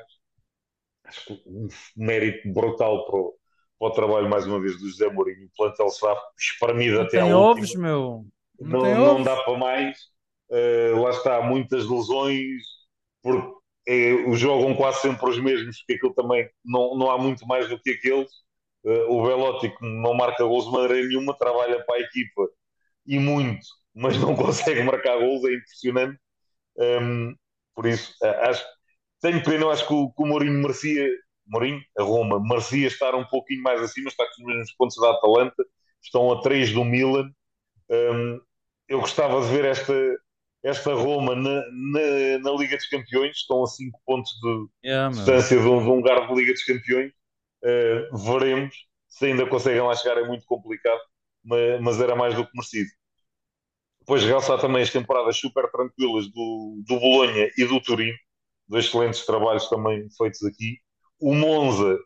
acho 1.05 1.27
que 1.27 1.43
um 1.47 1.69
mérito 1.97 2.53
brutal 2.53 3.07
para 3.07 3.17
o, 3.17 3.35
para 3.85 3.91
o 3.91 3.95
trabalho, 3.95 4.31
mais 4.31 4.47
uma 4.47 4.59
vez, 4.59 4.79
do 4.79 4.89
José 4.89 5.09
Mourinho. 5.11 5.47
O 5.47 5.51
plantel 5.57 5.87
está 5.87 6.17
espremido 6.39 7.01
até 7.03 7.21
tem 7.21 7.35
ovos, 7.35 7.69
última. 7.69 7.83
meu. 7.83 8.27
Não, 8.59 8.81
não, 8.81 8.95
não 8.95 9.23
dá 9.23 9.37
para 9.43 9.59
mais. 9.59 9.99
Uh, 10.49 11.03
lá 11.03 11.11
está, 11.11 11.43
muitas 11.43 11.87
lesões, 11.87 12.63
porque 13.23 13.47
é, 13.87 14.35
jogam 14.35 14.75
quase 14.75 15.01
sempre 15.01 15.29
os 15.29 15.39
mesmos, 15.39 15.79
porque 15.79 15.95
aquilo 15.95 16.15
também 16.15 16.49
não, 16.65 16.97
não 16.97 17.11
há 17.11 17.19
muito 17.19 17.47
mais 17.47 17.69
do 17.69 17.79
que 17.79 17.91
aqueles. 17.91 18.31
Uh, 18.85 19.13
o 19.13 19.27
Velotti, 19.27 19.69
que 19.69 19.85
não 19.85 20.15
marca 20.15 20.45
gols 20.45 20.65
de 20.67 20.73
maneira 20.73 21.07
nenhuma, 21.07 21.37
trabalha 21.37 21.85
para 21.85 21.97
a 21.97 22.01
equipa 22.01 22.49
e 23.07 23.19
muito, 23.19 23.67
mas 23.95 24.17
não 24.19 24.35
consegue 24.37 24.83
marcar 24.83 25.19
gols, 25.19 25.45
é 25.45 25.55
impressionante. 25.55 26.19
Um, 26.79 27.35
por 27.75 27.87
isso, 27.87 28.15
acho 28.23 28.65
tenho 29.21 29.43
pena, 29.43 29.69
acho 29.69 29.87
que 29.87 29.95
o, 29.95 30.11
que 30.11 30.23
o 30.23 30.27
Mourinho 30.27 30.61
merecia, 30.61 31.09
Mourinho, 31.47 31.81
a 31.99 32.03
Roma, 32.03 32.41
merecia 32.41 32.87
estar 32.87 33.15
um 33.15 33.25
pouquinho 33.25 33.63
mais 33.63 33.81
acima, 33.81 34.09
está 34.09 34.25
com 34.25 34.43
os 34.43 34.47
mesmos 34.47 34.73
pontos 34.73 34.97
da 35.01 35.11
Atalanta, 35.11 35.65
estão 36.03 36.33
a 36.33 36.41
3 36.41 36.73
do 36.73 36.85
Milan. 36.85 37.31
Um, 37.91 38.41
eu 38.89 39.01
gostava 39.01 39.41
de 39.43 39.49
ver 39.49 39.65
esta, 39.65 39.95
esta 40.63 40.95
Roma 40.95 41.35
na, 41.35 41.63
na, 41.71 42.39
na, 42.41 42.51
Liga 42.53 42.77
dos 42.77 42.89
Campeões, 42.89 43.37
estão 43.37 43.63
a 43.63 43.67
5 43.67 44.01
pontos 44.07 44.31
de 44.41 44.89
yeah, 44.89 45.15
distância 45.15 45.59
de 45.59 45.67
um, 45.67 45.83
de 45.83 45.89
um, 45.89 45.97
lugar 45.97 46.27
de 46.27 46.35
Liga 46.35 46.53
dos 46.53 46.65
Campeões. 46.65 47.13
Uh, 47.63 48.17
veremos 48.17 48.75
se 49.15 49.27
ainda 49.27 49.47
conseguem 49.47 49.81
lá 49.81 49.95
chegar, 49.95 50.19
é 50.19 50.27
muito 50.27 50.45
complicado, 50.45 51.01
mas, 51.45 51.81
mas 51.81 52.01
era 52.01 52.17
mais 52.17 52.35
do 52.35 52.45
que 52.45 52.51
merecido. 52.53 52.91
Depois 54.01 54.25
realçar 54.25 54.61
também 54.61 54.83
as 54.83 54.91
temporadas 54.91 55.37
super 55.37 55.71
tranquilas 55.71 56.27
do, 56.29 56.83
do 56.87 56.99
Bolonha 56.99 57.49
e 57.57 57.65
do 57.65 57.81
Turino, 57.81 58.19
dois 58.69 58.87
excelentes 58.87 59.25
trabalhos 59.25 59.69
também 59.69 60.09
feitos 60.19 60.43
aqui. 60.45 60.79
O 61.21 61.35
Monza, 61.35 61.99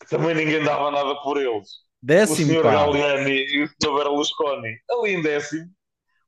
que 0.00 0.08
também 0.08 0.34
ninguém 0.34 0.62
dava 0.64 0.90
nada 0.90 1.14
por 1.22 1.38
eles. 1.40 1.68
Décimo, 2.02 2.52
o 2.52 2.54
Sr. 2.56 2.62
Galliani 2.62 3.32
e 3.32 3.62
o 3.64 3.68
Sr. 3.68 3.94
Berlusconi 3.96 4.76
ali 4.90 5.14
em 5.14 5.22
décimo, 5.22 5.70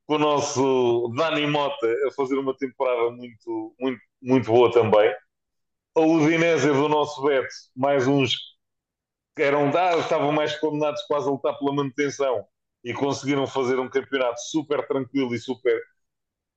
com 0.06 0.14
o 0.16 0.18
nosso 0.18 1.12
Dani 1.16 1.46
Mota 1.46 1.86
a 2.08 2.12
fazer 2.12 2.36
uma 2.38 2.56
temporada 2.56 3.10
muito, 3.10 3.74
muito, 3.78 4.00
muito 4.22 4.46
boa 4.46 4.72
também. 4.72 5.12
A 5.94 6.00
Udinese 6.00 6.68
do 6.68 6.88
nosso 6.88 7.22
Beto, 7.22 7.48
mais 7.74 8.06
uns 8.06 8.36
que 9.36 9.42
eram, 9.42 9.70
ah, 9.76 9.98
estavam 9.98 10.32
mais 10.32 10.58
condenados 10.58 11.02
quase 11.02 11.28
a 11.28 11.30
lutar 11.30 11.58
pela 11.58 11.74
manutenção 11.74 12.46
e 12.82 12.94
conseguiram 12.94 13.46
fazer 13.46 13.78
um 13.78 13.88
campeonato 13.88 14.40
super 14.40 14.86
tranquilo 14.86 15.34
e 15.34 15.38
super, 15.38 15.78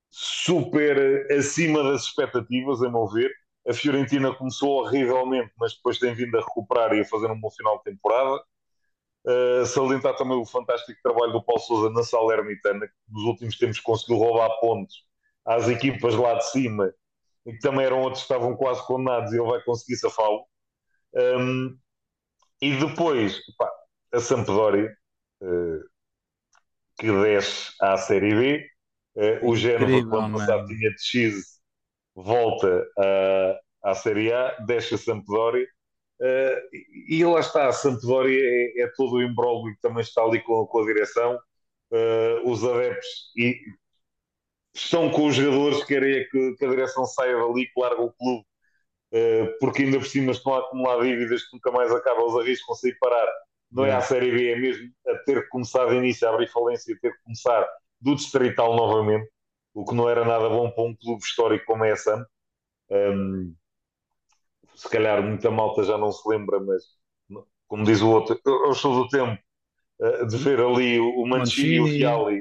super 0.10 1.28
acima 1.32 1.84
das 1.84 2.04
expectativas, 2.04 2.82
a 2.82 2.90
meu 2.90 3.08
ver. 3.08 3.32
A 3.68 3.74
Fiorentina 3.74 4.34
começou 4.34 4.82
horrivelmente, 4.82 5.52
mas 5.58 5.76
depois 5.76 6.00
tem 6.00 6.14
vindo 6.14 6.38
a 6.38 6.42
recuperar 6.42 6.94
e 6.94 7.02
a 7.02 7.06
fazer 7.06 7.30
um 7.30 7.40
bom 7.40 7.52
final 7.52 7.78
de 7.78 7.84
temporada. 7.84 8.42
Uh, 9.26 9.66
salientar 9.66 10.16
também 10.16 10.38
o 10.38 10.46
fantástico 10.46 11.00
trabalho 11.04 11.34
do 11.34 11.44
Paulo 11.44 11.62
Sousa 11.62 11.90
na 11.90 12.04
Salernitana, 12.04 12.88
que 12.88 12.94
nos 13.10 13.24
últimos 13.24 13.58
tempos 13.58 13.80
conseguiu 13.80 14.18
roubar 14.18 14.50
pontos 14.60 15.06
às 15.46 15.68
equipas 15.68 16.16
lá 16.16 16.36
de 16.36 16.50
cima, 16.50 16.94
e 17.46 17.52
que 17.54 17.60
também 17.60 17.86
eram 17.86 18.02
outros 18.02 18.24
que 18.24 18.34
estavam 18.34 18.56
quase 18.56 18.86
condenados, 18.88 19.34
e 19.34 19.38
ele 19.38 19.50
vai 19.50 19.62
conseguir 19.64 19.98
safá-lo. 19.98 20.46
Um, 21.14 21.78
e 22.62 22.76
depois, 22.78 23.40
pá, 23.58 23.70
a 24.14 24.20
Sampdoria, 24.20 24.90
uh, 25.42 25.80
que 26.98 27.12
desce 27.12 27.74
à 27.82 27.98
Série 27.98 28.34
B, 28.34 28.68
uh, 29.16 29.50
o 29.50 29.56
Génova, 29.56 29.86
que 29.88 30.16
ano 30.16 30.38
passado 30.38 30.68
tinha 30.68 30.92
descido, 30.92 31.38
volta 32.24 32.88
à, 32.98 33.92
à 33.92 33.96
Série 33.96 34.32
A, 34.32 34.58
desce 34.66 34.96
a 34.96 34.98
Sampdoria, 34.98 35.68
Uh, 36.22 36.60
e 37.08 37.24
lá 37.24 37.40
está, 37.40 37.70
a 37.70 37.72
Sampdoria 37.72 38.42
é, 38.44 38.82
é 38.82 38.88
todo 38.98 39.16
o 39.16 39.24
imbróglio 39.24 39.74
que 39.74 39.82
também 39.82 40.02
está 40.02 40.22
ali 40.22 40.42
com, 40.42 40.66
com 40.66 40.82
a 40.82 40.86
direção. 40.86 41.40
Uh, 41.92 42.50
os 42.50 42.64
adeptos 42.64 43.32
e 43.38 43.58
estão 44.76 45.10
com 45.10 45.28
os 45.28 45.36
jogadores, 45.36 45.84
querem 45.86 46.28
que, 46.30 46.56
que 46.56 46.66
a 46.66 46.70
direção 46.70 47.06
saia 47.06 47.36
dali, 47.36 47.66
que 47.66 47.80
larga 47.80 48.02
o 48.02 48.12
clube, 48.12 48.46
uh, 49.14 49.58
porque 49.60 49.84
ainda 49.84 49.98
por 49.98 50.06
cima 50.06 50.32
estão 50.32 50.54
a 50.54 50.60
acumular 50.60 51.02
dívidas 51.02 51.44
que 51.44 51.56
nunca 51.56 51.72
mais 51.72 51.92
acabam, 51.92 52.26
os 52.26 52.36
arriscam 52.36 52.76
sair 52.76 52.98
parar. 53.00 53.28
Não 53.72 53.86
é 53.86 53.92
a 53.94 54.02
Série 54.02 54.32
B, 54.32 54.52
é 54.52 54.56
mesmo 54.58 54.92
a 55.08 55.16
ter 55.20 55.44
que 55.44 55.50
começar 55.50 55.86
de 55.86 55.96
início 55.96 56.28
a 56.28 56.34
abrir 56.34 56.48
falência, 56.48 56.94
a 56.94 57.00
ter 57.00 57.12
que 57.14 57.24
começar 57.24 57.68
do 58.02 58.16
distrital 58.16 58.76
novamente, 58.76 59.30
o 59.74 59.86
que 59.86 59.96
não 59.96 60.10
era 60.10 60.26
nada 60.26 60.50
bom 60.50 60.70
para 60.72 60.84
um 60.84 60.96
clube 60.96 61.24
histórico 61.24 61.66
como 61.66 61.86
é 61.86 61.92
a 61.92 61.98
Sam. 61.98 62.26
Um, 62.90 63.54
se 64.76 64.90
calhar 64.90 65.22
muita 65.22 65.52
malta 65.52 65.84
já 65.84 65.98
não 65.98 66.12
se 66.12 66.28
lembra, 66.28 66.60
mas 66.60 66.84
como 67.68 67.84
diz 67.84 68.02
o 68.02 68.10
outro, 68.10 68.40
eu 68.46 68.74
sou 68.74 69.04
do 69.04 69.10
tempo 69.10 69.40
uh, 70.00 70.26
de 70.26 70.38
ver 70.38 70.60
ali 70.60 71.00
o 71.00 71.26
Mancini, 71.26 71.76
e 71.76 71.80
o 71.82 71.88
Fiali 71.88 72.40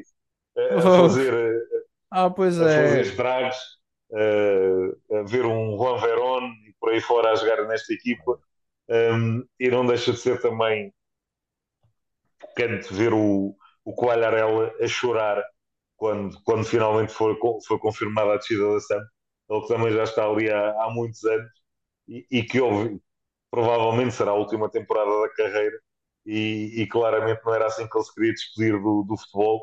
uh, 0.56 0.78
a 0.78 0.82
fazer, 0.82 1.34
uh, 1.34 1.84
ah, 2.10 2.30
pois 2.30 2.60
a 2.60 2.70
é. 2.70 2.82
fazer 2.82 3.00
estragos, 3.02 3.56
a 4.10 5.22
ver 5.24 5.44
um 5.44 5.76
Juan 5.76 6.00
Verón 6.00 6.52
e 6.66 6.74
por 6.80 6.90
aí 6.90 7.00
fora 7.00 7.32
a 7.32 7.34
jogar 7.34 7.66
nesta 7.66 7.92
equipa. 7.92 8.40
Um, 8.88 9.46
e 9.60 9.68
não 9.68 9.84
deixa 9.84 10.12
de 10.12 10.18
ser 10.18 10.40
também 10.40 10.94
tocante 12.38 12.92
ver 12.94 13.12
o, 13.12 13.54
o 13.84 13.92
Coalharela 13.92 14.72
a 14.80 14.86
chorar 14.88 15.44
quando, 15.98 16.40
quando 16.44 16.64
finalmente 16.64 17.12
foi, 17.12 17.36
foi 17.66 17.78
confirmada 17.78 18.32
a 18.34 18.36
descida 18.38 18.72
da 18.72 18.80
SAM. 18.80 19.04
Ele 19.50 19.60
que 19.62 19.68
também 19.68 19.92
já 19.92 20.04
está 20.04 20.24
ali 20.26 20.50
há, 20.50 20.70
há 20.84 20.90
muitos 20.90 21.24
anos 21.24 21.50
e, 22.08 22.26
e 22.30 22.42
que 22.44 22.60
houve, 22.60 23.00
provavelmente 23.50 24.14
será 24.14 24.30
a 24.32 24.34
última 24.34 24.70
temporada 24.70 25.10
da 25.22 25.28
carreira 25.30 25.78
e, 26.26 26.82
e, 26.82 26.86
claramente 26.86 27.42
não 27.44 27.54
era 27.54 27.66
assim 27.66 27.88
que 27.88 27.96
ele 27.96 28.04
se 28.04 28.14
queria 28.14 28.32
despedir 28.32 28.72
do, 28.80 29.02
do 29.04 29.16
futebol 29.16 29.62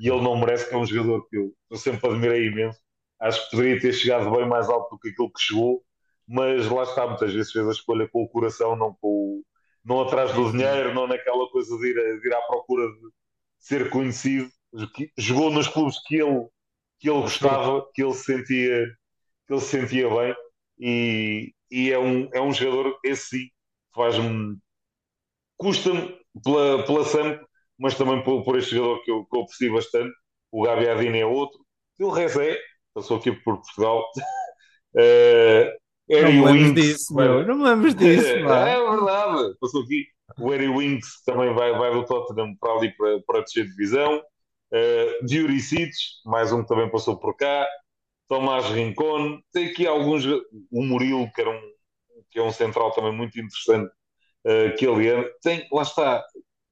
e 0.00 0.08
ele 0.08 0.22
não 0.22 0.38
merece 0.38 0.68
que 0.68 0.74
é 0.74 0.78
um 0.78 0.86
jogador 0.86 1.26
que 1.28 1.36
eu, 1.36 1.54
eu, 1.70 1.76
sempre 1.76 2.08
admirei 2.10 2.46
imenso. 2.46 2.80
Acho 3.20 3.44
que 3.44 3.56
poderia 3.56 3.80
ter 3.80 3.92
chegado 3.92 4.30
bem 4.30 4.48
mais 4.48 4.68
alto 4.68 4.96
do 4.96 4.98
que 4.98 5.10
aquilo 5.10 5.32
que 5.32 5.40
chegou 5.40 5.84
mas 6.26 6.68
lá 6.68 6.82
está, 6.82 7.06
muitas 7.06 7.32
vezes 7.32 7.52
fez 7.52 7.66
a 7.68 7.70
escolha 7.70 8.08
com 8.08 8.24
o 8.24 8.28
coração 8.28 8.74
não, 8.74 8.94
com 8.94 9.08
o, 9.08 9.44
não 9.84 10.00
atrás 10.02 10.32
do 10.34 10.50
dinheiro, 10.50 10.92
não 10.92 11.06
naquela 11.06 11.48
coisa 11.50 11.76
de 11.78 11.86
ir, 11.88 11.98
a, 11.98 12.20
de 12.20 12.26
ir 12.26 12.34
à 12.34 12.42
procura 12.42 12.86
de 12.88 13.10
ser 13.58 13.90
conhecido 13.90 14.50
jogou 15.16 15.50
nos 15.50 15.68
clubes 15.68 15.98
que 16.06 16.16
ele, 16.16 16.46
que 16.98 17.10
ele 17.10 17.20
gostava, 17.20 17.86
que 17.94 18.02
ele 18.02 18.14
sentia 18.14 18.86
que 19.46 19.52
ele 19.54 19.60
se 19.60 19.80
sentia 19.80 20.08
bem 20.08 20.34
e, 20.78 21.54
e 21.70 21.90
é 21.90 21.98
um, 21.98 22.28
é 22.32 22.40
um 22.40 22.52
jogador, 22.52 22.98
esse 23.04 23.38
sim, 23.38 23.50
faz-me. 23.94 24.58
custa-me 25.56 26.18
pela, 26.44 26.84
pela 26.84 27.04
Samp, 27.04 27.42
mas 27.78 27.96
também 27.96 28.22
por, 28.22 28.44
por 28.44 28.58
este 28.58 28.74
jogador 28.74 29.02
que 29.02 29.10
eu, 29.10 29.24
que 29.24 29.36
eu 29.36 29.42
aprecio 29.42 29.72
bastante. 29.72 30.14
O 30.50 30.62
Gabi 30.62 30.88
Adina 30.88 31.16
é 31.16 31.26
outro. 31.26 31.58
E 31.98 32.04
o 32.04 32.10
Rezé, 32.10 32.58
passou 32.94 33.16
aqui 33.16 33.32
por 33.32 33.56
Portugal. 33.56 34.04
uh, 34.96 36.22
não 36.22 36.32
me 36.32 36.44
lembro 36.44 36.74
disso, 36.74 37.14
meu. 37.14 37.46
Não 37.46 37.56
me 37.56 37.64
lembro 37.64 37.94
disso, 37.94 38.26
é, 38.28 38.74
é 38.74 38.90
verdade. 38.90 39.54
Passou 39.60 39.82
aqui. 39.82 40.06
O 40.38 40.50
Harry 40.50 40.68
Winks 40.68 41.22
também 41.24 41.54
vai, 41.54 41.72
vai 41.72 41.92
do 41.92 42.04
Tottenham 42.04 42.54
para 42.60 42.72
ali 42.72 42.94
para, 42.96 43.20
para 43.22 43.40
descer 43.42 43.64
de 43.64 43.70
divisão. 43.70 44.20
Uh, 44.76 45.24
Diuricic, 45.24 45.92
mais 46.26 46.52
um 46.52 46.60
que 46.60 46.68
também 46.68 46.90
passou 46.90 47.18
por 47.18 47.34
cá. 47.34 47.66
Tomás 48.28 48.66
Rincón, 48.66 49.40
tem 49.50 49.68
aqui 49.68 49.86
alguns, 49.86 50.26
o 50.26 50.82
Murilo, 50.82 51.32
que, 51.32 51.40
era 51.40 51.50
um, 51.50 51.72
que 52.30 52.38
é 52.38 52.42
um 52.42 52.52
central 52.52 52.90
também 52.90 53.12
muito 53.12 53.38
interessante, 53.38 53.90
uh, 54.44 54.76
que 54.76 54.86
ele 54.86 55.08
é, 55.08 55.32
tem, 55.40 55.66
lá 55.72 55.82
está, 55.82 56.26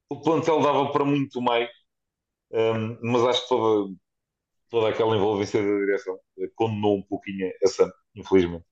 o 0.09 0.21
plantel 0.21 0.61
dava 0.61 0.91
para 0.91 1.03
muito 1.03 1.41
mais, 1.41 1.67
um, 2.51 2.57
ehm, 2.59 2.99
mas 3.01 3.23
acho 3.23 3.41
que 3.43 3.49
toda, 3.49 3.95
toda 4.69 4.89
aquela 4.89 5.15
envolvência 5.15 5.63
da 5.63 5.79
direção 5.79 6.19
condenou 6.55 6.97
um 6.97 7.03
pouquinho 7.03 7.51
essa, 7.63 7.91
infelizmente. 8.13 8.65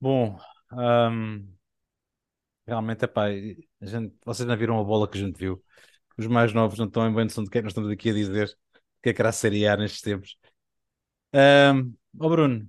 Bom, 0.00 0.38
um, 0.72 0.80
ehm, 0.80 1.48
realmente, 2.66 3.04
a 3.04 3.86
gente, 3.86 4.16
vocês 4.24 4.48
não 4.48 4.56
viram 4.56 4.80
a 4.80 4.84
bola 4.84 5.08
que 5.08 5.18
a 5.18 5.20
gente 5.20 5.38
viu. 5.38 5.62
Os 6.16 6.26
mais 6.26 6.52
novos 6.52 6.78
não 6.78 6.86
estão 6.86 7.08
em 7.08 7.14
bem 7.14 7.24
noção 7.24 7.44
do 7.44 7.50
que 7.50 7.58
é 7.58 7.60
que 7.60 7.64
nós 7.64 7.72
estamos 7.72 7.90
aqui 7.90 8.10
a 8.10 8.14
dizer, 8.14 8.56
que 9.02 9.10
é 9.10 9.12
que 9.12 9.20
era 9.20 9.30
a 9.30 9.32
Série 9.32 9.66
A 9.66 9.76
nestes 9.76 10.00
tempos. 10.00 10.36
Um, 11.34 11.94
oh 12.18 12.28
Bruno, 12.28 12.68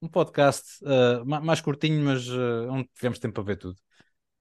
um 0.00 0.08
podcast 0.08 0.82
uh, 0.84 1.24
mais 1.26 1.60
curtinho, 1.60 2.04
mas 2.04 2.28
uh, 2.28 2.68
onde 2.70 2.88
tivemos 2.94 3.18
tempo 3.18 3.34
para 3.34 3.44
ver 3.44 3.56
tudo. 3.56 3.76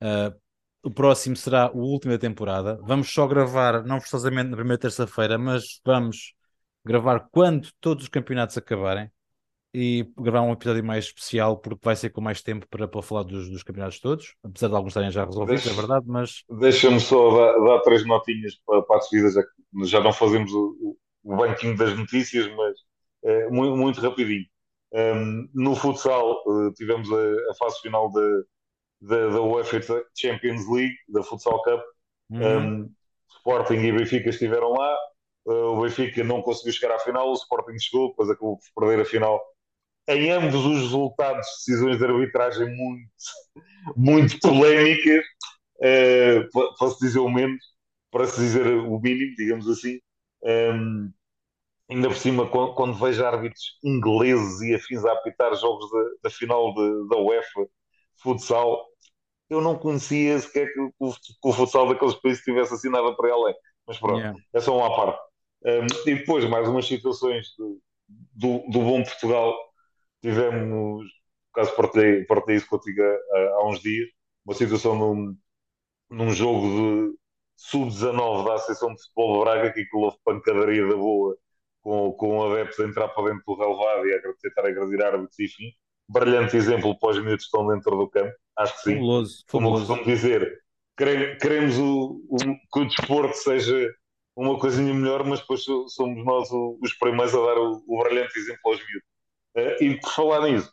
Uh, 0.01 0.39
o 0.83 0.91
próximo 0.91 1.35
será 1.35 1.71
o 1.71 1.79
último 1.79 2.13
da 2.13 2.19
temporada. 2.19 2.79
Vamos 2.83 3.11
só 3.11 3.27
gravar, 3.27 3.83
não 3.83 3.99
forçosamente 3.99 4.49
na 4.49 4.55
primeira 4.55 4.79
terça-feira, 4.79 5.37
mas 5.37 5.81
vamos 5.85 6.33
gravar 6.85 7.27
quando 7.31 7.69
todos 7.81 8.03
os 8.03 8.09
campeonatos 8.09 8.57
acabarem 8.57 9.11
e 9.73 10.11
gravar 10.17 10.41
um 10.41 10.53
episódio 10.53 10.83
mais 10.83 11.05
especial 11.05 11.57
porque 11.57 11.81
vai 11.83 11.95
ser 11.95 12.09
com 12.09 12.21
mais 12.21 12.41
tempo 12.41 12.67
para, 12.69 12.87
para 12.87 13.01
falar 13.01 13.23
dos, 13.23 13.49
dos 13.49 13.63
campeonatos 13.63 13.99
todos, 13.99 14.35
apesar 14.43 14.69
de 14.69 14.75
alguns 14.75 14.89
estarem 14.89 15.11
já 15.11 15.25
resolvidos, 15.25 15.63
Deixa, 15.63 15.77
é 15.77 15.79
verdade, 15.79 16.05
mas... 16.07 16.43
Deixa-me 16.49 16.99
só 16.99 17.37
dar, 17.37 17.59
dar, 17.59 17.81
três 17.81 18.05
notinhas 18.05 18.55
para, 18.65 18.81
para 18.81 18.95
a 18.95 18.99
despedida, 18.99 19.31
já, 19.31 19.43
já 19.85 20.01
não 20.01 20.13
fazemos 20.13 20.51
o, 20.51 20.97
o 21.23 21.35
banquinho 21.35 21.77
das 21.77 21.97
notícias, 21.97 22.47
mas 22.55 22.77
é, 23.23 23.49
muito, 23.49 23.75
muito 23.75 24.01
rapidinho. 24.01 24.45
Um, 24.93 25.49
no 25.53 25.75
futsal 25.75 26.41
uh, 26.47 26.71
tivemos 26.73 27.11
a, 27.11 27.51
a, 27.51 27.55
fase 27.59 27.81
final 27.81 28.09
da, 28.09 28.21
da, 29.01 29.29
da, 29.29 29.41
UEFA 29.41 29.81
Champions 30.15 30.65
League, 30.69 30.95
da 31.09 31.21
Futsal 31.23 31.61
Cup. 31.61 31.81
Uhum. 32.29 32.57
Um, 32.57 32.93
Sporting 33.37 33.79
e 33.79 33.91
Benfica 33.91 34.29
estiveram 34.29 34.71
lá. 34.71 34.97
Uh, 35.45 35.77
o 35.77 35.81
Benfica 35.81 36.23
não 36.23 36.41
conseguiu 36.41 36.73
chegar 36.73 36.95
à 36.95 36.99
final, 36.99 37.29
o 37.29 37.33
Sporting 37.33 37.77
chegou, 37.79 38.09
depois 38.09 38.29
acabou 38.29 38.57
por 38.73 38.87
perder 38.87 39.01
a 39.01 39.05
final. 39.05 39.41
Em 40.07 40.31
ambos 40.31 40.65
os 40.65 40.81
resultados, 40.83 41.45
decisões 41.65 41.97
de 41.97 42.05
arbitragem 42.05 42.67
muito, 42.75 43.11
muito 43.95 44.39
polémicas, 44.39 45.25
uh, 45.79 46.89
se 46.89 46.99
dizer 46.99 47.19
o 47.19 47.29
menos, 47.29 47.63
para 48.09 48.25
se 48.25 48.39
dizer 48.39 48.67
o 48.67 48.99
mínimo, 48.99 49.35
digamos 49.35 49.67
assim. 49.69 49.99
Um, 50.43 51.11
ainda 51.89 52.07
por 52.07 52.17
cima, 52.17 52.49
quando, 52.49 52.73
quando 52.75 52.93
vejo 52.93 53.25
árbitros 53.25 53.77
ingleses 53.83 54.61
e 54.61 54.75
afins 54.75 55.03
a 55.05 55.11
apitar 55.11 55.55
jogos 55.55 55.89
da, 55.91 55.99
da 56.23 56.29
final 56.29 56.73
de, 56.73 57.09
da 57.09 57.17
UEFA 57.17 57.67
futsal, 58.21 58.85
eu 59.49 59.61
não 59.61 59.77
conhecia 59.77 60.39
sequer 60.39 60.71
que, 60.73 60.79
o, 60.79 60.91
que 61.13 61.33
o 61.43 61.53
futsal 61.53 61.87
daqueles 61.87 62.15
países 62.15 62.43
tivesse 62.43 62.73
assinado 62.73 63.15
para 63.15 63.29
ela. 63.29 63.53
Mas 63.85 63.97
pronto, 63.97 64.19
yeah. 64.19 64.37
é 64.53 64.59
só 64.59 64.77
uma 64.77 64.95
parte. 64.95 65.19
Um, 65.65 65.87
e 66.05 66.15
depois, 66.15 66.43
mais 66.45 66.67
umas 66.67 66.85
situações 66.85 67.47
do, 67.57 67.79
do, 68.33 68.59
do 68.69 68.79
bom 68.79 69.03
Portugal. 69.03 69.55
Tivemos, 70.29 71.05
no 71.05 71.53
caso, 71.53 71.75
partilhei, 71.75 72.25
partilhei 72.25 72.57
isso 72.57 72.67
contigo 72.67 73.01
há, 73.01 73.39
há 73.57 73.67
uns 73.67 73.81
dias, 73.81 74.09
uma 74.45 74.55
situação 74.55 74.95
num, 74.95 75.37
num 76.09 76.31
jogo 76.31 76.67
de 77.11 77.17
sub-19 77.55 78.45
da 78.45 78.55
Associação 78.55 78.93
de 78.93 79.01
Futebol 79.03 79.33
de 79.39 79.45
Braga 79.45 79.73
que 79.73 79.87
houve 79.93 80.17
pancadaria 80.23 80.87
da 80.87 80.95
boa 80.95 81.37
com, 81.81 82.11
com 82.13 82.51
adeptos 82.51 82.79
a 82.79 82.83
entrar 82.85 83.07
para 83.09 83.29
dentro 83.31 83.43
do 83.45 83.55
relevado 83.55 84.07
e 84.07 84.13
a 84.13 84.21
tentar 84.41 84.67
agredir 84.67 85.01
árbitros, 85.03 85.39
enfim. 85.39 85.71
Brilhante 86.09 86.55
exemplo 86.57 86.97
para 86.99 87.09
os 87.11 87.17
miúdos 87.19 87.45
que 87.45 87.57
estão 87.57 87.67
dentro 87.67 87.97
do 87.97 88.09
campo. 88.09 88.33
acho 88.57 88.73
que 88.75 88.81
sim. 88.81 88.95
Fabuloso, 88.95 89.45
Como 89.49 89.71
costumo 89.71 90.03
dizer, 90.05 90.61
queremos 90.97 91.77
o, 91.79 92.21
o, 92.29 92.37
que 92.37 92.79
o 92.79 92.85
desporto 92.85 93.35
seja 93.37 93.93
uma 94.35 94.59
coisinha 94.59 94.93
melhor, 94.93 95.23
mas 95.25 95.39
depois 95.39 95.63
somos 95.63 96.23
nós 96.25 96.49
os 96.51 96.93
primeiros 96.93 97.33
a 97.33 97.39
dar 97.39 97.57
o, 97.57 97.83
o 97.87 98.03
brilhante 98.03 98.37
exemplo 98.39 98.61
aos 98.71 98.79
miúdos. 98.85 99.07
Uh, 99.57 99.83
e 99.83 99.99
por 99.99 100.11
falar 100.11 100.47
nisso, 100.47 100.71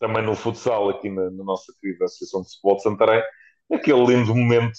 também 0.00 0.22
no 0.24 0.34
futsal, 0.34 0.90
aqui 0.90 1.08
na, 1.08 1.30
na, 1.30 1.44
nossa 1.44 1.72
querida 1.80 2.04
Associação 2.06 2.42
de 2.42 2.48
Futebol 2.50 2.76
de 2.76 2.82
Santarém, 2.82 3.22
aquele 3.72 4.04
lindo 4.04 4.34
momento 4.34 4.78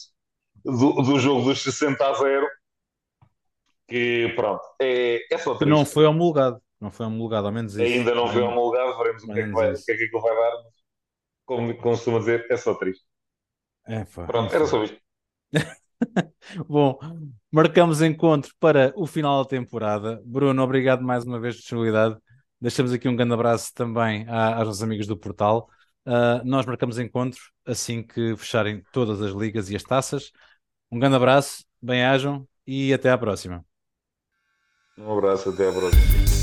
do, 0.63 0.93
do 1.01 1.19
jogo 1.19 1.43
dos 1.43 1.61
60 1.63 2.05
a 2.05 2.13
0, 2.13 2.47
que 3.87 4.33
pronto, 4.35 4.61
é, 4.81 5.25
é 5.33 5.37
só 5.37 5.55
triste. 5.55 5.69
Não 5.69 5.85
foi 5.85 6.05
homologado, 6.05 6.61
não 6.79 6.91
foi 6.91 7.05
homologado, 7.05 7.47
ao 7.47 7.53
menos 7.53 7.73
isso. 7.73 7.83
Ainda 7.83 8.13
não 8.13 8.27
foi 8.27 8.41
homologado, 8.41 8.97
veremos 8.97 9.23
o 9.23 9.27
que, 9.27 9.39
é 9.39 9.43
que, 9.43 9.51
vai, 9.51 9.71
o 9.71 9.83
que 9.83 9.91
é 9.91 9.97
que 9.97 10.03
aquilo 10.03 10.21
vai 10.21 10.35
dar, 10.35 10.63
mas 10.63 10.73
como 11.45 11.77
costuma 11.77 12.19
dizer, 12.19 12.45
é 12.49 12.57
só 12.57 12.73
triste. 12.75 13.05
É, 13.87 14.03
foi, 14.05 14.25
pronto, 14.25 14.53
era 14.53 14.65
só 14.65 14.83
isto. 14.83 14.99
Bom, 16.67 16.99
marcamos 17.51 18.01
encontro 18.01 18.53
para 18.59 18.91
o 18.97 19.07
final 19.07 19.43
da 19.43 19.49
temporada. 19.49 20.21
Bruno, 20.25 20.61
obrigado 20.61 21.03
mais 21.03 21.23
uma 21.23 21.39
vez 21.39 21.55
por 21.55 21.61
disponibilidade. 21.61 22.17
Deixamos 22.59 22.91
aqui 22.93 23.07
um 23.07 23.15
grande 23.15 23.33
abraço 23.33 23.73
também 23.73 24.27
aos 24.29 24.67
nossos 24.67 24.83
amigos 24.83 25.07
do 25.07 25.17
portal. 25.17 25.69
Uh, 26.05 26.43
nós 26.45 26.65
marcamos 26.65 26.99
encontro 26.99 27.41
assim 27.65 28.03
que 28.03 28.35
fecharem 28.37 28.83
todas 28.91 29.21
as 29.21 29.31
ligas 29.31 29.69
e 29.69 29.75
as 29.75 29.83
taças. 29.83 30.31
Um 30.91 30.99
grande 30.99 31.15
abraço, 31.15 31.65
bem-ajam 31.81 32.47
e 32.65 32.93
até 32.93 33.09
à 33.09 33.17
próxima. 33.17 33.65
Um 34.97 35.11
abraço, 35.11 35.49
até 35.49 35.67
à 35.67 35.71
próxima. 35.71 36.34